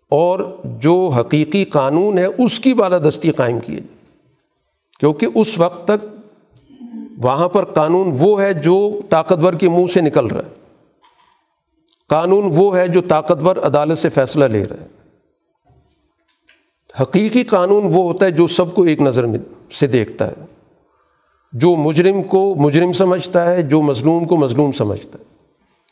[0.10, 3.98] اور جو حقیقی قانون ہے، اس کی بالادستی قائم کی جائے۔
[5.00, 6.17] کیونکہ اس وقت تک
[7.24, 10.54] وہاں پر قانون وہ ہے جو طاقتور کے منہ سے نکل رہا ہے۔
[12.10, 14.88] قانون وہ ہے جو طاقتور عدالت سے فیصلہ لے رہا ہے۔
[17.02, 19.40] حقیقی قانون وہ ہوتا ہے جو سب کو ایک نظر میں
[19.80, 20.46] سے دیکھتا ہے۔
[21.54, 25.24] جو مجرم کو مجرم سمجھتا ہے، جو مظلوم کو مظلوم سمجھتا ہے۔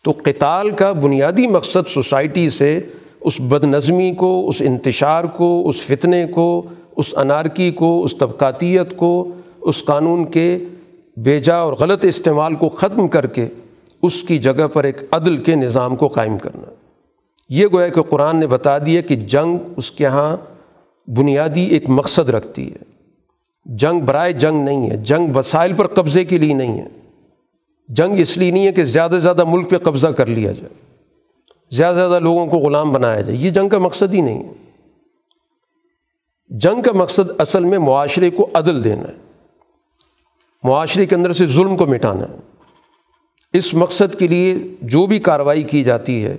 [0.04, 2.80] تو قتال کا بنیادی مقصد سوسائٹی سے
[3.22, 6.66] اس بد نظمی کو، اس انتشار کو، اس فتنے کو،
[6.96, 9.30] اس انارکی کو، اس طبقاتیت کو،
[9.62, 10.58] اس قانون کے
[11.18, 13.48] بیجا اور غلط استعمال کو ختم کر کے
[14.02, 16.74] اس کی جگہ پر ایک عدل کے نظام کو قائم کرنا۔
[17.50, 20.38] یہ گویا کہ قرآن نے بتا دیا کہ جنگ اس کے یہاں
[21.10, 22.96] بنیادی ایک مقصد رکھتی ہے۔
[23.66, 26.88] جنگ برائے جنگ نہیں ہے، جنگ وسائل پر قبضے کے لیے نہیں ہے۔
[27.88, 30.96] جنگ اس لیے نہیں ہے کہ زیادہ سے زیادہ ملک پہ قبضہ کر لیا جائے۔
[31.72, 34.54] زیادہ سے زیادہ لوگوں کو غلام بنایا جائے۔ یہ جنگ کا مقصد ہی نہیں ہے۔
[36.50, 39.25] جنگ کا مقصد اصل میں معاشرے کو عدل دینا ہے۔
[40.68, 42.38] معاشرے کے اندر سے ظلم کو مٹانا۔ ہے
[43.54, 46.38] اس مقصد کے لیے جو بھی کارروائی کی جاتی ہے،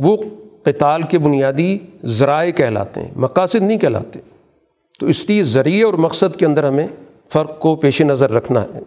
[0.00, 0.16] وہ
[0.62, 4.20] قتال کے بنیادی ذرائع کہلاتے ہیں، مقاصد نہیں کہلاتے۔
[5.00, 6.86] تو اس لیے ذریعے اور مقصد کے اندر ہمیں
[7.32, 8.80] فرق کو پیش نظر رکھنا ہے۔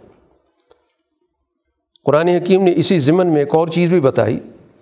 [2.05, 4.39] قرآن حکیم نے اسی ضمن میں ایک اور چیز بھی بتائی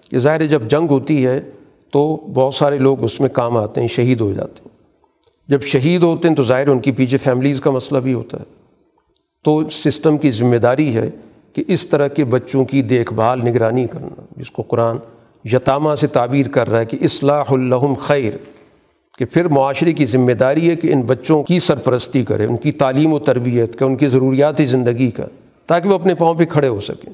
[0.09, 1.49] کہ ظاہر جب جنگ ہوتی ہے
[1.91, 4.77] تو بہت سارے لوگ اس میں کام آتے ہیں، شہید ہو جاتے ہیں۔
[5.47, 8.58] جب شہید ہوتے ہیں تو ظاہر ان کی پیچھے فیملیز کا مسئلہ بھی ہوتا ہے۔
[9.43, 11.09] تو سسٹم کی ذمہ داری ہے
[11.53, 14.97] کہ اس طرح کے بچوں کی دیکھ بھال نگرانی کرنا، جس کو قرآن
[15.45, 18.33] یتامہ سے تعبیر کر رہا ہے کہ اصلاح الحم خیر،
[19.17, 22.71] کہ پھر معاشرے کی ذمہ داری ہے کہ ان بچوں کی سرپرستی کرے، ان کی
[22.71, 25.25] تعلیم و تربیت کا، ان کی ضروریاتی زندگی کا،
[25.67, 27.13] تاکہ وہ اپنے پاؤں پہ کھڑے ہو سکیں۔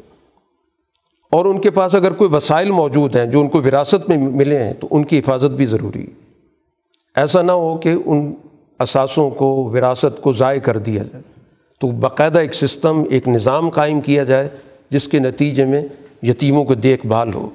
[1.32, 4.64] اور ان کے پاس اگر کوئی وسائل موجود ہیں جو ان کو وراثت میں ملے
[4.64, 6.14] ہیں تو ان کی حفاظت بھی ضروری ہے۔
[7.16, 8.34] ایسا نہ ہو کہ ان
[8.80, 11.35] اثاثوں کو، وراثت کو ضائع کر دیا جائے۔
[11.82, 14.50] تو باقاعدہ ایک سسٹم، ایک نظام قائم کیا جائے
[14.90, 15.82] جس کے نتیجے میں
[16.24, 17.50] یتیموں کو دیکھ بھال ہو۔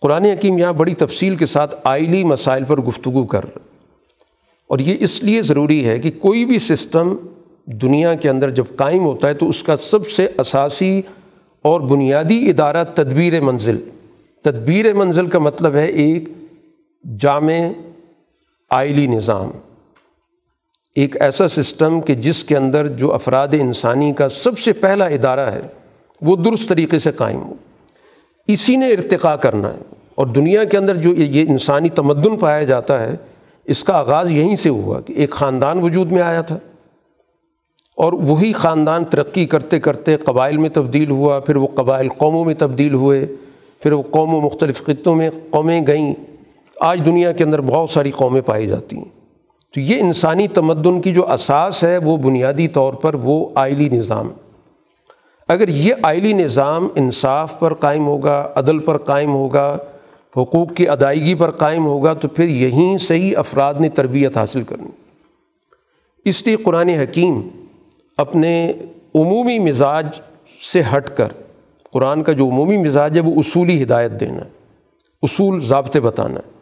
[0.00, 3.40] قرآن حکیم یہاں بڑی تفصیل کے ساتھ آئلی مسائل پر گفتگو کر
[4.66, 7.16] اور یہ اس لیے ضروری ہے کہ کوئی بھی سسٹم
[7.64, 11.02] دنیا کے اندر جب قائم ہوتا ہے تو اس کا سب سے اساسی
[11.62, 13.78] اور بنیادی ادارہ تدبیر منزل۔
[14.42, 16.28] تدبیر منزل کا مطلب ہے ایک
[17.20, 17.52] جامع
[18.70, 19.50] آئلی نظام۔
[20.94, 25.40] ایک ایسا سسٹم کہ جس کے اندر جو افراد انسانی کا سب سے پہلا ادارہ
[25.40, 25.60] ہے،
[26.20, 27.54] وہ درست طریقے سے قائم ہو۔
[28.46, 29.78] اسی نے ارتقاء کرنا ہے۔
[30.14, 33.16] اور دنیا کے اندر جو یہ انسانی تمدن پایا جاتا ہے،
[33.64, 36.58] اس کا آغاز یہیں سے ہوا کہ ایک خاندان وجود میں آیا تھا۔
[37.96, 42.54] اور وہی خاندان ترقی کرتے کرتے قبائل میں تبدیل ہوا، پھر وہ قبائل قوموں میں
[42.54, 43.26] تبدیل ہوئے،
[43.82, 46.14] پھر وہ قوموں مختلف خطوں میں قومیں گئیں۔
[46.80, 49.23] آج دنیا کے اندر بہت ساری قومیں پائی جاتی ہیں۔
[49.74, 54.32] تو یہ انسانی تمدن کی جو اساس ہے وہ بنیادی طور پر وہ آئلی نظام
[55.48, 59.78] اگر یہ آئلی نظام انصاف پر قائم ہوگا، عدل پر قائم ہوگا،
[60.36, 64.62] حقوق کی ادائیگی پر قائم ہوگا، تو پھر یہیں سے ہی افراد نے تربیت حاصل
[64.62, 64.88] کرنی۔
[66.24, 67.40] اس لیے قرآن حکیم
[68.16, 68.72] اپنے
[69.14, 70.06] عمومی مزاج
[70.72, 71.28] سے ہٹ کر،
[71.92, 74.42] قرآن کا جو عمومی مزاج ہے، وہ اصولی ہدایت دینا
[75.22, 76.53] اصول ضابطے بتانا ہے۔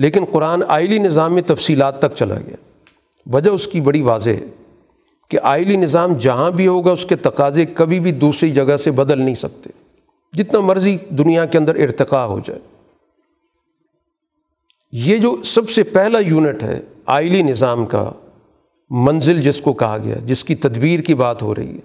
[0.00, 2.56] لیکن قرآن آئلی نظام میں تفصیلات تک چلا گیا۔
[3.32, 4.46] وجہ اس کی بڑی واضح ہے
[5.28, 9.18] کہ آئلی نظام جہاں بھی ہوگا اس کے تقاضے کبھی بھی دوسری جگہ سے بدل
[9.18, 9.70] نہیں سکتے۔
[10.32, 12.60] جتنا مرضی دنیا کے اندر ارتقاء ہو جائے۔
[14.92, 18.10] یہ جو سب سے پہلا یونٹ ہے آئلی نظام کا،
[18.90, 21.80] منزل جس کو کہا گیا، جس کی تدبیر کی بات ہو رہی ہے،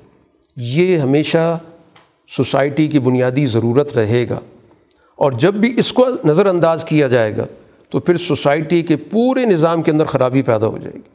[0.56, 1.60] یہ ہمیشہ
[2.38, 4.40] سوسائٹی کی بنیادی ضرورت رہے گا۔
[5.16, 7.46] اور جب بھی اس کو نظر انداز کیا جائے گا
[7.96, 11.10] تو پھر سوسائٹی کے پورے نظام کے اندر خرابی پیدا ہو جائے گی۔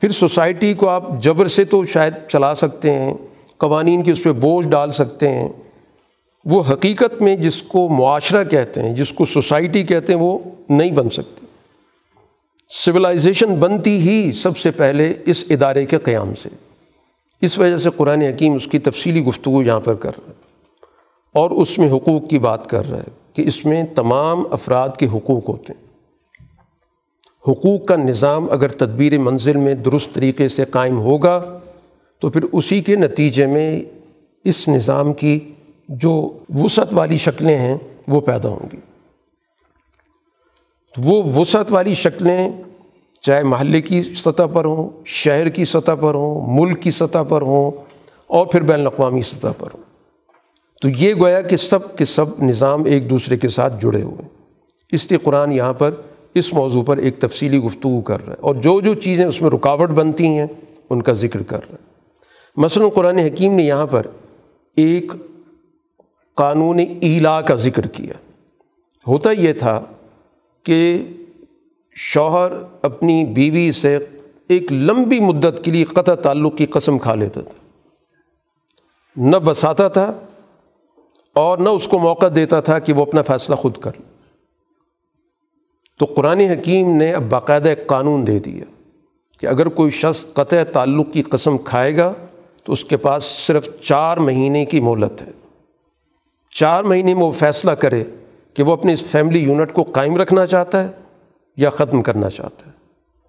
[0.00, 3.14] پھر سوسائٹی کو آپ جبر سے تو شاید چلا سکتے ہیں،
[3.58, 5.48] قوانین کی اس پہ بوجھ ڈال سکتے ہیں۔
[6.44, 10.38] وہ حقیقت میں جس کو معاشرہ کہتے ہیں، جس کو سوسائٹی کہتے ہیں، وہ
[10.68, 11.46] نہیں بن سکتی
[12.70, 16.48] سویلائزیشن بنتی ہی سب سے پہلے اس ادارے کے قیام سے۔
[17.40, 20.34] اس وجہ سے قرآن حکیم اس کی تفصیلی گفتگو یہاں پر کر رہا ہے
[21.34, 25.06] اور اس میں حقوق کی بات کر رہا ہے۔ کہ اس میں تمام افراد کے
[25.06, 25.92] حقوق ہوتے ہیں۔
[27.48, 31.58] حقوق کا نظام اگر تدبیر منزل میں درست طریقے سے قائم ہوگا،
[32.20, 33.80] تو پھر اسی کے نتیجے میں
[34.44, 35.52] اس نظام کی
[35.88, 37.78] جو وسعت والی شکلیں ہیں،
[38.08, 38.76] وہ پیدا ہوں گی۔
[40.96, 42.50] وہ وسعت والی شکلیں
[43.20, 47.42] چاہے محلے کی سطح پر ہوں، شہر کی سطح پر ہوں، ملک کی سطح پر
[47.42, 47.70] ہوں،
[48.26, 49.91] اور پھر بین الاقوامی سطح پر ہوں۔
[50.82, 54.28] تو یہ گویا کہ سب کے سب نظام ایک دوسرے کے ساتھ جڑے ہوئے
[54.92, 55.90] اس لیے قرآن یہاں پر
[56.34, 59.50] اس موضوع پر ایک تفصیلی گفتگو کر رہا ہے اور جو جو چیزیں اس میں
[59.50, 60.46] رکاوٹ بنتی ہیں،
[60.90, 61.92] ان کا ذکر کر رہا ہے۔
[62.56, 64.06] مثلاً قرآن حکیم نے یہاں پر
[64.76, 65.12] ایک
[66.34, 68.14] قانون ایلا کا ذکر کیا۔
[69.06, 69.80] ہوتا یہ تھا
[70.62, 71.06] کہ
[71.94, 72.52] شوہر
[72.82, 73.98] اپنی بیوی سے
[74.48, 77.54] ایک لمبی مدت کے لیے قطع تعلق کی قسم کھا لیتا تھا۔
[79.16, 80.20] نہ بساتا تھا
[81.34, 83.90] اور نہ اس کو موقع دیتا تھا کہ وہ اپنا فیصلہ خود کر
[85.98, 88.64] تو قرآن حکیم نے اب باقاعدہ ایک قانون دے دیا
[89.40, 92.12] کہ اگر کوئی شخص قطع تعلق کی قسم کھائے گا
[92.64, 95.30] تو اس کے پاس صرف چار مہینے کی مہلت ہے۔
[96.50, 98.04] چار مہینے میں وہ فیصلہ کرے
[98.54, 100.88] کہ وہ اپنے اس فیملی یونٹ کو قائم رکھنا چاہتا ہے
[101.56, 102.72] یا ختم کرنا چاہتا ہے۔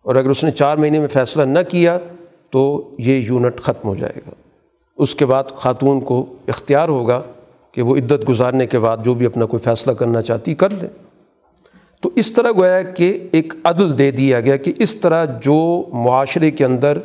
[0.02, 1.98] اور اگر اس نے چار مہینے میں فیصلہ نہ کیا
[2.50, 4.32] تو یہ یونٹ ختم ہو جائے گا۔
[4.98, 7.22] اس کے بعد خاتون کو اختیار ہوگا
[7.74, 10.88] کہ وہ عدت گزارنے کے بعد جو بھی اپنا کوئی فیصلہ کرنا چاہتی کر لے۔
[12.02, 16.52] تو اس طرح گویا کہ ایک عدل دے دیا گیا کہ اس طرح جو معاشرے
[16.52, 16.98] کے اندر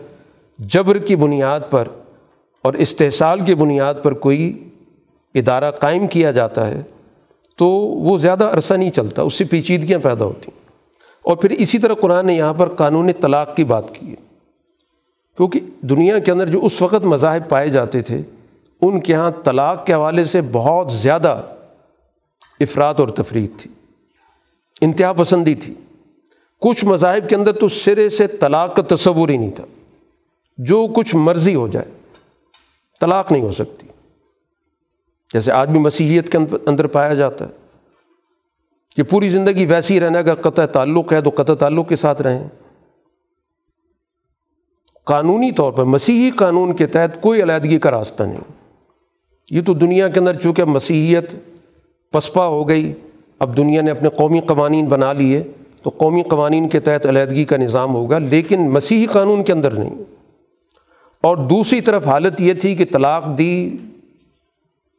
[0.58, 1.88] جبر کی بنیاد پر
[2.62, 4.68] اور استحصال کی بنیاد پر کوئی
[5.34, 6.82] ادارہ قائم کیا جاتا ہے
[7.56, 10.68] تو وہ زیادہ عرصہ نہیں چلتا، اس سے پیچیدگیاں پیدا ہوتی۔ ہیں
[11.22, 14.14] اور پھر اسی طرح قرآن نے یہاں پر قانون طلاق کی بات کی ہے۔
[15.36, 18.22] کیونکہ دنیا کے اندر جو اس وقت مذاہب پائے جاتے تھے
[18.80, 21.42] ان کے یہاں طلاق کے حوالے سے بہت زیادہ
[22.60, 23.70] افراد اور تفریح تھی،
[24.80, 25.74] انتہا پسندی تھی۔
[26.60, 29.64] کچھ مذاہب کے اندر تو سرے سے طلاق کا تصور ہی نہیں تھا۔
[30.58, 31.86] جو کچھ مرضی ہو جائے،
[33.00, 33.86] طلاق نہیں ہو سکتی۔
[35.32, 37.50] جیسے آج بھی مسیحیت کے اندر پایا جاتا ہے
[38.96, 42.22] کہ پوری زندگی ویسی ہی رہنا اگر قطع تعلق ہے تو قطع تعلق کے ساتھ
[42.22, 42.48] رہیں۔
[45.04, 48.57] قانونی طور پر مسیحی قانون کے تحت کوئی علیحدگی کا راستہ نہیں۔
[49.50, 51.34] یہ تو دنیا کے اندر چونکہ مسیحیت
[52.12, 52.92] پسپا ہو گئی،
[53.38, 55.42] اب دنیا نے اپنے قومی قوانین بنا لیے،
[55.82, 59.94] تو قومی قوانین کے تحت علیحدگی کا نظام ہوگا، لیکن مسیحی قانون کے اندر نہیں۔
[61.22, 63.76] اور دوسری طرف حالت یہ تھی کہ طلاق دی،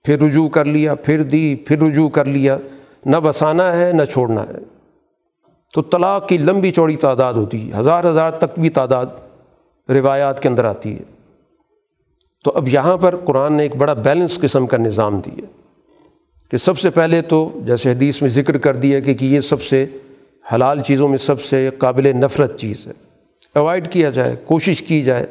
[0.04, 2.58] پھر رجوع کر لیا، پھر دی، پھر رجوع کر لیا۔
[3.06, 4.60] نہ بسانا ہے، نہ چھوڑنا ہے۔
[5.74, 9.06] تو طلاق کی لمبی چوڑی تعداد ہوتی ہے ہزار ہزار تک بھی تعداد
[9.90, 11.19] روایات کے اندر آتی ہے۔
[12.44, 15.46] تو اب یہاں پر قرآن نے ایک بڑا بیلنس قسم کا نظام دیا
[16.52, 19.86] کہ سب سے پہلے تو جیسے حدیث میں ذکر کر دیا کہ یہ سب سے
[20.54, 22.92] حلال چیزوں میں سب سے قابل نفرت چیز ہے۔
[23.56, 25.28] اوائڈ کیا جائے، کوشش کی جائے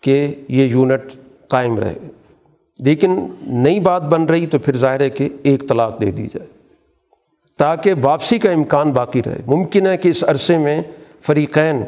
[0.00, 1.02] کہ یہ یونٹ
[1.48, 1.94] قائم رہے۔
[2.78, 6.46] لیکن نئی بات بن رہی تو پھر ظاہر ہے کہ ایک طلاق دے دی جائے۔
[7.58, 10.82] تاکہ واپسی کا امکان باقی رہے۔ ممکن ہے کہ اس عرصے میں
[11.20, 11.84] فریقین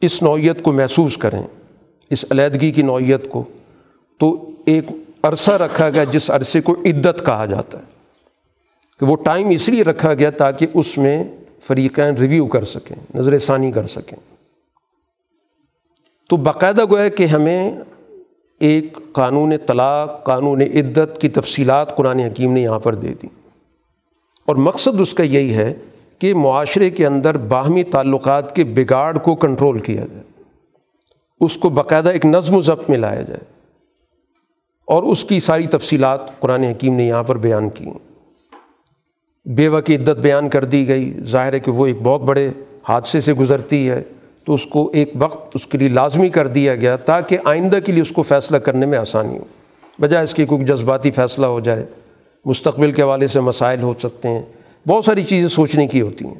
[0.00, 1.42] اس نوعیت کو محسوس کریں۔
[2.10, 3.44] اس علیحدگی کی نوعیت کو،
[4.18, 4.84] تو ایک
[5.22, 7.84] عرصہ رکھا گیا جس عرصے کو عدت کہا جاتا ہے،
[9.00, 11.24] کہ وہ ٹائم اس لیے رکھا گیا تاکہ اس میں
[11.66, 14.16] فریقین ریویو کر سکیں، نظر ثانی کر سکیں۔
[16.30, 17.72] تو باقاعدہ گویا کہ ہمیں
[18.60, 23.26] ایک قانون طلاق، قانون عدت کی تفصیلات قرآن حکیم نے یہاں پر دے دی۔
[24.46, 25.74] اور مقصد اس کا یہی ہے
[26.18, 30.37] کہ معاشرے کے اندر باہمی تعلقات کے بگاڑ کو کنٹرول کیا جائے۔
[31.40, 33.40] اس کو باقاعدہ ایک نظم و ضبط میں لایا جائے۔
[34.86, 37.86] اور اس کی ساری تفصیلات قرآن حکیم نے یہاں پر بیان کی۔
[39.44, 42.50] بیوہ کی عدت بیان کر دی گئی۔ ظاہر ہے کہ وہ ایک بہت بڑے
[42.88, 44.02] حادثے سے گزرتی ہے۔
[44.44, 47.92] تو اس کو ایک وقت اس کے لیے لازمی کر دیا گیا تاکہ آئندہ کے
[47.92, 49.44] لیے اس کو فیصلہ کرنے میں آسانی ہو۔
[50.00, 51.86] بجائے اس کی کوئی جذباتی فیصلہ ہو جائے،
[52.44, 54.42] مستقبل کے حوالے سے مسائل ہو سکتے ہیں۔
[54.88, 56.34] بہت ساری چیزیں سوچنے کی ہوتی ہیں۔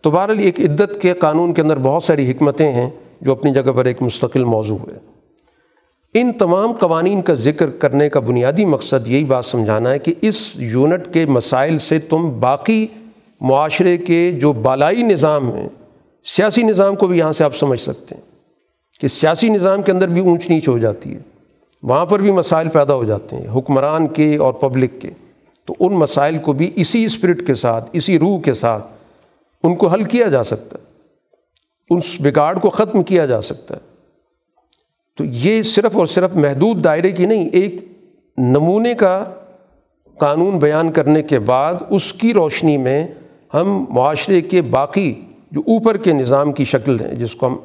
[0.00, 2.90] تو بہرحال ایک عدت کے قانون کے اندر بہت ساری حکمتیں ہیں۔
[3.22, 4.98] جو اپنی جگہ پر ایک مستقل موضوع ہے۔
[6.14, 10.50] ان تمام قوانین کا ذکر کرنے کا بنیادی مقصد یہی بات سمجھانا ہے کہ اس
[10.54, 12.86] یونٹ کے مسائل سے تم باقی
[13.40, 15.68] معاشرے کے جو بالائی نظام ہیں،
[16.24, 18.22] سیاسی نظام کو بھی یہاں سے آپ سمجھ سکتے ہیں
[19.00, 21.18] کہ سیاسی نظام کے اندر بھی اونچ نیچ ہو جاتی ہے،
[21.82, 25.10] وہاں پر بھی مسائل پیدا ہو جاتے ہیں، حکمران کے اور پبلک کے۔
[25.66, 28.86] تو ان مسائل کو بھی اسی اسپرٹ کے ساتھ، اسی روح کے ساتھ
[29.62, 30.91] ان کو حل کیا جا سکتا ہے۔
[31.96, 33.80] اس بگاڑ کو ختم کیا جا سکتا ہے۔
[35.18, 37.74] تو یہ صرف اور صرف محدود دائرے کی نہیں، ایک
[38.38, 39.24] نمونے کا
[40.18, 43.06] قانون بیان کرنے کے بعد اس کی روشنی میں
[43.54, 45.12] ہم معاشرے کے باقی
[45.50, 47.58] جو اوپر کے نظام کی شکل ہیں، جس کو ہم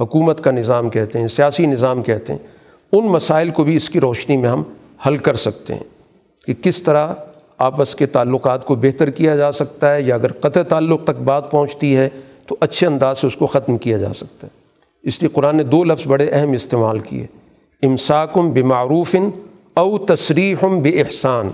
[0.00, 2.40] حکومت کا نظام کہتے ہیں، سیاسی نظام کہتے ہیں،
[2.92, 4.62] ان مسائل کو بھی اس کی روشنی میں ہم
[5.06, 5.84] حل کر سکتے ہیں
[6.46, 7.14] کہ کس طرح
[7.58, 11.50] آپس کے تعلقات کو بہتر کیا جا سکتا ہے یا اگر قطع تعلق تک بات
[11.50, 12.08] پہنچتی ہے
[12.52, 14.60] تو اچھے انداز سے اس کو ختم کیا جا سکتا ہے۔
[15.02, 17.26] اس لیے قرآن نے دو لفظ بڑے اہم استعمال کیے۔
[17.82, 19.28] امساکم بمعروفن
[19.74, 21.48] او تصریحم بے احسان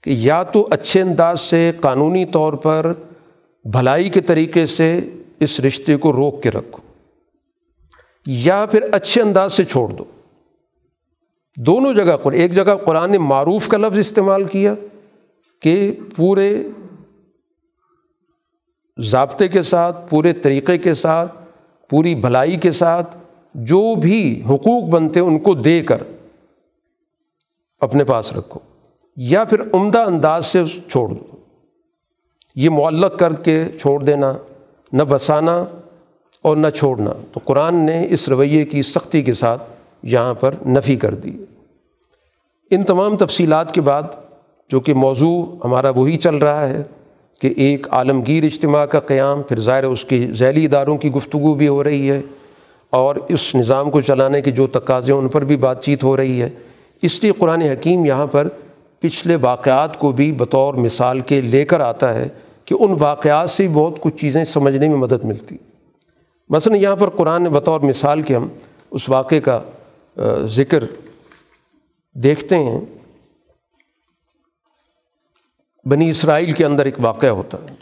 [0.00, 2.92] کہ یا تو اچھے انداز سے قانونی طور پر
[3.64, 5.00] بھلائی کے طریقے سے
[5.40, 6.82] اس رشتے کو روک کے رکھو،
[8.26, 10.04] یا پھر اچھے انداز سے چھوڑ دو۔
[11.56, 14.74] دونوں جگہ پر ایک جگہ قرآن نے معروف کا لفظ استعمال کیا
[15.62, 16.62] کہ پورے
[19.00, 21.40] ضابطے کے ساتھ، پورے طریقے کے ساتھ،
[21.90, 23.16] پوری بھلائی کے ساتھ،
[23.54, 25.96] جو بھی حقوق بنتے ان کو دے کر
[27.80, 28.60] اپنے پاس رکھو،
[29.16, 31.36] یا پھر عمدہ انداز سے چھوڑ دو۔
[32.54, 34.32] یہ معلق کر کے چھوڑ دینا،
[34.92, 35.64] نہ بسانا
[36.42, 39.62] اور نہ چھوڑنا۔ تو قرآن نے اس رویے کی سختی کے ساتھ
[40.02, 41.44] یہاں پر نفی کر دی۔
[42.70, 44.02] ان تمام تفصیلات کے بعد
[44.68, 46.82] جو کہ موضوع ہمارا وہی چل رہا ہے
[47.40, 51.68] کہ ایک عالمگیر اجتماع کا قیام، پھر ظاہر اس کی ذیلی اداروں کی گفتگو بھی
[51.68, 52.20] ہو رہی ہے
[52.90, 56.42] اور اس نظام کو چلانے کے جو تقاضے ان پر بھی بات چیت ہو رہی
[56.42, 56.50] ہے۔
[57.02, 58.48] اس لیے قرآن حکیم یہاں پر
[59.00, 62.28] پچھلے واقعات کو بھی بطور مثال کے لے کر آتا ہے
[62.64, 65.56] کہ ان واقعات سے بہت کچھ چیزیں سمجھنے میں مدد ملتی۔
[66.48, 68.48] مثلا یہاں پر قرآن نے بطور مثال کے ہم
[68.90, 69.60] اس واقعے کا
[70.46, 70.84] ذکر
[72.14, 72.80] دیکھتے ہیں۔
[75.84, 77.74] بنی اسرائیل کے اندر ایک واقعہ ہوتا ہے۔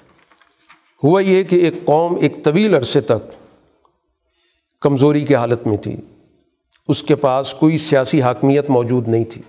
[1.04, 3.32] ہوا یہ کہ ایک قوم ایک طویل عرصے تک
[4.80, 5.96] کمزوری کی حالت میں تھی۔
[6.88, 9.42] اس کے پاس کوئی سیاسی حاکمیت موجود نہیں تھی۔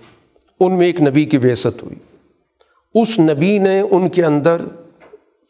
[0.60, 1.96] ان میں ایک نبی کی بیست ہوئی۔
[3.02, 4.56] اس نبی نے ان کے اندر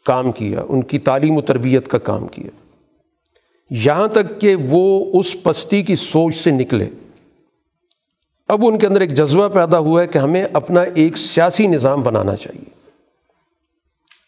[0.05, 2.49] کام کیا، ان کی تعلیم و تربیت کا کام کیا۔
[3.69, 6.89] یہاں تک کہ وہ اس پستی کی سوچ سے نکلے۔
[8.47, 12.01] اب ان کے اندر ایک جذبہ پیدا ہوا ہے کہ ہمیں اپنا ایک سیاسی نظام
[12.01, 12.80] بنانا چاہیے۔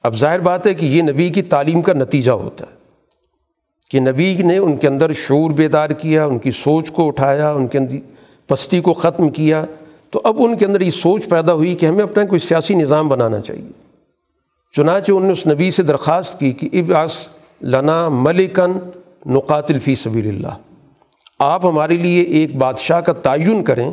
[0.03, 2.75] اب ظاہر بات ہے کہ یہ نبی کی تعلیم کا نتیجہ ہوتا ہے
[3.89, 7.67] کہ نبی نے ان کے اندر شعور بیدار کیا، ان کی سوچ کو اٹھایا، ان
[7.67, 7.95] کے اندر
[8.47, 9.65] پستی کو ختم کیا۔
[10.11, 13.09] تو اب ان کے اندر یہ سوچ پیدا ہوئی کہ ہمیں اپنا کوئی سیاسی نظام
[13.09, 13.71] بنانا چاہیے۔
[14.71, 17.27] چنانچہ انہوں نے اس نبی سے درخواست کی کہ اباس
[17.61, 18.71] لنا ملکن
[19.25, 20.57] نقاتل فی سبیل اللہ
[21.39, 23.91] آپ ہمارے لیے ایک بادشاہ کا تعین کریں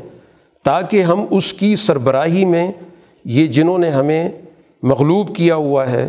[0.62, 2.72] تاکہ ہم اس کی سربراہی میں
[3.24, 4.30] یہ جنہوں نے ہمیں
[4.82, 6.08] مغلوب کیا ہوا ہے،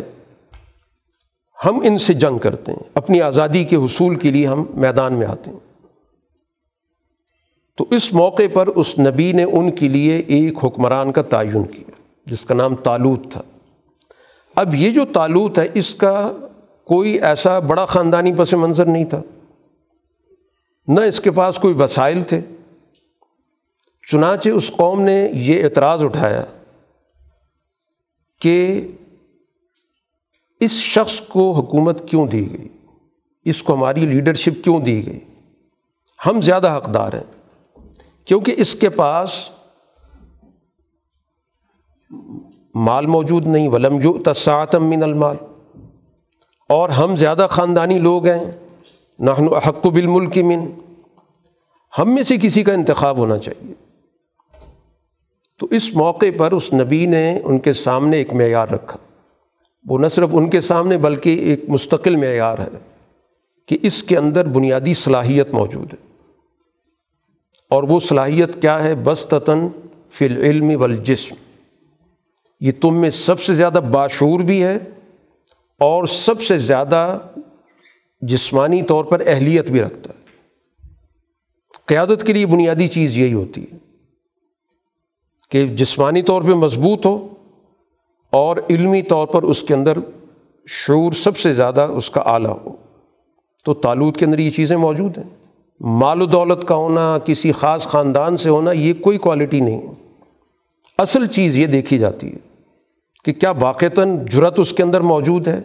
[1.64, 5.26] ہم ان سے جنگ کرتے ہیں۔ اپنی آزادی کے حصول کے لیے ہم میدان میں
[5.26, 5.58] آتے ہیں۔
[7.76, 11.90] تو اس موقع پر اس نبی نے ان کے لیے ایک حکمران کا تعین کیا،
[12.26, 13.42] جس کا نام تالوت تھا۔
[14.56, 16.32] اب یہ جو تالوت ہے، اس کا
[16.84, 19.22] کوئی ایسا بڑا خاندانی پس منظر نہیں تھا۔
[20.88, 22.40] نہ اس کے پاس کوئی وسائل تھے۔
[24.10, 26.44] چنانچہ اس قوم نے یہ اعتراض اٹھایا
[28.42, 28.88] کہ
[30.60, 32.68] اس شخص کو حکومت کیوں دی گئی؟
[33.44, 35.20] اس کو ہماری لیڈرشپ کیوں دی گئی؟
[36.26, 37.78] ہم زیادہ حقدار ہیں،
[38.24, 39.50] کیونکہ اس کے پاس
[42.74, 45.36] مال موجود نہیں، ولم جو تساعتم من المال۔
[46.68, 48.50] اور ہم زیادہ خاندانی لوگ ہیں،
[49.18, 50.70] نحن حق بالملک من۔
[51.98, 53.91] ہم میں سے کسی کا انتخاب ہونا چاہیے۔
[55.62, 58.98] تو اس موقع پر اس نبی نے ان کے سامنے ایک معیار رکھا۔
[59.88, 62.78] وہ نہ صرف ان کے سامنے بلکہ ایک مستقل معیار ہے
[63.66, 66.06] کہ اس کے اندر بنیادی صلاحیت موجود ہے۔
[67.70, 69.68] اور وہ صلاحیت کیا ہے؟ بس تتن
[70.10, 71.34] فی العلم والجسم۔
[72.60, 74.76] یہ تم میں سب سے زیادہ باشعور بھی ہے
[75.78, 77.18] اور سب سے زیادہ
[78.20, 80.24] جسمانی طور پر اہلیت بھی رکھتا ہے۔
[81.86, 83.91] قیادت کے لیے بنیادی چیز یہی ہوتی ہے۔
[85.52, 87.28] کہ جسمانی طور پہ مضبوط ہو
[88.30, 89.98] اور علمی طور پر اس کے اندر
[90.66, 92.76] شعور سب سے زیادہ اس کا اعلیٰ ہو۔
[93.64, 95.24] تو تعلق کے اندر یہ چیزیں موجود ہیں۔
[95.80, 99.80] مال و دولت کا ہونا، کسی خاص خاندان سے ہونا، یہ کوئی کوالٹی نہیں
[100.98, 102.38] اصل چیز یہ دیکھی جاتی ہے
[103.24, 105.60] کہ کیا واقعتاً جرت اس کے اندر موجود ہے؟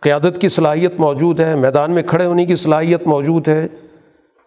[0.00, 3.68] قیادت کی صلاحیت موجود ہے، میدان میں کھڑے ہونے کی صلاحیت موجود ہے،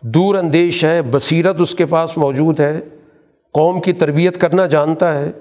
[0.01, 2.79] دور اندیش ہے، بصیرت اس کے پاس موجود ہے۔
[3.57, 5.31] قوم کی تربیت کرنا جانتا ہے،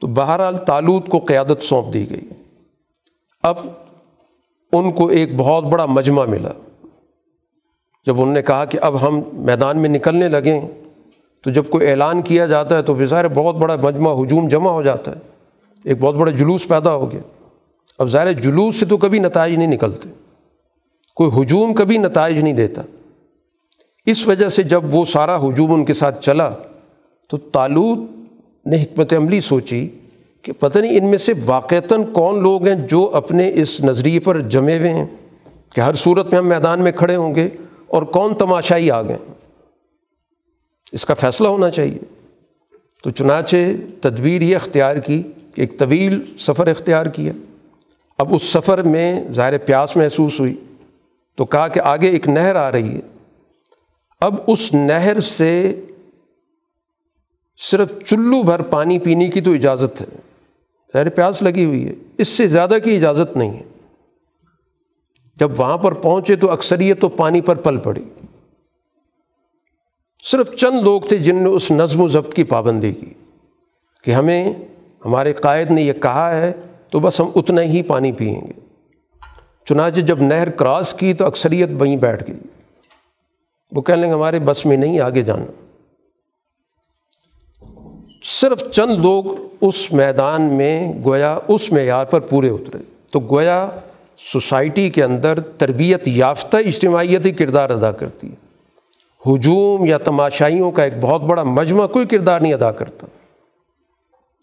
[0.00, 2.28] تو بہرحال تالوت کو قیادت سونپ دی گئی۔
[3.42, 3.56] اب
[4.72, 6.48] ان کو ایک بہت بڑا مجمع ملا۔
[8.06, 10.60] جب انہوں نے کہا کہ اب ہم میدان میں نکلنے لگیں،
[11.44, 14.82] تو جب کوئی اعلان کیا جاتا ہے تو ظاہر بہت بڑا مجمع ہجوم جمع ہو
[14.82, 15.20] جاتا ہے۔
[15.84, 17.20] ایک بہت بڑا جلوس پیدا ہو گیا۔
[17.98, 20.08] اب ظاہر جلوس سے تو کبھی نتائج نہیں نکلتے۔
[21.14, 22.82] کوئی ہجوم کبھی نتائج نہیں دیتا۔
[24.06, 26.50] اس وجہ سے جب وہ سارا ہجوم ان کے ساتھ چلا
[27.28, 27.98] تو تالوت
[28.66, 29.88] نے حکمت عملی سوچی
[30.42, 34.40] کہ پتہ نہیں ان میں سے واقعتاً کون لوگ ہیں جو اپنے اس نظریے پر
[34.40, 35.06] جمے ہوئے ہیں
[35.74, 37.48] کہ ہر صورت میں ہم میدان میں کھڑے ہوں گے
[37.86, 39.16] اور کون تماشائی آ گئے
[40.92, 41.98] اس کا فیصلہ ہونا چاہیے۔
[43.04, 43.56] تو چنانچہ
[44.00, 45.22] تدبیر یہ اختیار کی
[45.54, 47.32] کہ ایک طویل سفر اختیار کیا۔
[48.18, 50.54] اب اس سفر میں ظاہر پیاس محسوس ہوئی
[51.36, 53.00] تو کہا کہ آگے ایک نہر آ رہی ہے۔
[54.20, 55.80] اب اس نہر سے
[57.70, 60.06] صرف چلو بھر پانی پینے کی تو اجازت ہے۔
[60.92, 63.62] ظاہر پیاس لگی ہوئی ہے۔ اس سے زیادہ کی اجازت نہیں ہے۔
[65.36, 68.04] جب وہاں پر پہنچے تو اکثریت تو پانی پر پل پڑی۔
[70.24, 73.14] صرف چند لوگ تھے جن نے اس نظم و ضبط کی پابندی کی
[74.04, 74.54] کہ ہمیں،
[75.04, 76.52] ہمارے قائد نے یہ کہا ہے،
[76.90, 78.52] تو بس ہم اتنا ہی پانی پئیں گے۔
[79.68, 82.59] چنانچہ جب نہر کراس کی تو اکثریت وہیں بیٹھ گئی۔
[83.72, 85.44] وہ کہنے لیں ہمارے بس میں نہیں آگے جانا۔
[88.24, 89.24] صرف چند لوگ
[89.60, 92.78] اس میدان میں گویا اس معیار پر پورے اترے۔
[93.10, 93.68] تو گویا
[94.32, 98.50] سوسائٹی کے اندر تربیت یافتہ اجتماعیتی کردار ادا کرتی ہے۔
[99.26, 103.06] ہجوم یا تماشائیوں کا ایک بہت بڑا مجمع کوئی کردار نہیں ادا کرتا۔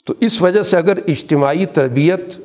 [0.05, 2.39] تو اس وجہ سے اگر اجتماعی تربیت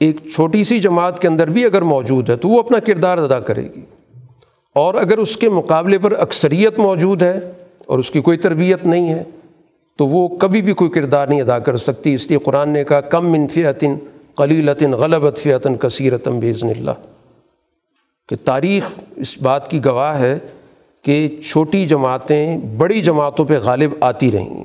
[0.00, 3.40] ایک چھوٹی سی جماعت کے اندر بھی اگر موجود ہے، تو وہ اپنا کردار ادا
[3.40, 3.95] کرے گی۔
[4.76, 7.52] اور اگر اس کے مقابلے پر اکثریت موجود ہے
[7.86, 9.24] اور اس کی کوئی تربیت نہیں ہے،
[9.96, 13.00] تو وہ کبھی بھی کوئی کردار نہیں ادا کر سکتی۔ اس لیے قرآن نے کہا،
[13.00, 13.94] کم منفیتن
[14.34, 16.90] قلیلتن غلبت فیتن کثیرتم بزن اللہ.
[18.28, 20.38] کہ تاریخ اس بات کی گواہ ہے
[21.02, 24.64] کہ چھوٹی جماعتیں بڑی جماعتوں پہ غالب آتی رہیں۔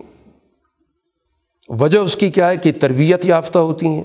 [1.69, 4.03] وجہ اس کی کیا ہے؟ کہ تربیت یافتہ ہوتی ہیں،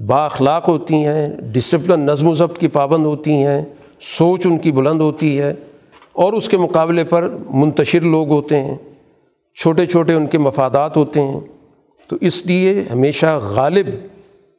[0.00, 3.64] با اخلاق ہوتی ہیں ڈسپلن نظم و ضبط کی پابند ہوتی ہیں
[4.00, 5.54] سوچ ان کی بلند ہوتی ہے
[6.12, 8.76] اور اس کے مقابلے پر منتشر لوگ ہوتے ہیں،
[9.56, 11.40] چھوٹے چھوٹے ان کے مفادات ہوتے ہیں۔
[12.08, 13.86] تو اس لیے ہمیشہ غالب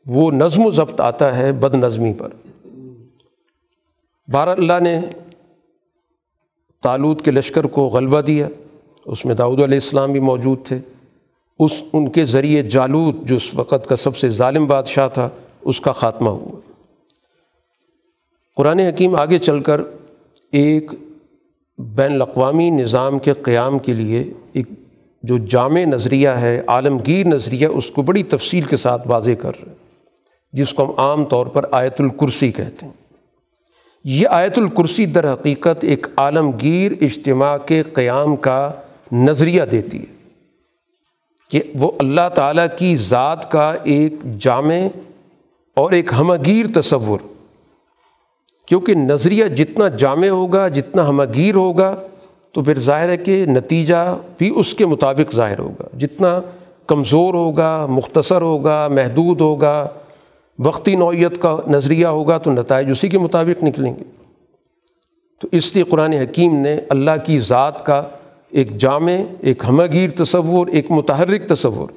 [0.06, 2.30] وہ نظم و ضبط آتا ہے بد نظمی پر۔
[4.28, 5.02] بار اللہ نے
[6.84, 8.48] تالود کے لشکر کو غلبہ دیا،
[9.06, 10.78] اس میں داؤد علیہ السلام بھی موجود تھے۔
[11.60, 15.30] اس ان کے ذریعے جالود جو اس وقت کا سب سے ظالم بادشاہ تھا،
[15.62, 16.69] اس کا خاتمہ ہوا۔
[18.60, 19.82] قرآن حکیم آگے چل کر
[20.52, 20.92] ایک
[21.78, 24.66] بین الاقوامی نظام کے قیام کے لیے ایک
[25.24, 29.68] جو جامع نظریہ ہے، عالمگیر نظریہ، اس کو بڑی تفصیل کے ساتھ واضح کر رہے
[29.68, 29.76] ہیں،
[30.54, 32.94] جس کو ہم عام طور پر آیت الکرسی کہتے ہیں۔
[34.04, 38.72] یہ آیت الکرسی در حقیقت ایک عالمگیر اجتماع کے قیام کا
[39.12, 40.16] نظریہ دیتی ہے
[41.52, 44.88] کہ وہ اللہ تعالیٰ کی ذات کا ایک جامع
[45.76, 47.20] اور ایک ہمگیر تصور
[48.70, 51.96] کیونکہ نظریہ جتنا جامع ہوگا، جتنا ہمگیر ہوگا،
[52.52, 56.42] تو پھر ظاہر ہے کہ نتیجہ بھی اس کے مطابق ظاہر ہوگا۔ جتنا
[56.88, 59.88] کمزور ہوگا، مختصر ہوگا، محدود ہوگا،
[60.60, 64.04] وقتی نوعیت کا نظریہ ہوگا، تو نتائج اسی کے مطابق نکلیں گے۔
[65.42, 68.04] تو اس لیے قرآن حکیم نے اللہ کی ذات کا
[68.50, 71.88] ایک جامع، ایک ہمگیر تصور، ایک متحرک تصور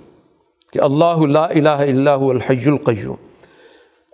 [0.72, 3.31] کہ اللہ لا الہ اللہ الحی القیوم۔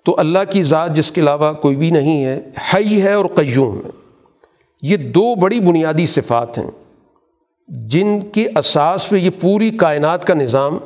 [0.09, 2.43] تو اللہ کی ذات جس کے علاوہ کوئی بھی نہیں ہے،
[2.75, 3.91] حی ہے اور قیوم ہے۔
[4.83, 6.71] یہ دو بڑی بنیادی صفات ہیں۔
[7.69, 10.79] جن کے اساس پہ یہ پوری کائنات کا نظام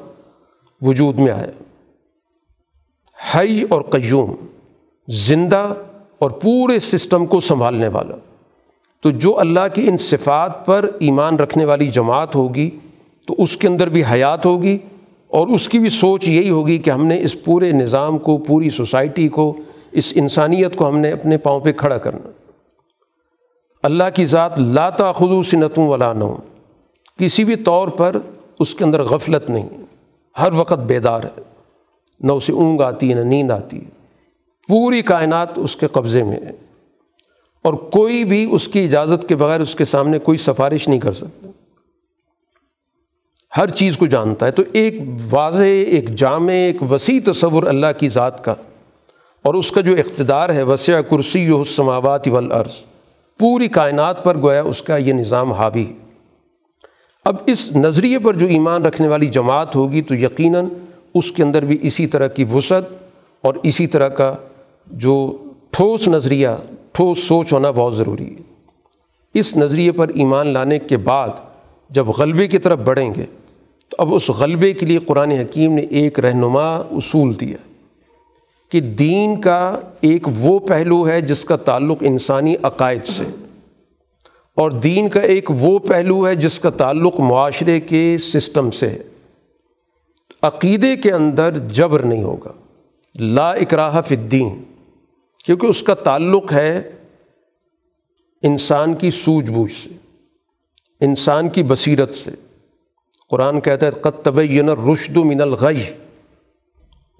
[0.81, 1.63] وجود میں آیا۔
[3.35, 4.35] حی اور قیوم،
[5.09, 5.75] زندہ
[6.19, 8.17] اور پورے سسٹم کو سنبھالنے والا۔
[9.03, 12.71] تو جو اللہ کی ان صفات پر ایمان رکھنے والی جماعت ہوگی،
[13.27, 14.79] تو اس کے اندر بھی حیات ہوگی۔
[15.33, 18.71] اور اس کی بھی سوچ یہی ہوگی کہ ہم نے اس پورے نظام کو، پوری
[18.71, 19.57] سوسائٹی کو،
[19.93, 22.31] اس انسانیت کو ہم نے اپنے پاؤں پہ کھڑا کرنا۔
[23.83, 26.37] اللہ کی ذات لاتا خدو سنتوں ولا نو
[27.19, 28.17] کسی بھی طور پر
[28.61, 29.69] اس کے اندر غفلت نہیں۔
[30.39, 31.41] ہر وقت بیدار ہے۔
[32.21, 33.91] نہ اسے اونگ آتی ہے، نہ نیند آتی ہے۔
[34.69, 36.51] پوری کائنات اس کے قبضے میں ہے۔
[37.63, 41.13] اور کوئی بھی اس کی اجازت کے بغیر اس کے سامنے کوئی سفارش نہیں کر
[41.13, 41.49] سکتا۔
[43.57, 44.95] ہر چیز کو جانتا ہے تو ایک
[45.31, 48.55] واضح، ایک جامع، ایک وسیع تصور اللہ کی ذات کا
[49.43, 52.73] اور اس کا جو اقتدار ہے، وسیع کرسی و حسمآباد والارض،
[53.39, 55.85] پوری کائنات پر گویا اس کا یہ نظام حاوی
[57.25, 60.67] اب اس نظریے پر جو ایمان رکھنے والی جماعت ہوگی تو یقیناً
[61.15, 62.85] اس کے اندر بھی اسی طرح کی وسعت
[63.41, 64.35] اور اسی طرح کا
[64.87, 65.39] جو
[65.71, 66.49] ٹھوس نظریہ،
[66.93, 68.43] ٹھوس سوچ ہونا بہت ضروری ہے۔
[69.35, 71.29] اس نظریے پر ایمان لانے کے بعد
[71.91, 73.27] جب غلبے کی طرف بڑھیں گے
[73.93, 77.57] تو اب اس غلبے کے لیے قرآن حکیم نے ایک رہنما اصول دیا
[78.69, 83.25] کہ دین کا ایک وہ پہلو ہے جس کا تعلق انسانی عقائد سے
[84.57, 89.03] اور دین کا ایک وہ پہلو ہے جس کا تعلق معاشرے کے سسٹم سے ہے۔
[90.43, 92.53] عقیدے کے اندر جبر نہیں ہوگا،
[93.15, 94.63] لا اکراہ فی الدین،
[95.47, 96.91] کیونکہ اس کا تعلق ہے
[98.43, 99.91] انسان کی سوجھ بوجھ سے،
[101.01, 102.31] انسان کی بصیرت سے۔
[103.33, 105.83] قرآن کہتا ہے قط طبعین رشد من الغی.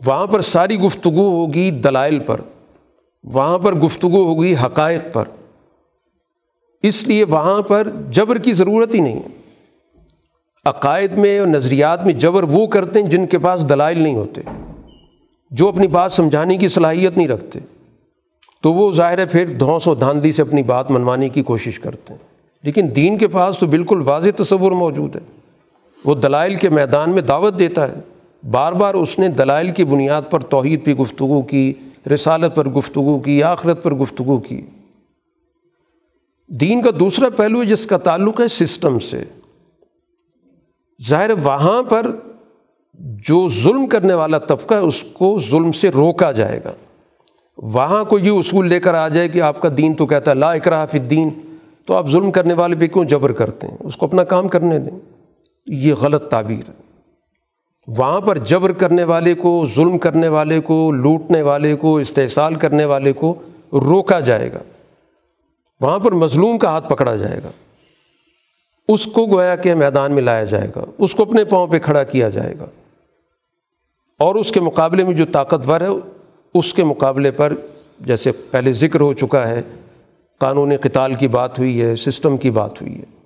[0.01, 2.41] وہاں پر ساری گفتگو ہوگی دلائل پر،
[3.25, 5.29] وہاں پر گفتگو ہوگی حقائق پر.
[6.85, 9.29] اس لیے وہاں پر جبر کی ضرورت ہی نہیں ہے.
[10.67, 14.41] عقائد میں اور نظریات میں جبر وہ کرتے ہیں جن کے پاس دلائل نہیں ہوتے،
[15.51, 17.61] جو اپنی بات سمجھانے کی صلاحیت نہیں رکھتے.
[18.65, 22.15] تو وہ ظاہر ہے پھر دھونس و دھاندلی سے اپنی بات منوانے کی کوشش کرتے
[22.15, 22.21] ہیں.
[22.65, 25.21] لیکن دین کے پاس تو بالکل واضح تصور موجود ہے.
[26.05, 28.01] وہ دلائل کے میدان میں دعوت دیتا ہے۔
[28.51, 31.73] بار بار اس نے دلائل کی بنیاد پر توحید پہ گفتگو کی،
[32.15, 34.61] رسالت پر گفتگو کی، آخرت پر گفتگو کی۔
[36.49, 39.25] دین کا دوسرا پہلو ہے جس کا تعلق ہے سسٹم سے۔
[41.09, 42.17] ظاہر وہاں پر
[42.99, 46.73] جو ظلم کرنے والا طبقہ ہے، اس کو ظلم سے روکا جائے گا۔
[47.57, 50.37] وہاں کو یہ اصول لے کر آ جائے کہ آپ کا دین تو کہتا ہے
[50.37, 51.29] لا اکراہ فی الدین،
[51.87, 54.79] تو آپ ظلم کرنے والے پہ کیوں جبر کرتے ہیں؟ اس کو اپنا کام کرنے
[54.79, 55.22] دیں۔
[55.67, 56.75] یہ غلط تعبیر ہے۔
[57.99, 62.85] وہاں پر جبر کرنے والے کو، ظلم کرنے والے کو، لوٹنے والے کو، استحصال کرنے
[62.85, 63.35] والے کو
[63.73, 64.59] روکا جائے گا۔
[65.81, 67.51] وہاں پر مظلوم کا ہاتھ پکڑا جائے گا۔
[68.89, 72.05] اس کو گویا کہ میدان میں لایا جائے گا۔ اس کو اپنے پاؤں پہ کھڑا
[72.05, 72.67] کیا جائے گا۔
[74.19, 75.87] اور اس کے مقابلے میں جو طاقتور ہے،
[76.55, 77.53] اس کے مقابلے پر
[78.01, 79.63] جیسے پہلے ذکر ہو چکا ہے،
[80.39, 83.22] قانون قتال کی بات ہوئی ہے، سسٹم کی بات ہوئی ہے۔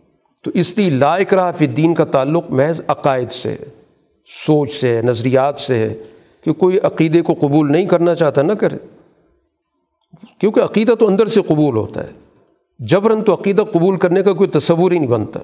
[0.47, 3.65] تو اس لیے لا اکراہ فی الدین کا تعلق محض عقائد سے ہے،
[4.47, 5.95] سوچ سے ہے، نظریات سے ہے
[6.45, 8.77] کہ کوئی عقیدے کو قبول نہیں کرنا چاہتا نہ کرے۔
[10.41, 12.13] کیونکہ عقیدہ تو اندر سے قبول ہوتا ہے۔
[12.79, 15.41] جبرن تو عقیدہ قبول کرنے کا کوئی تصور ہی نہیں بنتا۔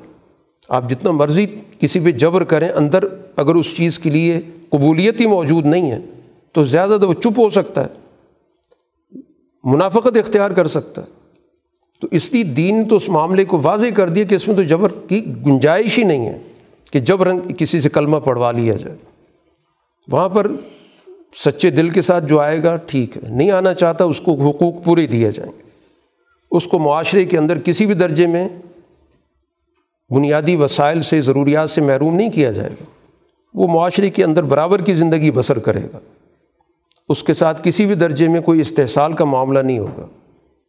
[0.68, 1.46] آپ جتنا مرضی
[1.80, 3.04] کسی پہ جبر کریں، اندر
[3.36, 5.98] اگر اس چیز کے لیے قبولیت ہی موجود نہیں ہے،
[6.52, 7.88] تو زیادہ تو وہ چپ ہو سکتا ہے۔
[9.64, 11.21] منافقت اختیار کر سکتا ہے۔
[12.02, 14.62] تو اس لیے دین تو اس معاملے کو واضح کر دیا کہ اس میں تو
[14.62, 16.38] جبر کی گنجائش ہی نہیں ہے
[16.92, 18.96] کہ جب رنگ کسی سے کلمہ پڑھوا لیا جائے۔
[20.08, 20.52] وہاں پر
[21.36, 24.84] سچے دل کے ساتھ جو آئے گا، ٹھیک ہے۔ نہیں آنا چاہتا، اس کو حقوق
[24.84, 25.62] پورے دیے جائیں گے۔
[26.50, 28.48] اس کو معاشرے کے اندر کسی بھی درجے میں
[30.10, 32.84] بنیادی وسائل سے، ضروریات سے محروم نہیں کیا جائے گا۔
[33.54, 35.98] وہ معاشرے کے اندر برابر کی زندگی بسر کرے گا۔
[37.08, 40.06] اس کے ساتھ کسی بھی درجے میں کوئی استحصال کا معاملہ نہیں ہوگا۔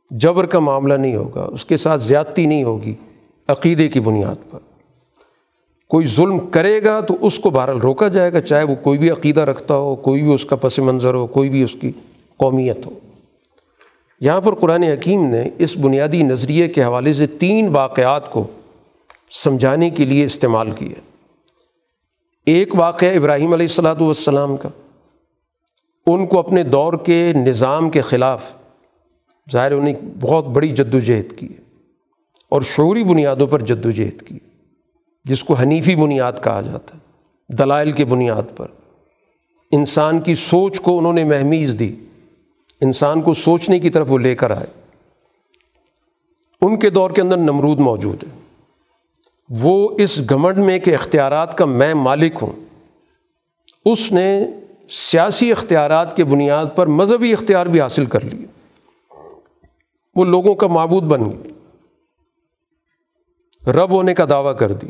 [0.09, 2.95] جبر کا معاملہ نہیں ہوگا، اس کے ساتھ زیادتی نہیں ہوگی
[3.47, 4.59] عقیدے کی بنیاد پر۔
[5.89, 9.09] کوئی ظلم کرے گا تو اس کو بہرحال روکا جائے گا، چاہے وہ کوئی بھی
[9.09, 11.91] عقیدہ رکھتا ہو، کوئی بھی اس کا پس منظر ہو، کوئی بھی اس کی
[12.37, 12.91] قومیت ہو۔
[14.19, 18.47] یہاں پر قرآن حکیم نے اس بنیادی نظریے کے حوالے سے تین واقعات کو
[19.31, 21.01] سمجھانے کے لیے استعمال کیا۔
[22.45, 24.69] ایک واقعہ ابراہیم علیہ السلاۃ والسلام کا۔
[26.07, 28.53] ان کو اپنے دور کے نظام کے خلاف
[29.51, 31.47] ظاہر انہیں بہت بڑی جد و جہد کی
[32.49, 34.39] اور شعوری بنیادوں پر جد و جہد کی
[35.25, 36.99] جس کو حنیفی بنیاد کہا جاتا ہے،
[37.55, 38.67] دلائل کے بنیاد پر۔
[39.71, 41.95] انسان کی سوچ کو انہوں نے مہمیز دی،
[42.81, 44.67] انسان کو سوچنے کی طرف وہ لے کر آئے۔
[46.61, 48.39] ان کے دور کے اندر نمرود موجود ہے
[49.49, 52.51] وہ اس گھمنڈ میں کہ اختیارات کا میں مالک ہوں۔
[53.85, 54.45] اس نے
[54.89, 58.45] سیاسی اختیارات کے بنیاد پر مذہبی اختیار بھی حاصل کر لیے۔
[60.15, 61.51] وہ لوگوں کا معبود بن گئی
[63.71, 64.87] رب ہونے کا دعویٰ کر دی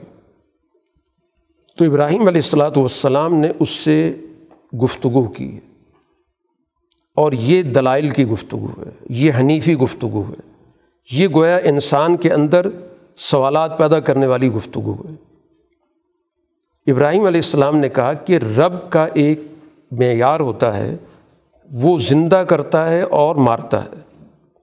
[1.77, 4.13] تو ابراہیم علیہ السلاۃ والسلام نے اس سے
[4.83, 5.59] گفتگو کی۔
[7.15, 10.53] اور یہ دلائل کی گفتگو ہے، یہ حنیفی گفتگو ہے۔
[11.11, 12.67] یہ گویا انسان کے اندر
[13.17, 15.15] سوالات پیدا کرنے والی گفتگو ہے۔
[16.91, 19.41] ابراہیم علیہ السلام نے کہا کہ رب کا ایک
[19.91, 20.97] معیار ہوتا ہے،
[21.71, 24.02] وہ زندہ کرتا ہے اور مارتا ہے۔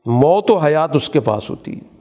[0.07, 2.01] موت و حیات اس کے پاس ہوتی ہے۔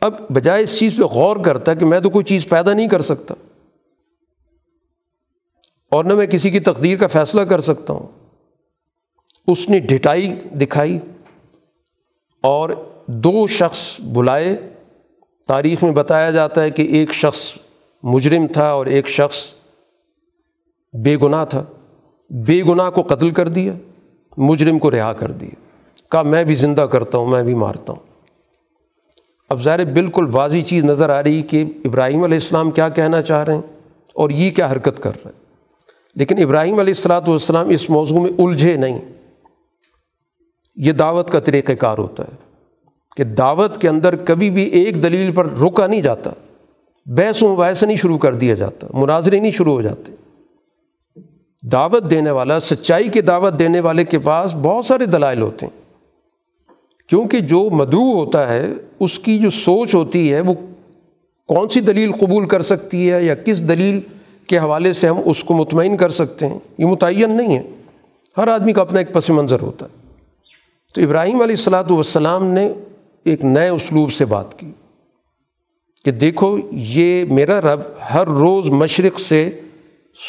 [0.00, 3.00] اب بجائے اس چیز پہ غور کرتا کہ میں تو کوئی چیز پیدا نہیں کر
[3.00, 3.34] سکتا۔
[5.90, 8.06] اور نہ میں کسی کی تقدیر کا فیصلہ کر سکتا ہوں۔
[9.46, 10.98] اس نے ڈٹائی دکھائی
[12.42, 12.70] اور
[13.06, 14.56] دو شخص بلائے۔
[15.48, 17.58] تاریخ میں بتایا جاتا ہے کہ ایک شخص
[18.02, 19.36] مجرم تھا اور ایک شخص
[20.92, 21.64] بے گناہ تھا۔
[22.30, 23.72] بے گناہ کو قتل کر دیا۔
[24.36, 25.54] مجرم کو رہا کر دیا
[26.10, 28.14] کہا، میں بھی زندہ کرتا ہوں، میں بھی مارتا ہوں۔
[29.48, 33.44] اب ظاہر بالکل واضح چیز نظر آ رہی کہ ابراہیم علیہ السلام کیا کہنا چاہ
[33.44, 33.62] رہے ہیں
[34.14, 35.44] اور یہ کیا حرکت کر رہے ہیں۔
[36.14, 39.00] لیکن ابراہیم علیہ السلاۃ والسلام اس موضوع میں الجھے نہیں۔
[40.76, 42.36] یہ دعوت کا طریقہ کار ہوتا ہے
[43.16, 46.30] کہ دعوت کے اندر کبھی بھی ایک دلیل پر رکا نہیں جاتا۔
[47.06, 50.12] بحث و مباحث نہیں شروع کر دیا جاتا، مناظرے نہیں شروع ہو جاتے۔
[51.72, 55.80] دعوت دینے والا، سچائی کی دعوت دینے والے کے پاس بہت سارے دلائل ہوتے ہیں۔
[57.08, 58.68] کیونکہ جو مدعو ہوتا ہے،
[59.00, 60.54] اس کی جو سوچ ہوتی ہے، وہ
[61.48, 64.00] کون سی دلیل قبول کر سکتی ہے یا کس دلیل
[64.46, 67.62] کے حوالے سے ہم اس کو مطمئن کر سکتے ہیں، یہ متعین نہیں ہے۔
[68.36, 70.08] ہر آدمی کا اپنا ایک پس منظر ہوتا ہے۔
[70.94, 72.72] تو ابراہیم علیہ السلاۃ والسلام نے
[73.24, 74.70] ایک نئے اسلوب سے بات کی
[76.04, 77.80] کہ دیکھو، یہ میرا رب
[78.14, 79.50] ہر روز مشرق سے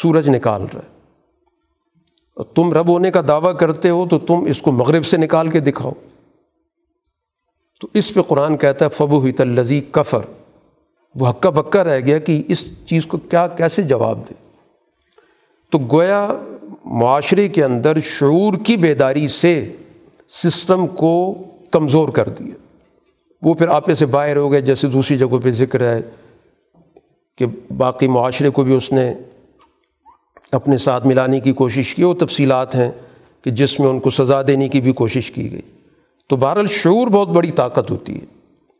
[0.02, 0.95] سورج نکال رہا ہے۔
[2.44, 5.60] تم رب ہونے کا دعویٰ کرتے ہو تو تم اس کو مغرب سے نکال کے
[5.60, 5.92] دکھاؤ۔
[7.80, 10.18] تو اس پہ قرآن کہتا ہے فبو ہی تلزی کفر۔
[11.14, 14.34] وہ ہکا بکا رہ گیا کہ اس چیز کو کیا، کیسے جواب دے۔
[15.70, 16.32] تو گویا
[16.84, 19.72] معاشرے کے اندر شعور کی بیداری سے
[20.28, 21.34] سسٹم کو
[21.70, 22.54] کمزور کر دیا۔
[23.42, 26.00] وہ پھر آپے سے باہر ہو گئے، جیسے دوسری جگہوں پہ ذکر ہے
[27.36, 27.46] کہ
[27.76, 29.14] باقی معاشرے کو بھی اس نے
[30.52, 32.90] اپنے ساتھ ملانے کی کوشش کی، وہ تفصیلات ہیں
[33.44, 35.60] کہ جس میں ان کو سزا دینے کی بھی کوشش کی گئی۔
[36.28, 38.26] تو بہرحال شعور بہت بڑی طاقت ہوتی ہے۔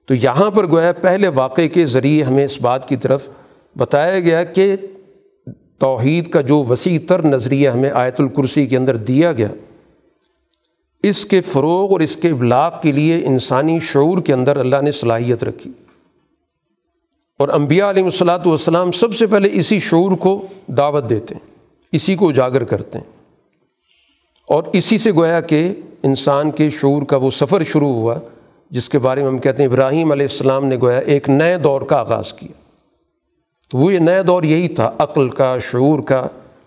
[0.06, 3.28] تو یہاں پر گویا پہلے واقعے کے ذریعے ہمیں اس بات کی طرف
[3.76, 4.76] بتایا گیا کہ
[5.78, 9.48] توحید کا جو وسیع تر نظریہ ہمیں آیت الکرسی کے اندر دیا گیا،
[11.02, 14.92] اس کے فروغ اور اس کے ابلاغ کے لیے انسانی شعور کے اندر اللہ نے
[14.92, 15.70] صلاحیت رکھی۔
[17.38, 21.55] اور انبیاء علیہ الصلاۃ والسلام سب سے پہلے اسی شعور کو دعوت دیتے ہیں۔
[21.92, 23.16] اسی کو اجاگر کرتے ہیں۔
[24.48, 28.18] اور اسی سے گویا کہ انسان کے شعور کا وہ سفر شروع ہوا،
[28.70, 31.80] جس کے بارے میں ہم کہتے ہیں ابراہیم علیہ السلام نے گویا ایک نئے دور
[31.80, 32.60] کا آغاز کیا۔
[33.70, 36.26] تو وہ یہ نیا دور یہی تھا، عقل کا، شعور کا،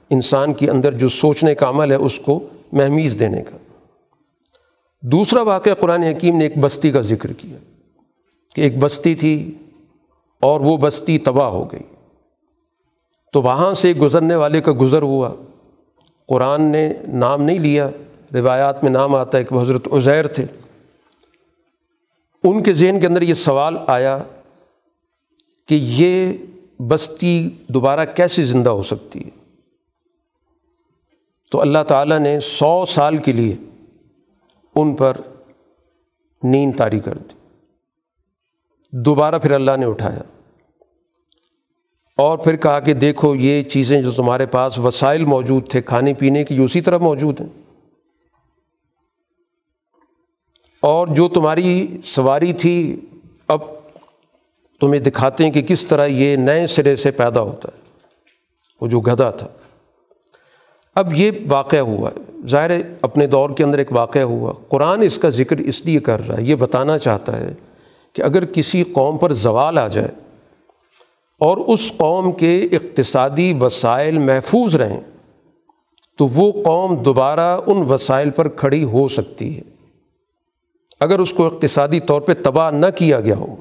[0.10, 2.40] انسان کے اندر جو سوچنے کا عمل ہے اس کو
[2.72, 3.58] مہمیز دینے کا۔
[5.02, 7.58] دوسرا واقعہ قرآن حکیم نے ایک بستی کا ذکر کیا
[8.56, 9.52] کہ ایک بستی تھی
[10.42, 11.84] اور وہ بستی تباہ ہو گئی۔
[13.34, 15.36] تو وہاں سے گزرنے والے کا گزر ہوا۔
[16.28, 17.90] قرآن نے نام نہیں لیا،
[18.34, 20.46] روایات میں نام آتا ہے کہ وہ حضرت عزیر تھے۔
[22.44, 24.18] ان کے ذہن کے اندر یہ سوال آیا
[25.68, 26.34] کہ یہ
[26.82, 29.30] بستی دوبارہ کیسے زندہ ہو سکتی ہے؟
[31.52, 33.56] تو اللہ تعالیٰ نے سو سال کے لیے
[34.76, 35.18] ان پر
[36.44, 37.34] نیند تاری کر دی۔
[38.92, 40.39] دوبارہ پھر اللہ نے اٹھایا۔
[42.20, 46.44] اور پھر کہا کہ دیکھو یہ چیزیں جو تمہارے پاس وسائل موجود تھے، کھانے پینے
[46.44, 47.48] کی اسی طرح موجود ہیں۔
[50.82, 53.00] اور جو تمہاری سواری تھی،
[53.48, 53.60] اب
[54.82, 57.82] تمہیں دکھاتے ہیں کہ کس طرح یہ نئے سرے سے پیدا ہوتا ہے۔
[58.82, 59.48] وہ جو گدھا تھا۔
[60.96, 62.10] اب یہ واقعہ ہوا۔
[62.48, 62.72] ظاہر
[63.02, 66.38] اپنے دور کے اندر ایک واقعہ ہوا۔ قرآن اس کا ذکر اس لیے کر رہا
[66.38, 67.54] ہے، یہ بتانا چاہتا ہے
[68.14, 70.29] کہ اگر کسی قوم پر زوال آ جائے
[71.40, 75.00] اور اس قوم کے اقتصادی وسائل محفوظ رہیں،
[76.18, 79.62] تو وہ قوم دوبارہ ان وسائل پر کھڑی ہو سکتی ہے۔
[81.00, 83.56] اگر اس کو اقتصادی طور پہ تباہ نہ کیا گیا ہو،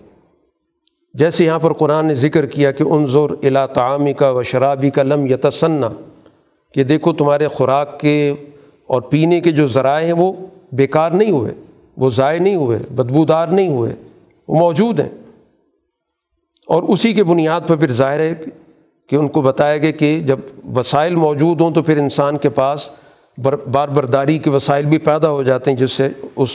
[1.15, 5.03] جیسے یہاں پر قرآن نے ذکر کیا کہ انظر الا تعامی کا و شرابی کا
[5.03, 5.89] لم یتسنا
[6.75, 8.35] کہ دیکھو تمہارے خوراک کے
[8.87, 10.33] اور پینے کے جو ذرائع ہیں وہ
[10.73, 11.53] بیکار نہیں ہوئے،
[11.97, 13.95] وہ ضائع نہیں ہوئے، بدبودار نہیں ہوئے،
[14.49, 15.09] وہ موجود ہیں۔
[16.69, 18.35] اور اسی کے بنیاد پر پھر ظاہر ہے
[19.09, 20.39] کہ ان کو بتایا گیا کہ جب
[20.75, 22.91] وسائل موجود ہوں تو پھر انسان کے پاس
[23.73, 26.49] بار برداری کے وسائل بھی پیدا ہو جاتے ہیں، جس سے اس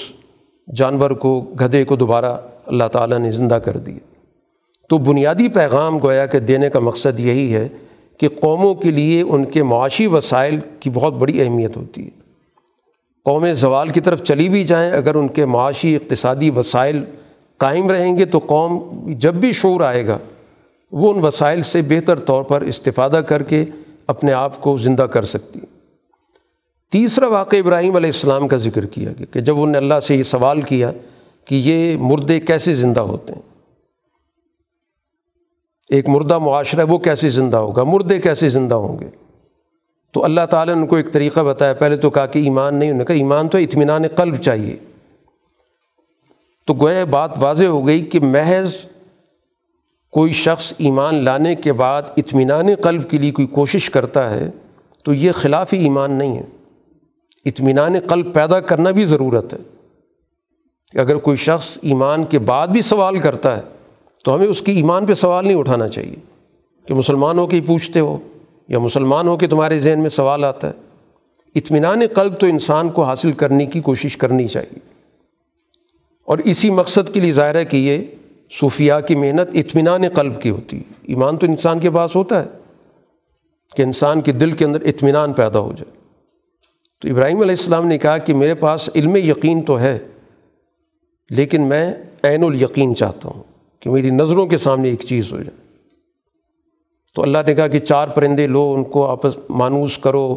[0.76, 3.99] جانور کو، گدھے کو دوبارہ اللہ تعالیٰ نے زندہ کر دیا۔
[4.90, 7.68] تو بنیادی پیغام گویا کہ دینے کا مقصد یہی ہے
[8.18, 12.10] کہ قوموں کے لیے ان کے معاشی وسائل کی بہت بڑی اہمیت ہوتی ہے۔
[13.26, 17.03] قومیں زوال کی طرف چلی بھی جائیں، اگر ان کے معاشی اقتصادی وسائل
[17.64, 20.18] قائم رہیں گے تو قوم جب بھی شعور آئے گا،
[20.91, 23.65] وہ ان وسائل سے بہتر طور پر استفادہ کر کے
[24.07, 25.60] اپنے آپ کو زندہ کر سکتی۔
[26.91, 30.15] تیسرا واقع ابراہیم علیہ السلام کا ذکر کیا گیا کہ جب انہوں نے اللہ سے
[30.15, 30.91] یہ سوال کیا
[31.45, 33.41] کہ یہ مردے کیسے زندہ ہوتے ہیں؟
[35.90, 39.10] ایک مردہ معاشرہ وہ کیسے زندہ ہوگا؟ مردے کیسے زندہ ہوں گے؟
[40.11, 42.90] تو اللہ تعالیٰ نے ان کو ایک طریقہ بتایا، پہلے تو کہا کہ ایمان نہیں،
[42.90, 44.76] انہوں نے کہا ایمان تو اطمینان قلب چاہیے۔
[46.65, 48.73] تو گویا بات واضح ہو گئی کہ محض
[50.11, 54.49] کوئی شخص ایمان لانے کے بعد اطمینان قلب کے لیے کوئی کوشش کرتا ہے
[55.03, 56.44] تو یہ خلاف ایمان نہیں ہے۔
[57.45, 59.60] اطمینان قلب پیدا کرنا بھی ضرورت ہے۔
[60.99, 63.61] اگر کوئی شخص ایمان کے بعد بھی سوال کرتا ہے
[64.26, 66.15] تو ہمیں اس کی ایمان پہ سوال نہیں اٹھانا چاہیے
[66.85, 68.18] کہ مسلمان ہو کے ہی پوچھتے ہو
[68.68, 70.73] یا مسلمان ہو کے تمہارے ذہن میں سوال آتا ہے۔
[71.56, 74.93] اطمینان قلب تو انسان کو حاصل کرنے کی کوشش کرنی چاہیے۔
[76.26, 78.04] اور اسی مقصد کے لیے ظاہر ہے کہ یہ
[78.52, 82.48] صوفیہ کی محنت اطمینان قلب کی ہوتی ہے۔ ایمان تو انسان کے پاس ہوتا ہے
[83.76, 85.98] کہ انسان کے دل کے اندر اطمینان پیدا ہو جائے۔
[87.02, 90.00] تو ابراہیم علیہ السلام نے کہا کہ میرے پاس علم یقین تو ہے،
[91.30, 91.94] لیکن میں
[92.24, 93.44] عین الیقین چاہتا ہوں
[93.80, 95.58] کہ میری نظروں کے سامنے ایک چیز ہو جائے۔
[97.16, 100.36] تو اللہ نے کہا کہ چار پرندے لو، ان کو آپس مانوس کرو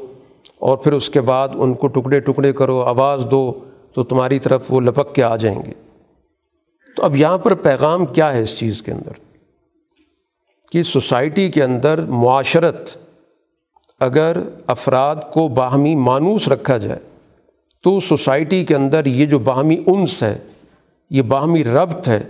[0.59, 3.53] اور پھر اس کے بعد ان کو ٹکڑے ٹکڑے کرو، آواز دو۔
[3.97, 5.73] تو تمہاری طرف وہ لپک کے آ جائیں گے۔
[6.97, 9.13] تو اب یہاں پر پیغام کیا ہے اس چیز کے اندر؟
[10.73, 12.97] کہ سوسائٹی کے اندر معاشرت
[14.01, 14.37] اگر
[14.67, 17.01] افراد کو باہمی مانوس رکھا جائے،
[17.83, 20.39] تو سوسائٹی کے اندر یہ جو باہمی انس ہے،
[21.11, 22.23] یہ باہمی ربط ہے،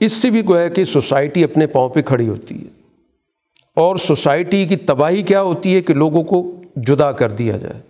[0.00, 2.70] اس سے بھی گویا کہ سوسائٹی اپنے پاؤں پہ کھڑی ہوتی ہے۔
[3.76, 7.80] اور سوسائٹی کی تباہی کیا ہوتی ہے کہ لوگوں کو جدا کر دیا جائے،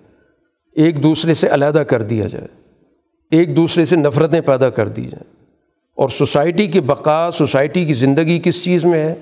[0.72, 2.59] ایک دوسرے سے علیحدہ کر دیا جائے۔
[3.30, 5.44] ایک دوسرے سے نفرتیں پیدا کر دی جائیں۔
[5.94, 9.14] اور سوسائٹی کی بقا، سوسائٹی کی زندگی کس چیز میں ہے؟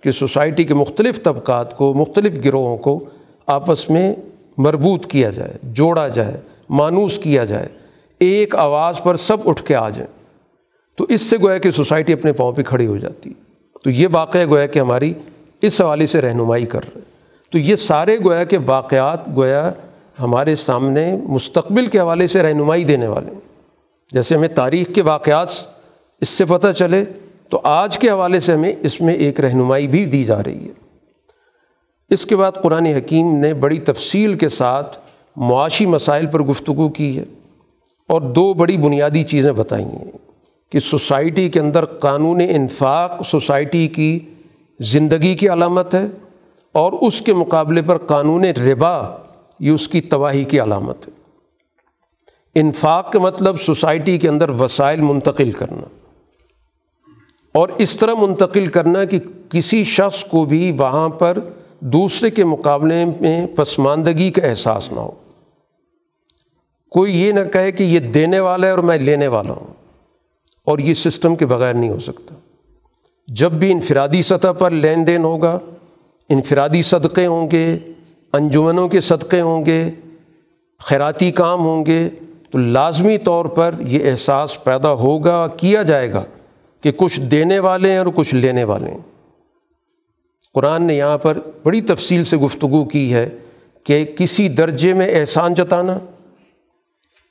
[0.00, 3.04] کہ سوسائٹی کے مختلف طبقات کو، مختلف گروہوں کو
[3.46, 4.14] آپس میں
[4.58, 6.36] مربوط کیا جائے، جوڑا جائے،
[6.70, 7.68] مانوس کیا جائے۔
[8.20, 10.22] ایک آواز پر سب اٹھ کے آ جائیں۔
[10.96, 13.32] تو اس سے گویا کہ سوسائٹی اپنے پاؤں پہ کھڑی ہو جاتی۔
[13.84, 15.14] تو یہ واقعہ گویا کہ ہماری
[15.62, 17.00] اس حوالے سے رہنمائی کر رہے
[17.50, 19.72] تو یہ سارے گویا کہ واقعات گویا
[20.20, 23.51] ہمارے سامنے مستقبل کے حوالے سے رہنمائی دینے والے ہیں۔
[24.12, 25.48] جیسے ہمیں تاریخ کے واقعات
[26.20, 27.04] اس سے پتہ چلے
[27.48, 30.72] تو آج کے حوالے سے ہمیں اس میں ایک رہنمائی بھی دی جا رہی ہے۔
[32.10, 34.98] اس کے بعد قرآن حکیم نے بڑی تفصیل کے ساتھ
[35.36, 37.24] معاشی مسائل پر گفتگو کی ہے
[38.08, 40.10] اور دو بڑی بنیادی چیزیں بتائی ہیں
[40.70, 44.18] کہ سوسائٹی کے اندر قانون انفاق سوسائٹی کی
[44.80, 46.04] زندگی کی علامت ہے
[46.72, 49.16] اور اس کے مقابلے پر قانون ربا
[49.60, 51.21] یہ اس کی تباہی کی علامت ہے۔
[52.54, 55.88] انفاق کا مطلب سوسائٹی کے اندر وسائل منتقل کرنا
[57.52, 59.18] اور اس طرح منتقل کرنا کہ
[59.48, 61.38] کسی شخص کو بھی وہاں پر
[61.80, 65.10] دوسرے کے مقابلے میں پسماندگی کا احساس نہ ہو۔
[66.90, 69.74] کوئی یہ نہ کہے کہ یہ دینے والا ہے اور میں لینے والا ہوں
[70.64, 72.34] اور یہ سسٹم کے بغیر نہیں ہو سکتا۔
[73.28, 75.58] جب بھی انفرادی سطح پر لین دین ہوگا،
[76.28, 77.78] انفرادی صدقے ہوں گے،
[78.32, 79.90] انجمنوں کے صدقے ہوں گے،
[80.78, 82.10] خیراتی کام ہوں گے
[82.52, 86.24] تو لازمی طور پر یہ احساس پیدا ہوگا، کیا جائے گا
[86.80, 88.98] کہ کچھ دینے والے ہیں اور کچھ لینے والے ہیں۔
[90.54, 93.28] قرآن نے یہاں پر بڑی تفصیل سے گفتگو کی ہے
[93.84, 95.98] کہ کسی درجے میں احسان جتانا،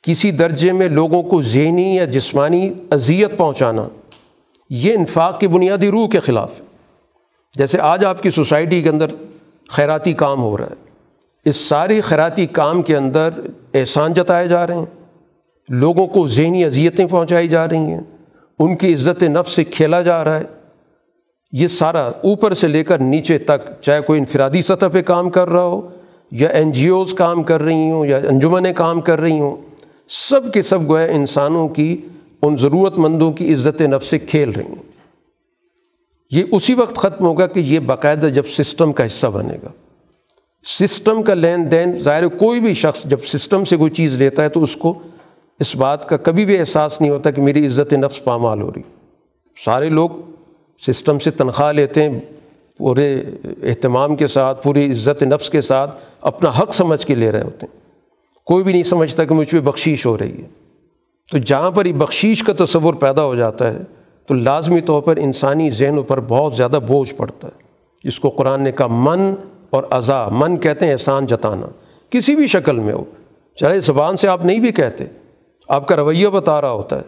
[0.02, 3.88] کسی درجے میں لوگوں کو ذہنی یا جسمانی اذیت پہنچانا،
[4.70, 6.66] یہ انفاق کی بنیادی روح کے خلاف ہے۔
[7.56, 9.08] جیسے آج آپ کی سوسائٹی کے اندر
[9.70, 10.92] خیراتی کام ہو رہا ہے۔
[11.46, 13.30] اس ساری خیراتی کام کے اندر
[13.74, 15.01] احسان جتائے جا رہے ہیں۔
[15.72, 18.02] لوگوں کو ذہنی اذیتیں پہنچائی جا رہی ہیں،
[18.60, 20.44] ان کی عزت نفس سے کھیلا جا رہا ہے۔
[21.52, 25.50] یہ سارا اوپر سے لے کر نیچے تک، چاہے کوئی انفرادی سطح پہ کام کر
[25.50, 25.90] رہا ہو
[26.32, 29.58] یا این جی اوز کام کر رہی ہوں یا انجمنیں کام کر رہی ہوں،
[30.10, 31.98] سب کے سب گویا انسانوں کی،
[32.42, 34.92] ان ضرورت مندوں کی عزت نفس سے کھیل رہی ہیں۔
[36.32, 39.70] یہ اسی وقت ختم ہوگا کہ یہ باقاعدہ جب سسٹم کا حصہ بنے گا۔
[40.66, 44.50] سسٹم کا لین دین، ظاہر کوئی بھی شخص جب سسٹم سے کوئی چیز لیتا ہے
[44.50, 45.00] تو اس کو
[45.62, 48.82] اس بات کا کبھی بھی احساس نہیں ہوتا کہ میری عزت نفس پامال ہو رہی۔
[49.66, 50.10] سارے لوگ
[50.88, 52.20] سسٹم سے تنخواہ لیتے ہیں،
[52.78, 53.24] پورے
[53.64, 57.66] اہتمام کے ساتھ، پوری عزت نفس کے ساتھ اپنا حق سمجھ کے لے رہے ہوتے
[57.66, 57.80] ہیں۔
[58.46, 60.48] کوئی بھی نہیں سمجھتا کہ مجھ پہ بخشیش ہو رہی ہے۔
[61.32, 63.80] تو جہاں پر یہ بخشیش کا تصور پیدا ہو جاتا ہے،
[64.28, 67.64] تو لازمی طور پر انسانی ذہنوں پر بہت زیادہ بوجھ پڑتا ہے۔
[68.04, 69.36] جس کو قرآن نے کہا، من
[69.70, 71.68] اور ازا من کہتے ہیں احسان جتانا۔
[72.10, 73.04] کسی بھی شکل میں ہو،
[73.56, 75.06] چاہے زبان سے آپ نہیں بھی کہتے
[75.72, 77.02] آپ کا رویہ بتا رہا ہوتا ہے،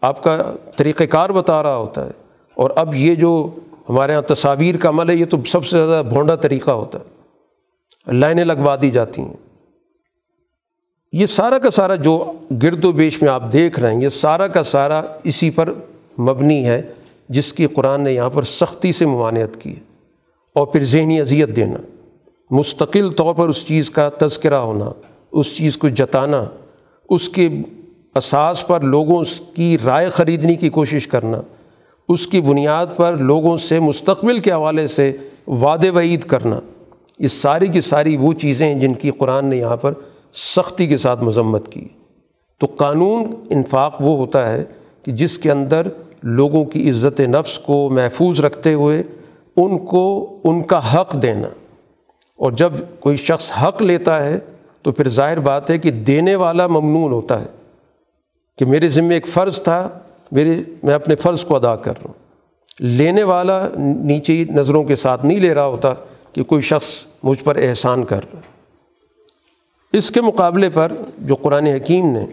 [0.00, 2.10] آپ کا طریقۂ کار بتا رہا ہوتا ہے۔
[2.54, 3.50] اور اب یہ جو
[3.88, 7.20] ہمارے یہاں تصاویر کا عمل ہے، یہ تو سب سے زیادہ بھونڈا طریقہ ہوتا ہے۔
[8.12, 9.32] لائنیں لگوا دی جاتی ہیں۔
[11.12, 14.46] یہ سارا کا سارا جو گرد و بیش میں آپ دیکھ رہے ہیں، یہ سارا
[14.46, 15.72] کا سارا اسی پر
[16.18, 16.82] مبنی ہے،
[17.28, 19.80] جس کی قرآن نے یہاں پر سختی سے ممانعت کی ہے۔
[20.54, 21.78] اور پھر ذہنی اذیت دینا،
[22.50, 24.90] مستقل طور پر اس چیز کا تذکرہ ہونا،
[25.32, 26.44] اس چیز کو جتانا،
[27.08, 27.48] اس کے
[28.14, 29.24] اساس پر لوگوں
[29.54, 31.40] کی رائے خریدنے کی کوشش کرنا،
[32.08, 35.12] اس کی بنیاد پر لوگوں سے مستقبل کے حوالے سے
[35.46, 36.60] وعد وعید کرنا،
[37.18, 39.92] یہ ساری کی ساری وہ چیزیں ہیں جن کی قرآن نے یہاں پر
[40.34, 41.88] سختی کے ساتھ مذمت کی۔
[42.58, 44.64] تو قانون انفاق وہ ہوتا ہے
[45.02, 45.86] کہ جس کے اندر
[46.22, 49.02] لوگوں کی عزت نفس کو محفوظ رکھتے ہوئے
[49.56, 51.48] ان کو ان کا حق دینا۔
[52.36, 54.38] اور جب کوئی شخص حق لیتا ہے
[54.82, 57.59] تو پھر ظاہر بات ہے کہ دینے والا ممنون ہوتا ہے۔
[58.60, 59.98] کہ میرے ذمے ایک فرض تھا،
[60.32, 62.14] میرے، میں اپنے فرض کو ادا کر رہا ہوں۔
[62.80, 65.94] لینے والا نیچے نظروں کے ساتھ نہیں لے رہا ہوتا
[66.32, 66.88] کہ کوئی شخص
[67.22, 68.40] مجھ پر احسان کر رہا
[69.92, 72.26] اس کے مقابلے پر جو قرآن حکیم نے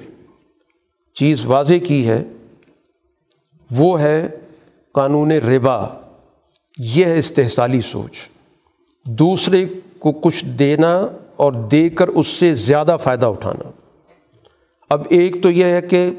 [1.14, 2.24] چیز واضح کی ہے،
[3.72, 4.28] وہ ہے
[4.92, 5.88] قانون ربا۔
[6.78, 8.18] یہ ہے استحصالی سوچ۔
[9.06, 9.66] دوسرے
[10.00, 13.72] کو کچھ دینا اور دے کر اس سے زیادہ فائدہ اٹھانا۔
[14.90, 16.10] اب ایک تو یہ ہے کہ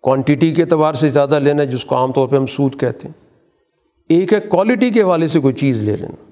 [0.00, 3.26] کوانٹٹی کے اعتبار سے زیادہ لینا جس کو عام طور پہ ہم سود کہتے ہیں۔
[4.08, 6.30] ایک ہے کوالٹی کے حوالے سے کوئی چیز لے لینا۔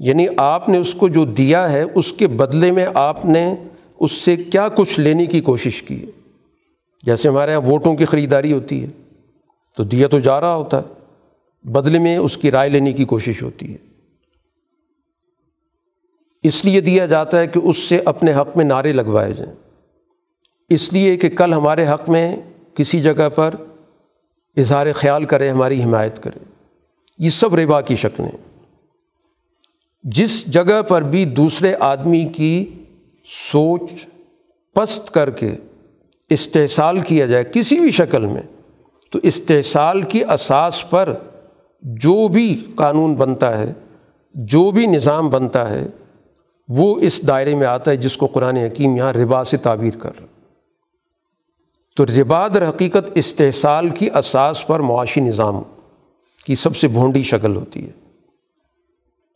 [0.00, 3.54] یعنی آپ نے اس کو جو دیا ہے، اس کے بدلے میں آپ نے
[4.00, 6.06] اس سے کیا کچھ لینے کی کوشش کی ہے۔
[7.02, 8.88] جیسے ہمارے یہاں ووٹوں کی خریداری ہوتی ہے،
[9.76, 10.94] تو دیا تو جا رہا ہوتا ہے،
[11.70, 13.87] بدلے میں اس کی رائے لینے کی کوشش ہوتی ہے۔
[16.42, 19.54] اس لیے دیا جاتا ہے کہ اس سے اپنے حق میں نعرے لگوائے جائیں۔
[20.68, 22.36] اس لیے کہ کل ہمارے حق میں
[22.74, 23.54] کسی جگہ پر
[24.56, 26.44] اظہار خیال کرے، ہماری حمایت کرے۔
[27.18, 28.30] یہ سب ربا کی شکلیں
[30.04, 32.70] جس جگہ پر بھی دوسرے آدمی کی
[33.52, 33.80] سوچ
[34.74, 35.54] پست کر کے
[36.30, 38.42] استحصال کیا جائے کسی بھی شکل میں،
[39.10, 41.14] تو استحصال کی اساس پر
[41.82, 43.72] جو بھی قانون بنتا ہے،
[44.34, 45.86] جو بھی نظام بنتا ہے
[46.68, 50.10] وہ اس دائرے میں آتا ہے جس کو قرآن حکیم یہاں ربا سے تعبیر کر
[50.20, 50.26] رہا
[51.96, 55.62] تو ربا در حقیقت استحصال کی اساس پر معاشی نظام
[56.46, 57.90] کی سب سے بھونڈی شکل ہوتی ہے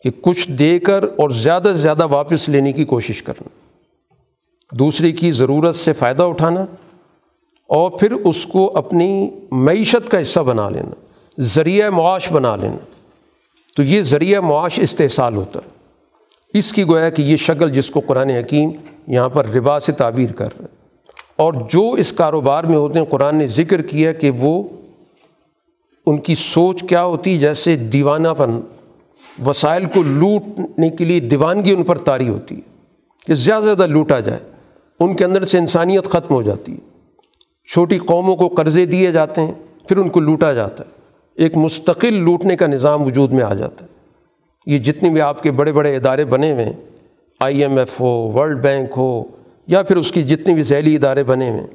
[0.05, 3.49] کہ کچھ دے کر اور زیادہ سے زیادہ واپس لینے کی کوشش کرنا،
[4.73, 6.63] دوسرے کی ضرورت سے فائدہ اٹھانا
[7.67, 11.07] اور پھر اس کو اپنی معیشت کا حصہ بنا لینا،
[11.41, 12.77] ذریعہ معاش بنا لینا۔
[13.77, 15.72] تو یہ ذریعہ معاش استحصال ہوتا ہے۔
[16.55, 18.70] اس کی گویا کہ یہ شکل جس کو قرآن حکیم
[19.07, 20.77] یہاں پر ربا سے تعبیر کر رہا ہے
[21.37, 24.62] اور جو اس کاروبار میں ہوتے ہیں، قرآن نے ذکر کیا کہ وہ
[26.07, 28.61] ان کی سوچ کیا ہوتی، جیسے دیوانہ پن،
[29.47, 32.61] وسائل کو لوٹنے کے لیے دیوانگی ان پر طاری ہوتی ہے
[33.27, 34.41] کہ زیادہ زیادہ لوٹا جائے۔
[35.01, 36.99] ان کے اندر سے انسانیت ختم ہو جاتی ہے۔
[37.73, 39.53] چھوٹی قوموں کو قرضے دیے جاتے ہیں،
[39.89, 40.91] پھر ان کو لوٹا جاتا ہے۔
[41.37, 44.02] ایک مستقل لوٹنے کا نظام وجود میں آ جاتا ہے۔
[44.67, 46.73] یہ جتنے بھی آپ کے بڑے بڑے ادارے بنے ہوئے ہیں،
[47.41, 49.23] آئی ایم ایف ہو، ورلڈ بینک ہو،
[49.69, 51.67] یا پھر اس کی جتنے بھی ذیلی ادارے بنے ہوئے ہیں،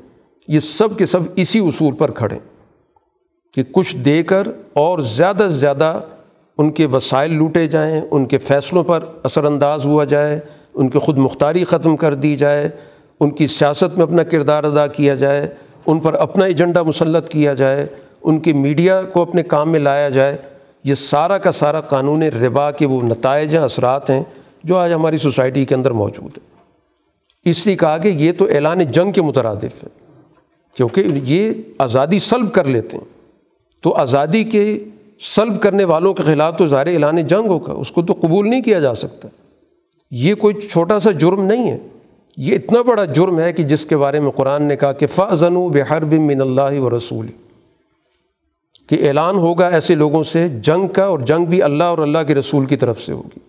[0.48, 2.38] یہ سب کے سب اسی اصول پر کھڑے
[3.54, 6.00] کہ کچھ دے کر اور زیادہ سے زیادہ
[6.58, 10.40] ان کے وسائل لوٹے جائیں، ان کے فیصلوں پر اثر انداز ہوا جائے،
[10.76, 12.70] ان کی خود مختاری ختم کر دی جائے،
[13.20, 15.48] ان کی سیاست میں اپنا کردار ادا کیا جائے،
[15.86, 17.86] ان پر اپنا ایجنڈا مسلط کیا جائے،
[18.22, 20.38] ان کی میڈیا کو اپنے کام میں لایا جائے۔
[20.88, 24.24] یہ سارا کا سارا قانون ربا کے وہ نتائج ہیں، اثرات ہیں
[24.64, 26.58] جو آج ہماری سوسائٹی کے اندر موجود ہے
[27.50, 29.88] اس لیے کہا کہ یہ تو اعلان جنگ کے مترادف ہے۔
[30.78, 33.06] کیونکہ یہ آزادی سلب کر لیتے ہیں۔
[33.82, 34.84] تو آزادی کے
[35.36, 38.62] سلب کرنے والوں کے خلاف تو ظاہر اعلان جنگ ہوگا۔ اس کو تو قبول نہیں
[38.62, 39.28] کیا جا سکتا۔
[40.12, 41.78] یہ کوئی چھوٹا سا جرم نہیں ہے۔
[42.38, 45.56] یہ اتنا بڑا جرم ہے کہ جس کے بارے میں قرآن نے کہا کہ فضن
[45.56, 47.28] و بحرب من اللہ و رسول
[48.90, 52.36] کہ اعلان ہوگا ایسے لوگوں سے، جنگ کا اور جنگ بھی اللہ اور اللہ کے
[52.36, 53.40] رسول کی طرف سے ہوگی۔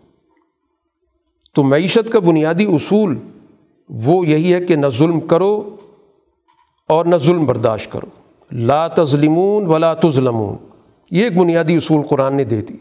[1.55, 3.19] تو معیشت کا بنیادی اصول
[3.89, 5.77] وہ یہی ہے کہ نہ ظلم کرو
[6.89, 8.07] اور نہ ظلم برداشت کرو۔
[8.53, 10.57] لا تظلمون ولا تظلمون۔
[11.11, 12.77] یہ ایک بنیادی اصول قرآن نے دے دی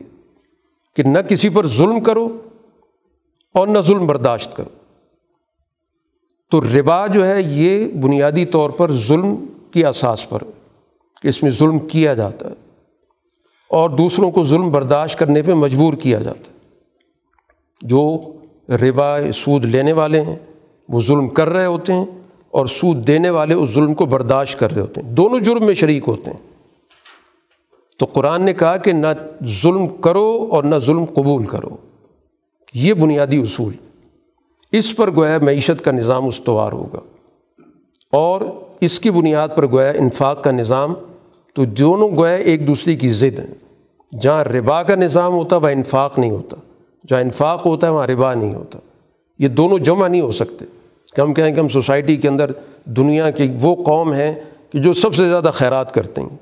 [0.95, 2.37] کہ نہ کسی پر ظلم کرو
[3.53, 4.69] اور نہ ظلم برداشت کرو۔
[6.51, 9.35] تو ربا جو ہے، یہ بنیادی طور پر ظلم
[9.71, 10.43] کی اساس پر۔
[11.21, 12.53] کہ اس میں ظلم کیا جاتا ہے
[13.69, 16.57] اور دوسروں کو ظلم برداشت کرنے پہ مجبور کیا جاتا ہے۔
[17.81, 18.21] جو
[18.69, 20.35] ربا سود لینے والے ہیں،
[20.89, 22.05] وہ ظلم کر رہے ہوتے ہیں
[22.51, 25.73] اور سود دینے والے اس ظلم کو برداشت کر رہے ہوتے ہیں۔ دونوں جرم میں
[25.73, 26.47] شریک ہوتے ہیں۔
[27.97, 29.07] تو قرآن نے کہا کہ نہ
[29.63, 31.69] ظلم کرو اور نہ ظلم قبول کرو۔
[32.73, 33.73] یہ بنیادی اصول۔
[34.71, 36.99] اس پر گویا معیشت کا نظام استوار ہوگا۔
[38.11, 38.41] اور
[38.81, 40.93] اس کی بنیاد پر گویا انفاق کا نظام
[41.57, 43.55] تو دونوں گویا ایک دوسرے کی ضد ہیں،
[44.21, 46.57] جہاں ربا کا نظام ہوتا، وہاں انفاق نہیں ہوتا۔
[47.07, 48.79] جہاں انفاق ہوتا ہے، وہاں ربا نہیں ہوتا۔
[49.39, 50.65] یہ دونوں جمع نہیں ہو سکتے۔
[51.15, 52.51] کہ ہم کہیں کہ ہم سوسائٹی کے اندر
[52.85, 54.35] دنیا کی وہ قوم ہیں
[54.71, 56.37] کہ جو سب سے زیادہ خیرات کرتے ہیں۔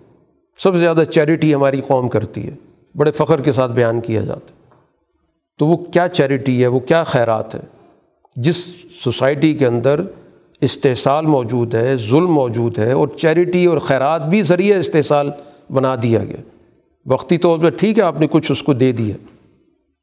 [0.60, 2.56] سب سے زیادہ چیریٹی ہماری قوم کرتی ہے۔
[2.96, 4.70] بڑے فخر کے ساتھ بیان کیا جاتا ہے۔
[5.60, 7.62] تو وہ کیا چیریٹی ہے؟ وہ کیا خیرات ہے؟
[8.36, 8.56] جس
[9.04, 10.02] سوسائٹی کے اندر
[10.62, 15.30] استحصال موجود ہے، ظلم موجود ہے اور چیریٹی اور خیرات بھی ذریعہ استحصال
[15.70, 16.42] بنا دیا گیا۔
[17.06, 19.16] وقتی طور پر ٹھیک ہے، آپ نے کچھ اس کو دے دیا۔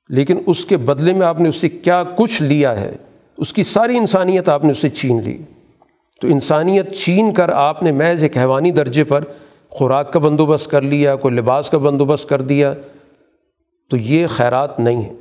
[0.08, 2.96] لیکن اس کے بدلے میں آپ نے اس سے کیا کچھ لیا ہے؟
[3.38, 5.38] اس کی ساری انسانیت آپ نے اس سے چھین لی۔
[6.20, 9.24] تو انسانیت چھین کر آپ نے محض ایک حیوانی درجے پر
[9.70, 12.74] خوراک کا بندوبست کر لیا، کوئی لباس کا بندوبست کر دیا۔
[13.90, 15.12] تو یہ خیرات نہیں ہے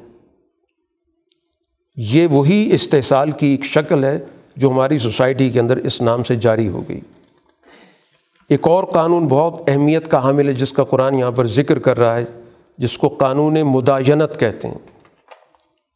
[1.96, 4.20] یہ وہی استحصال کی ایک شکل ہے
[4.56, 7.00] جو ہماری سوسائٹی کے اندر اس نام سے جاری ہو گئی۔
[8.50, 12.00] ایک اور قانون بہت اہمیت کا حامل ہے، جس کا قرآن یہاں پر ذکر کر
[12.00, 12.26] رہا ہے،
[12.78, 14.78] جس کو قانون مداینت کہتے ہیں۔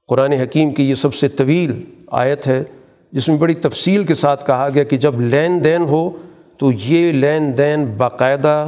[0.07, 2.63] قرآن حکیم کی یہ سب سے طویل آیت ہے،
[3.11, 6.11] جس میں بڑی تفصیل کے ساتھ کہا گیا کہ جب لین دین ہو
[6.57, 8.67] تو یہ لین دین باقاعدہ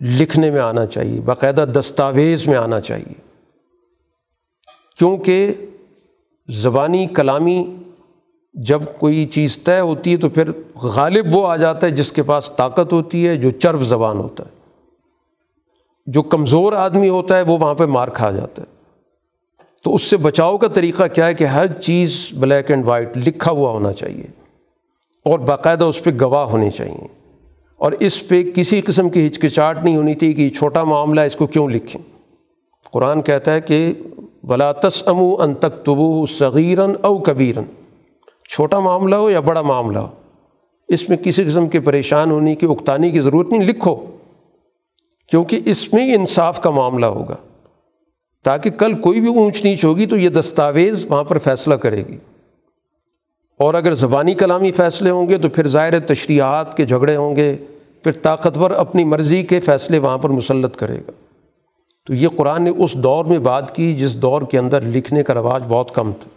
[0.00, 3.20] لکھنے میں آنا چاہیے، باقاعدہ دستاویز میں آنا چاہیے۔
[4.98, 5.54] کیونکہ
[6.48, 7.76] زبانی کلامی
[8.56, 10.50] جب کوئی چیز طے ہوتی ہے تو پھر
[10.82, 14.44] غالب وہ آ جاتا ہے جس کے پاس طاقت ہوتی ہے، جو چرب زبان ہوتا
[14.44, 14.50] ہے۔
[16.06, 18.66] جو کمزور آدمی ہوتا ہے، وہ وہاں پہ مار کھا جاتا ہے۔
[19.84, 23.50] تو اس سے بچاؤ کا طریقہ کیا ہے کہ ہر چیز بلیک اینڈ وائٹ لکھا
[23.50, 24.24] ہوا ہونا چاہیے۔
[25.24, 27.06] اور باقاعدہ اس پہ گواہ ہونے چاہیے۔
[27.76, 31.46] اور اس پہ کسی قسم کی ہچکچاہٹ نہیں ہونی تھی کہ چھوٹا معاملہ اس کو
[31.46, 32.02] کیوں لکھیں۔
[32.92, 33.94] قرآن کہتا ہے کہ
[34.44, 37.64] بلا تس امو ان تک تبو صغیرن او کبیرن
[38.48, 40.08] چھوٹا معاملہ ہو یا بڑا معاملہ ہو؟
[40.88, 43.96] اس میں کسی قسم کے پریشان ہونے کی اکتانی کی ضرورت نہیں، لکھو۔
[45.30, 47.36] کیونکہ اس میں انصاف کا معاملہ ہوگا۔
[48.44, 52.16] تاکہ کل کوئی بھی اونچ نیچ ہوگی تو یہ دستاویز وہاں پر فیصلہ کرے گی۔
[53.58, 57.56] اور اگر زبانی کلامی فیصلے ہوں گے تو پھر ظاہر تشریحات کے جھگڑے ہوں گے۔
[58.04, 61.10] پھر طاقتور اپنی مرضی کے فیصلے وہاں پر مسلط کرے گا۔
[62.06, 65.34] تو یہ قرآن نے اس دور میں بات کی جس دور کے اندر لکھنے کا
[65.34, 66.35] رواج بہت کم تھا۔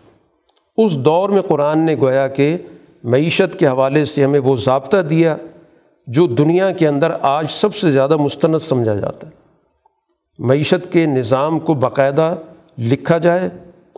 [0.85, 2.57] اس دور میں قرآن نے گویا کہ
[3.03, 5.37] معیشت کے حوالے سے ہمیں وہ ضابطہ دیا
[6.07, 9.31] جو دنیا کے اندر آج سب سے زیادہ مستند سمجھا جاتا ہے۔
[10.39, 12.35] معیشت کے نظام کو باقاعدہ
[12.77, 13.49] لکھا جائے،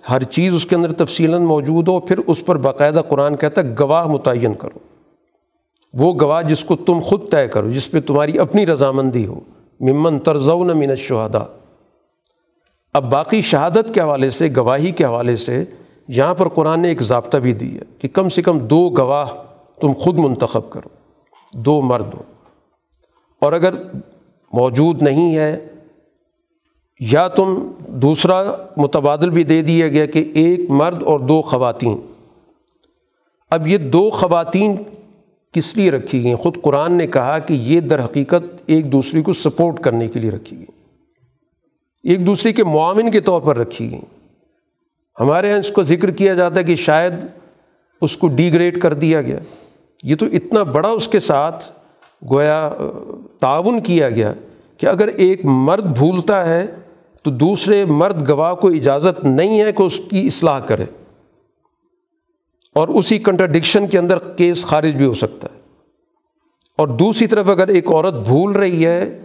[0.09, 3.75] ہر چیز اس کے اندر تفصیل موجود ہو، پھر اس پر باقاعدہ قرآن کہتا ہے،
[3.79, 4.79] گواہ متعین کرو۔
[5.93, 9.39] وہ گواہ جس کو تم خود طے کرو، جس پہ تمہاری اپنی رضامندی ہو۔
[9.79, 11.55] ممن ترزون من الشہداء۔
[12.93, 15.63] اب باقی شہادت کے حوالے سے، گواہی کے حوالے سے
[16.15, 19.25] یہاں پر قرآن نے ایک ضابطہ بھی دی ہے کہ کم سے کم دو گواہ
[19.81, 20.89] تم خود منتخب کرو،
[21.53, 22.21] دو مرد ہو
[23.41, 23.73] اور اگر
[24.53, 25.67] موجود نہیں ہے،
[26.99, 28.43] یا تم دوسرا
[28.77, 31.99] متبادل بھی دے دیا گیا کہ ایک مرد اور دو خواتین۔
[33.49, 34.75] اب یہ دو خواتین
[35.51, 39.33] کس لیے رکھی گئیں؟ خود قرآن نے کہا کہ یہ در حقیقت ایک دوسرے کو
[39.33, 40.81] سپورٹ کرنے کے لیے رکھی گئیں۔
[42.03, 44.20] ایک دوسرے کے معاون کے طور پر رکھی گئیں۔
[45.19, 47.13] ہمارے یہاں اس کو ذکر کیا جاتا ہے کہ شاید
[48.01, 49.39] اس کو ڈی گریڈ کر دیا گیا۔
[50.03, 51.63] یہ تو اتنا بڑا اس کے ساتھ
[52.29, 52.73] گویا،
[53.39, 54.33] تعاون کیا گیا
[54.77, 56.65] کہ اگر ایک مرد بھولتا ہے
[57.23, 60.85] تو دوسرے مرد گواہ کو اجازت نہیں ہے کہ اس کی اصلاح کرے۔
[62.75, 65.59] اور اسی کنٹرڈکشن کے اندر کیس خارج بھی ہو سکتا ہے۔
[66.77, 69.21] اور دوسری طرف اگر ایک عورت بھول رہی ہے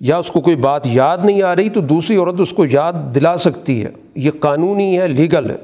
[0.00, 2.92] یا اس کو کوئی بات یاد نہیں آ رہی تو دوسری عورت اس کو یاد
[3.14, 5.56] دلا سکتی ہے۔ یہ قانونی ہے لیگل ہے۔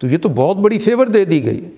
[0.00, 1.70] تو یہ تو بہت بڑی فیور دے دی گئی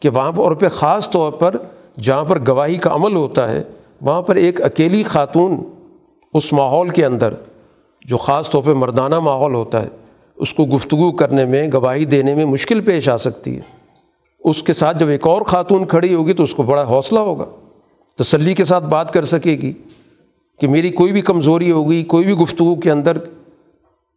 [0.00, 1.56] کہ وہاں پر اور پھر خاص طور پر
[2.00, 3.62] جہاں پر گواہی کا عمل ہوتا ہے،
[4.00, 5.56] وہاں پر ایک اکیلی خاتون
[6.34, 7.34] اس ماحول کے اندر
[8.04, 9.88] جو خاص طور پہ مردانہ ماحول ہوتا ہے،
[10.36, 13.60] اس کو گفتگو کرنے میں، گواہی دینے میں مشکل پیش آ سکتی ہے۔
[14.44, 17.44] اس کے ساتھ جب ایک اور خاتون کھڑی ہوگی تو اس کو بڑا حوصلہ ہوگا،
[18.16, 19.72] تسلی کے ساتھ بات کر سکے گی۔
[20.60, 23.18] کہ میری کوئی بھی کمزوری ہوگی، کوئی بھی گفتگو کے اندر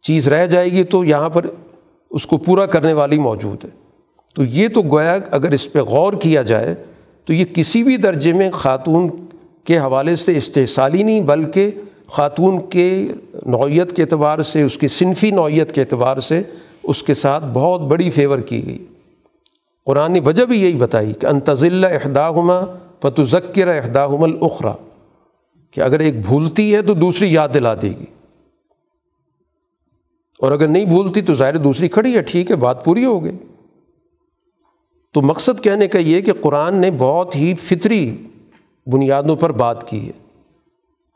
[0.02, 1.46] چیز رہ جائے گی تو یہاں پر
[2.10, 3.70] اس کو پورا کرنے والی موجود ہے۔
[4.34, 6.74] تو یہ تو گویا اگر اس پہ غور کیا جائے
[7.24, 9.08] تو یہ کسی بھی درجے میں خاتون
[9.64, 11.70] کے حوالے سے استحصالی نہیں، بلکہ
[12.06, 13.08] خاتون کے
[13.46, 16.42] نوعیت کے اعتبار سے، اس کی صنفی نوعیت کے اعتبار سے
[16.82, 18.78] اس کے ساتھ بہت بڑی فیور کی گئی۔
[19.86, 22.60] قرآن نے وجہ بھی یہی بتائی کہ انتظل احداہما
[23.02, 24.72] فتو ذکر احداہم الخرا
[25.74, 28.04] کہ اگر ایک بھولتی ہے تو دوسری یاد دلا دے گی۔
[30.38, 33.38] اور اگر نہیں بھولتی تو ظاہر دوسری کھڑی ہے، ٹھیک ہے، بات پوری ہو گئی۔
[35.12, 38.16] تو مقصد کہنے کا یہ کہ قرآن نے بہت ہی فطری
[38.86, 40.12] بنیادوں پر بات کی ہے۔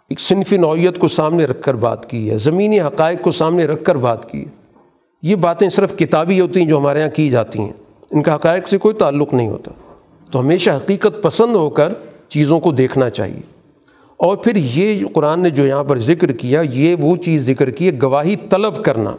[0.08, 3.84] ایک صنفی نوعیت کو سامنے رکھ کر بات کی ہے، زمینی حقائق کو سامنے رکھ
[3.84, 4.78] کر بات کی ہے۔
[5.22, 7.72] یہ باتیں صرف کتابی ہوتی ہیں جو ہمارے یہاں کی جاتی ہیں۔
[8.10, 9.70] ان کا حقائق سے کوئی تعلق نہیں ہوتا۔
[10.30, 11.92] تو ہمیشہ حقیقت پسند ہو کر
[12.28, 13.57] چیزوں کو دیکھنا چاہیے۔
[14.18, 17.86] اور پھر یہ قرآن نے جو یہاں پر ذکر کیا، یہ وہ چیز ذکر کی
[17.86, 19.16] ہے، گواہی طلب کرنا۔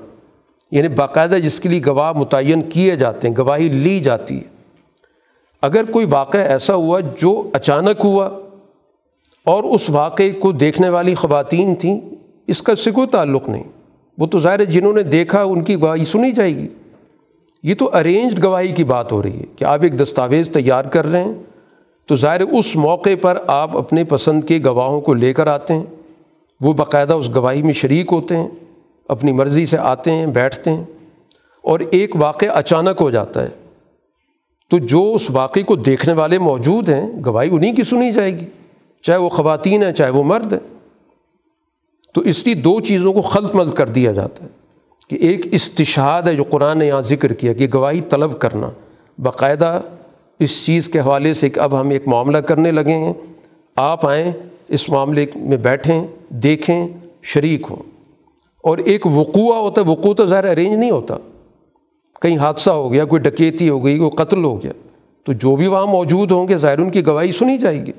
[0.71, 4.43] یعنی باقاعدہ جس کے لیے گواہ متعین کیے جاتے ہیں، گواہی لی جاتی ہے۔
[5.61, 8.29] اگر کوئی واقعہ ایسا ہوا جو اچانک ہوا
[9.45, 11.99] اور اس واقعے کو دیکھنے والی خواتین تھیں،
[12.47, 13.63] اس کا سے کوئی تعلق نہیں۔
[14.17, 16.67] وہ تو ظاہر ہے جنہوں نے دیکھا، ان کی گواہی سنی جائے گی۔
[17.63, 21.05] یہ تو ارینجڈ گواہی کی بات ہو رہی ہے کہ آپ ایک دستاویز تیار کر
[21.05, 21.33] رہے ہیں۔
[22.09, 25.83] تو ظاہر اس موقع پر آپ اپنے پسند کے گواہوں کو لے کر آتے ہیں۔
[26.61, 28.47] وہ باقاعدہ اس گواہی میں شریک ہوتے ہیں،
[29.07, 30.83] اپنی مرضی سے آتے ہیں، بیٹھتے ہیں
[31.61, 33.47] اور ایک واقع اچانک ہو جاتا ہے۔
[34.69, 38.45] تو جو اس واقعے کو دیکھنے والے موجود ہیں، گواہی انہیں کی سنی جائے گی۔
[39.01, 40.77] چاہے وہ خواتین ہیں، چاہے وہ مرد ہیں۔
[42.13, 44.49] تو اس لیے دو چیزوں کو خلط ملط کر دیا جاتا ہے
[45.09, 48.69] کہ ایک استشاد ہے جو قرآن نے یہاں ذکر کیا کہ گواہی طلب کرنا،
[49.17, 49.81] باقاعدہ
[50.39, 53.13] اس چیز کے حوالے سے کہ اب ہم ایک معاملہ کرنے لگے ہیں۔
[53.75, 54.31] آپ آئیں،
[54.67, 56.87] اس معاملے میں بیٹھیں، دیکھیں،
[57.23, 57.83] شریک ہوں۔
[58.63, 61.17] اور ایک وقوع ہوتا ہے، وقوع تو ظاہر ارینج نہیں ہوتا۔
[62.21, 64.71] کہیں حادثہ ہو گیا، کوئی ڈکیتی ہو گئی، کوئی قتل ہو گیا،
[65.25, 67.91] تو جو بھی وہاں موجود ہوں گے، ظاہر ان کی گواہی سنی جائے گی۔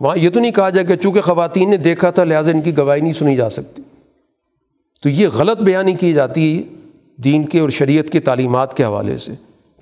[0.00, 2.76] وہاں یہ تو نہیں کہا جائے کہ چونکہ خواتین نے دیکھا تھا، لہٰذا ان کی
[2.76, 3.82] گواہی نہیں سنی جا سکتی۔
[5.02, 6.62] تو یہ غلط بیانی کی جاتی ہے
[7.16, 9.32] دین کے اور شریعت کی تعلیمات کے حوالے سے۔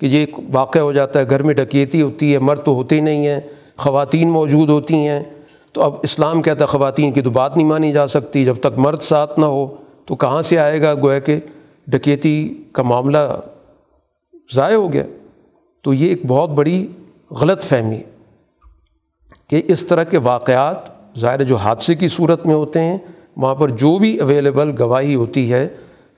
[0.03, 2.99] کہ یہ ایک واقع ہو جاتا ہے، گھر میں ڈکیتی ہوتی ہے، مرد تو ہوتے
[2.99, 3.39] نہیں ہیں،
[3.77, 5.23] خواتین موجود ہوتی ہیں۔
[5.71, 8.77] تو اب اسلام کہتا ہے خواتین کی تو بات نہیں مانی جا سکتی، جب تک
[8.77, 9.75] مرد ساتھ نہ ہو
[10.05, 11.39] تو کہاں سے آئے گا؟ گویا کہ
[11.87, 13.17] ڈکیتی کا معاملہ
[14.53, 15.03] ضائع ہو گیا۔
[15.81, 16.87] تو یہ ایک بہت بڑی
[17.31, 18.03] غلط فہمی ہے
[19.47, 20.77] کہ اس طرح کے واقعات
[21.19, 22.97] ظاہر جو حادثے کی صورت میں ہوتے ہیں،
[23.37, 25.67] وہاں پر جو بھی اویلیبل گواہی ہوتی ہے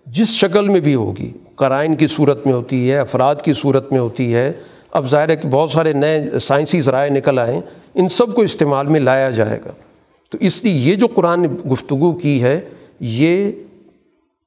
[0.05, 3.99] جس شکل میں بھی ہوگی، قرائن کی صورت میں ہوتی ہے، افراد کی صورت میں
[3.99, 4.51] ہوتی ہے،
[4.91, 7.61] اب ظاہر ہے کہ بہت سارے نئے سائنسی ذرائع نکل آئیں
[7.95, 9.71] ان سب کو استعمال میں لایا جائے گا۔
[10.29, 12.59] تو اس لیے یہ جو قرآن نے گفتگو کی ہے،
[12.99, 13.51] یہ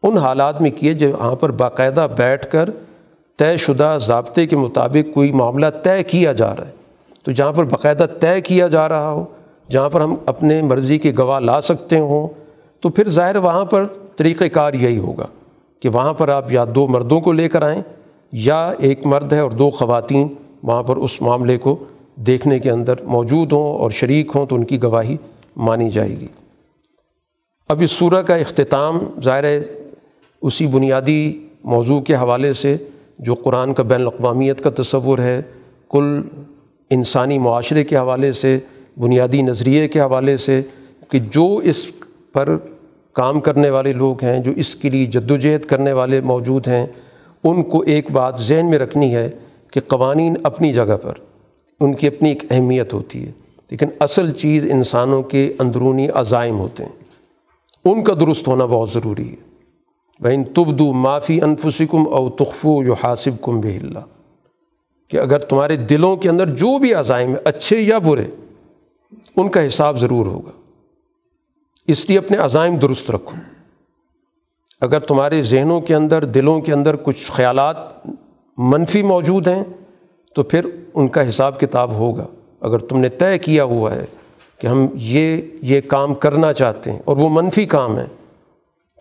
[0.02, 2.70] ان حالات میں کی ہے جہاں پر باقاعدہ بیٹھ کر
[3.36, 6.72] طے شدہ ضابطے کے مطابق کوئی معاملہ طے کیا جا رہا ہے۔
[7.22, 9.24] تو جہاں پر باقاعدہ طے کیا جا رہا ہو،
[9.70, 12.28] جہاں پر ہم اپنے مرضی کے گواہ لا سکتے ہوں،
[12.80, 13.86] تو پھر ظاہر وہاں پر
[14.16, 15.26] طریقہ کار یہی ہوگا۔
[15.80, 17.82] کہ وہاں پر آپ یا دو مردوں کو لے کر آئیں
[18.32, 20.28] یا ایک مرد ہے اور دو خواتین
[20.62, 21.76] وہاں پر اس معاملے کو
[22.16, 25.16] دیکھنے کے اندر موجود ہوں اور شریک ہوں تو ان کی گواہی
[25.56, 26.26] مانی جائے گی۔
[27.68, 29.60] اب اس سورہ کا اختتام ظاہر ہے،
[30.42, 32.76] اسی بنیادی موضوع کے حوالے سے
[33.18, 35.42] جو قرآن کا بین الاقوامیت کا تصور ہے،
[35.90, 36.22] کل
[36.90, 38.58] انسانی معاشرے کے حوالے سے،
[38.96, 40.62] بنیادی نظریے کے حوالے سے
[41.10, 41.86] کہ جو اس
[42.32, 42.56] پر
[43.18, 46.68] کام کرنے والے لوگ ہیں، جو اس کے لیے جد و جہد کرنے والے موجود
[46.68, 46.86] ہیں،
[47.44, 49.30] ان کو ایک بات ذہن میں رکھنی ہے
[49.72, 51.12] کہ قوانین اپنی جگہ پر،
[51.80, 53.32] ان کی اپنی ایک اہمیت ہوتی ہے۔
[53.70, 56.92] لیکن اصل چیز انسانوں کے اندرونی عزائم ہوتے ہیں۔
[57.84, 59.36] ان کا درست ہونا بہت ضروری ہے۔
[60.20, 63.98] بہن تبدو معافی انفسکم او تخفو جو حاصب کم بہ اللہ
[65.08, 68.24] کہ اگر تمہارے دلوں کے اندر جو بھی عزائم ہیں، اچھے یا برے،
[69.36, 70.50] ان کا حساب ضرور ہوگا۔
[71.88, 73.36] اس لیے اپنے عزائم درست رکھو۔
[74.80, 77.76] اگر تمہارے ذہنوں کے اندر، دلوں کے اندر کچھ خیالات
[78.58, 79.64] منفی موجود ہیں،
[80.34, 82.26] تو پھر ان کا حساب کتاب ہوگا۔
[82.60, 84.04] اگر تم نے طے کیا ہوا ہے
[84.58, 88.06] کہ ہم یہ یہ کام کرنا چاہتے ہیں اور وہ منفی کام ہے،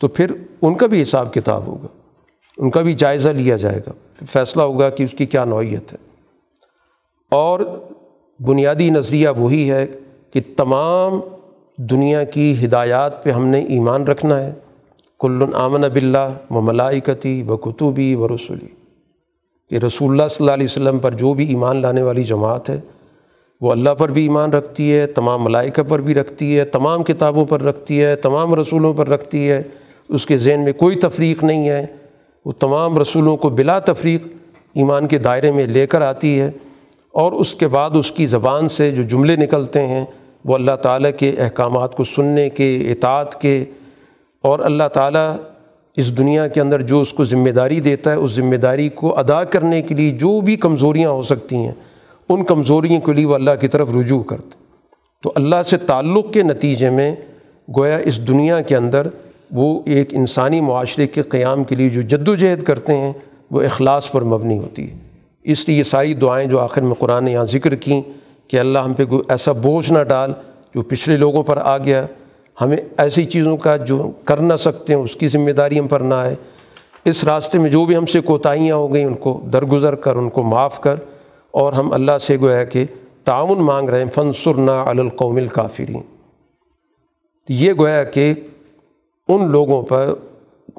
[0.01, 0.31] تو پھر
[0.61, 1.87] ان کا بھی حساب کتاب ہوگا۔
[2.57, 3.91] ان کا بھی جائزہ لیا جائے گا۔
[4.31, 5.97] فیصلہ ہوگا کہ اس کی کیا نوعیت ہے۔
[7.31, 7.59] اور
[8.39, 9.85] بنیادی نظریہ وہی ہے
[10.33, 11.19] کہ تمام
[11.77, 14.53] دنیا کی ہدایات پہ ہم نے ایمان رکھنا ہے۔
[15.19, 18.67] کل آمن بلّہ و ملائکتی و کتبی و رسولی۔
[19.69, 22.79] کہ رسول اللہ صلی اللہ علیہ وسلم پر جو بھی ایمان لانے والی جماعت ہے،
[23.61, 27.45] وہ اللہ پر بھی ایمان رکھتی ہے، تمام ملائکہ پر بھی رکھتی ہے، تمام کتابوں
[27.45, 29.63] پر رکھتی ہے، تمام رسولوں پر رکھتی ہے۔
[30.09, 31.85] اس کے ذہن میں کوئی تفریق نہیں ہے۔
[32.45, 34.27] وہ تمام رسولوں کو بلا تفریق
[34.73, 36.51] ایمان کے دائرے میں لے کر آتی ہے
[37.11, 40.05] اور اس کے بعد اس کی زبان سے جو جملے نکلتے ہیں
[40.47, 43.63] وہ اللہ تعالیٰ کے احکامات کو سننے کے، اطاعت کے
[44.43, 45.35] اور اللہ تعالیٰ
[45.97, 49.17] اس دنیا کے اندر جو اس کو ذمہ داری دیتا ہے، اس ذمہ داری کو
[49.19, 51.71] ادا کرنے کے لیے جو بھی کمزوریاں ہو سکتی ہیں،
[52.29, 54.65] ان کمزوریوں کے لیے وہ اللہ کی طرف رجوع کرتے
[55.23, 57.15] تو اللہ سے تعلق کے نتیجے میں
[57.67, 59.07] گویا اس دنیا کے اندر
[59.51, 63.13] وہ ایک انسانی معاشرے کے قیام کے لیے جو جد و جہد کرتے ہیں،
[63.51, 64.95] وہ اخلاص پر مبنی ہوتی ہے۔
[65.43, 68.01] اس لیے یہ ساری دعائیں جو آخر میں قرآن نے یہاں ذکر کیں
[68.47, 70.33] کہ اللہ ہم پہ ایسا بوجھ نہ ڈال
[70.75, 72.05] جو پچھلے لوگوں پر آ گیا۔
[72.61, 75.99] ہمیں ایسی چیزوں کا جو کر نہ سکتے ہیں، اس کی ذمہ داری ہم پر
[75.99, 76.35] نہ آئے۔
[77.05, 80.29] اس راستے میں جو بھی ہم سے کوتاہیاں ہو گئیں، ان کو درگزر کر، ان
[80.29, 80.95] کو معاف کر۔
[81.51, 82.85] اور ہم اللہ سے گویا کہ
[83.23, 86.01] تعاون مانگ رہے ہیں۔ فن سرنا القوم الکافرین۔
[87.49, 88.33] یہ گویا کہ
[89.27, 90.13] ان لوگوں پر،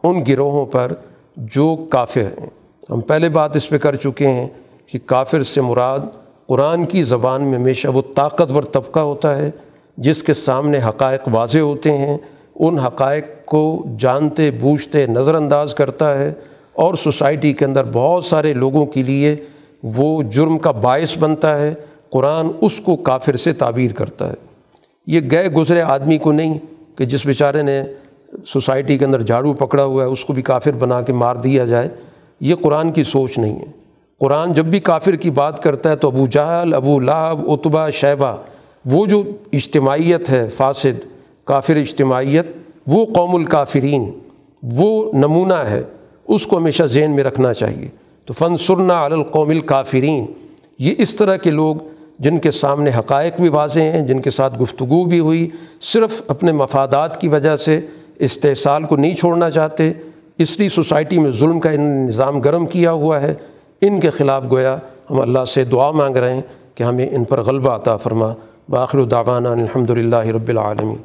[0.03, 0.93] ان گروہوں پر
[1.36, 2.51] جو کافر ہیں۔
[2.90, 4.49] ہم پہلے بات اس پہ کر چکے ہیں
[4.86, 5.99] کہ کافر سے مراد
[6.48, 9.50] قرآن کی زبان میں ہمیشہ وہ طاقتور طبقہ ہوتا ہے
[9.96, 12.18] جس کے سامنے حقائق واضح ہوتے ہیں،
[12.54, 16.32] ان حقائق کو جانتے، بوجھتے نظر انداز کرتا ہے
[16.72, 19.36] اور سوسائٹی کے اندر بہت سارے لوگوں کے لیے
[19.82, 21.74] وہ جرم کا باعث بنتا ہے،
[22.10, 24.34] قرآن اس کو کافر سے تعبیر کرتا ہے۔
[25.06, 26.58] یہ گئے گزرے آدمی کو نہیں
[26.96, 27.82] کہ جس بیچارے نے
[28.46, 31.64] سوسائٹی کے اندر جھاڑو پکڑا ہوا ہے، اس کو بھی کافر بنا کے مار دیا
[31.64, 31.88] جائے،
[32.40, 33.77] یہ قرآن کی سوچ نہیں ہے۔
[34.20, 38.36] قرآن جب بھی کافر کی بات کرتا ہے تو ابو جہل، ابو لہب اتبا شیبہ،
[38.86, 39.23] وہ جو
[39.53, 41.07] اجتماعیت ہے، فاسد،
[41.45, 42.47] کافر اجتماعیت،
[42.86, 44.11] وہ قوم الکافرین،
[44.62, 45.82] وہ نمونہ ہے،
[46.28, 47.89] اس کو ہمیشہ ذہن میں رکھنا چاہیے۔
[48.24, 50.27] تو فن سرنا القوم الکافرین۔
[50.78, 51.77] یہ اس طرح کے لوگ
[52.19, 55.51] جن کے سامنے حقائق بھی واضح ہیں، جن کے ساتھ گفتگو بھی ہوئی،
[55.81, 57.81] صرف اپنے مفادات کی وجہ سے
[58.19, 59.93] استحصال کو نہیں چھوڑنا چاہتے۔
[60.39, 63.35] اس لیے سوسائٹی میں ظلم کا نظام گرم کیا ہوا ہے۔
[63.80, 64.78] ان کے خلاف گویا
[65.10, 66.42] ہم اللہ سے دعا مانگ رہے ہیں
[66.74, 68.32] کہ ہمیں ان پر غلبہ عطا فرما۔
[68.68, 70.96] باخر دعوانا الحمد للہ رب العالمین۔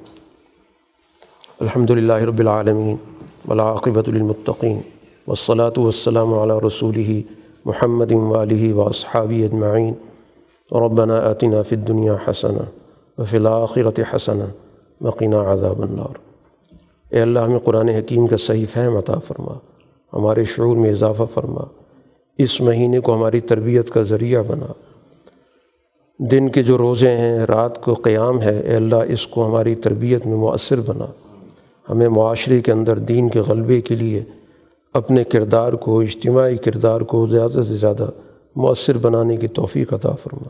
[1.60, 2.96] الحمد للہ رب العالمین۔
[3.48, 4.82] ولاقبۃ المطقین
[5.28, 7.22] والصلاة والسلام علی رسول
[7.66, 9.94] محمد والیہ واصحابی اجمعین۔
[10.72, 12.64] ربنا آتنا فی الدنیا حسنا
[13.22, 14.46] وفی الآخرت حسنا
[15.02, 16.18] وقنا عذاب النار۔
[17.10, 19.54] اے اللہ ہمیں قرآن حکیم کا صحیح فہم عطا فرما۔
[20.14, 21.83] ہمارے شعور میں اضافہ فرما۔
[22.38, 24.74] اس مہینے کو ہماری تربیت کا ذریعہ بنا۔
[26.20, 30.26] دن کے جو روزے ہیں، رات کو قیام ہے، اے اللہ اس کو ہماری تربیت
[30.26, 31.06] میں مؤثر بنا۔
[31.90, 34.24] ہمیں معاشرے کے اندر دین کے غلبے کے لیے،
[34.94, 38.10] اپنے کردار کو، اجتماعی کردار کو زیادہ سے زیادہ
[38.56, 40.48] مؤثر بنانے کی توفیق عطا فرما۔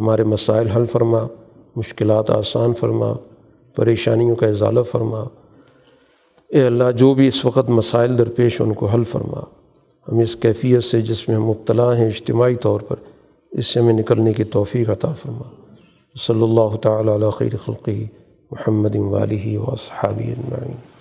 [0.00, 1.26] ہمارے مسائل حل فرما،
[1.76, 3.12] مشکلات آسان فرما،
[3.76, 5.24] پریشانیوں کا اضالہ فرما۔
[6.48, 9.40] اے اللہ، جو بھی اس وقت مسائل درپیش ان کو حل فرما۔
[10.12, 12.96] ہم اس کیفیت سے جس میں ہم مبتلا ہیں اجتماعی طور پر،
[13.50, 15.48] اس سے ہمیں نکلنے کی توفیق عطا فرما۔
[16.26, 18.06] صلی اللہ تعالیٰ علیہ خیر خلقی
[18.50, 19.64] محمد والی و
[20.02, 20.93] اجمعین۔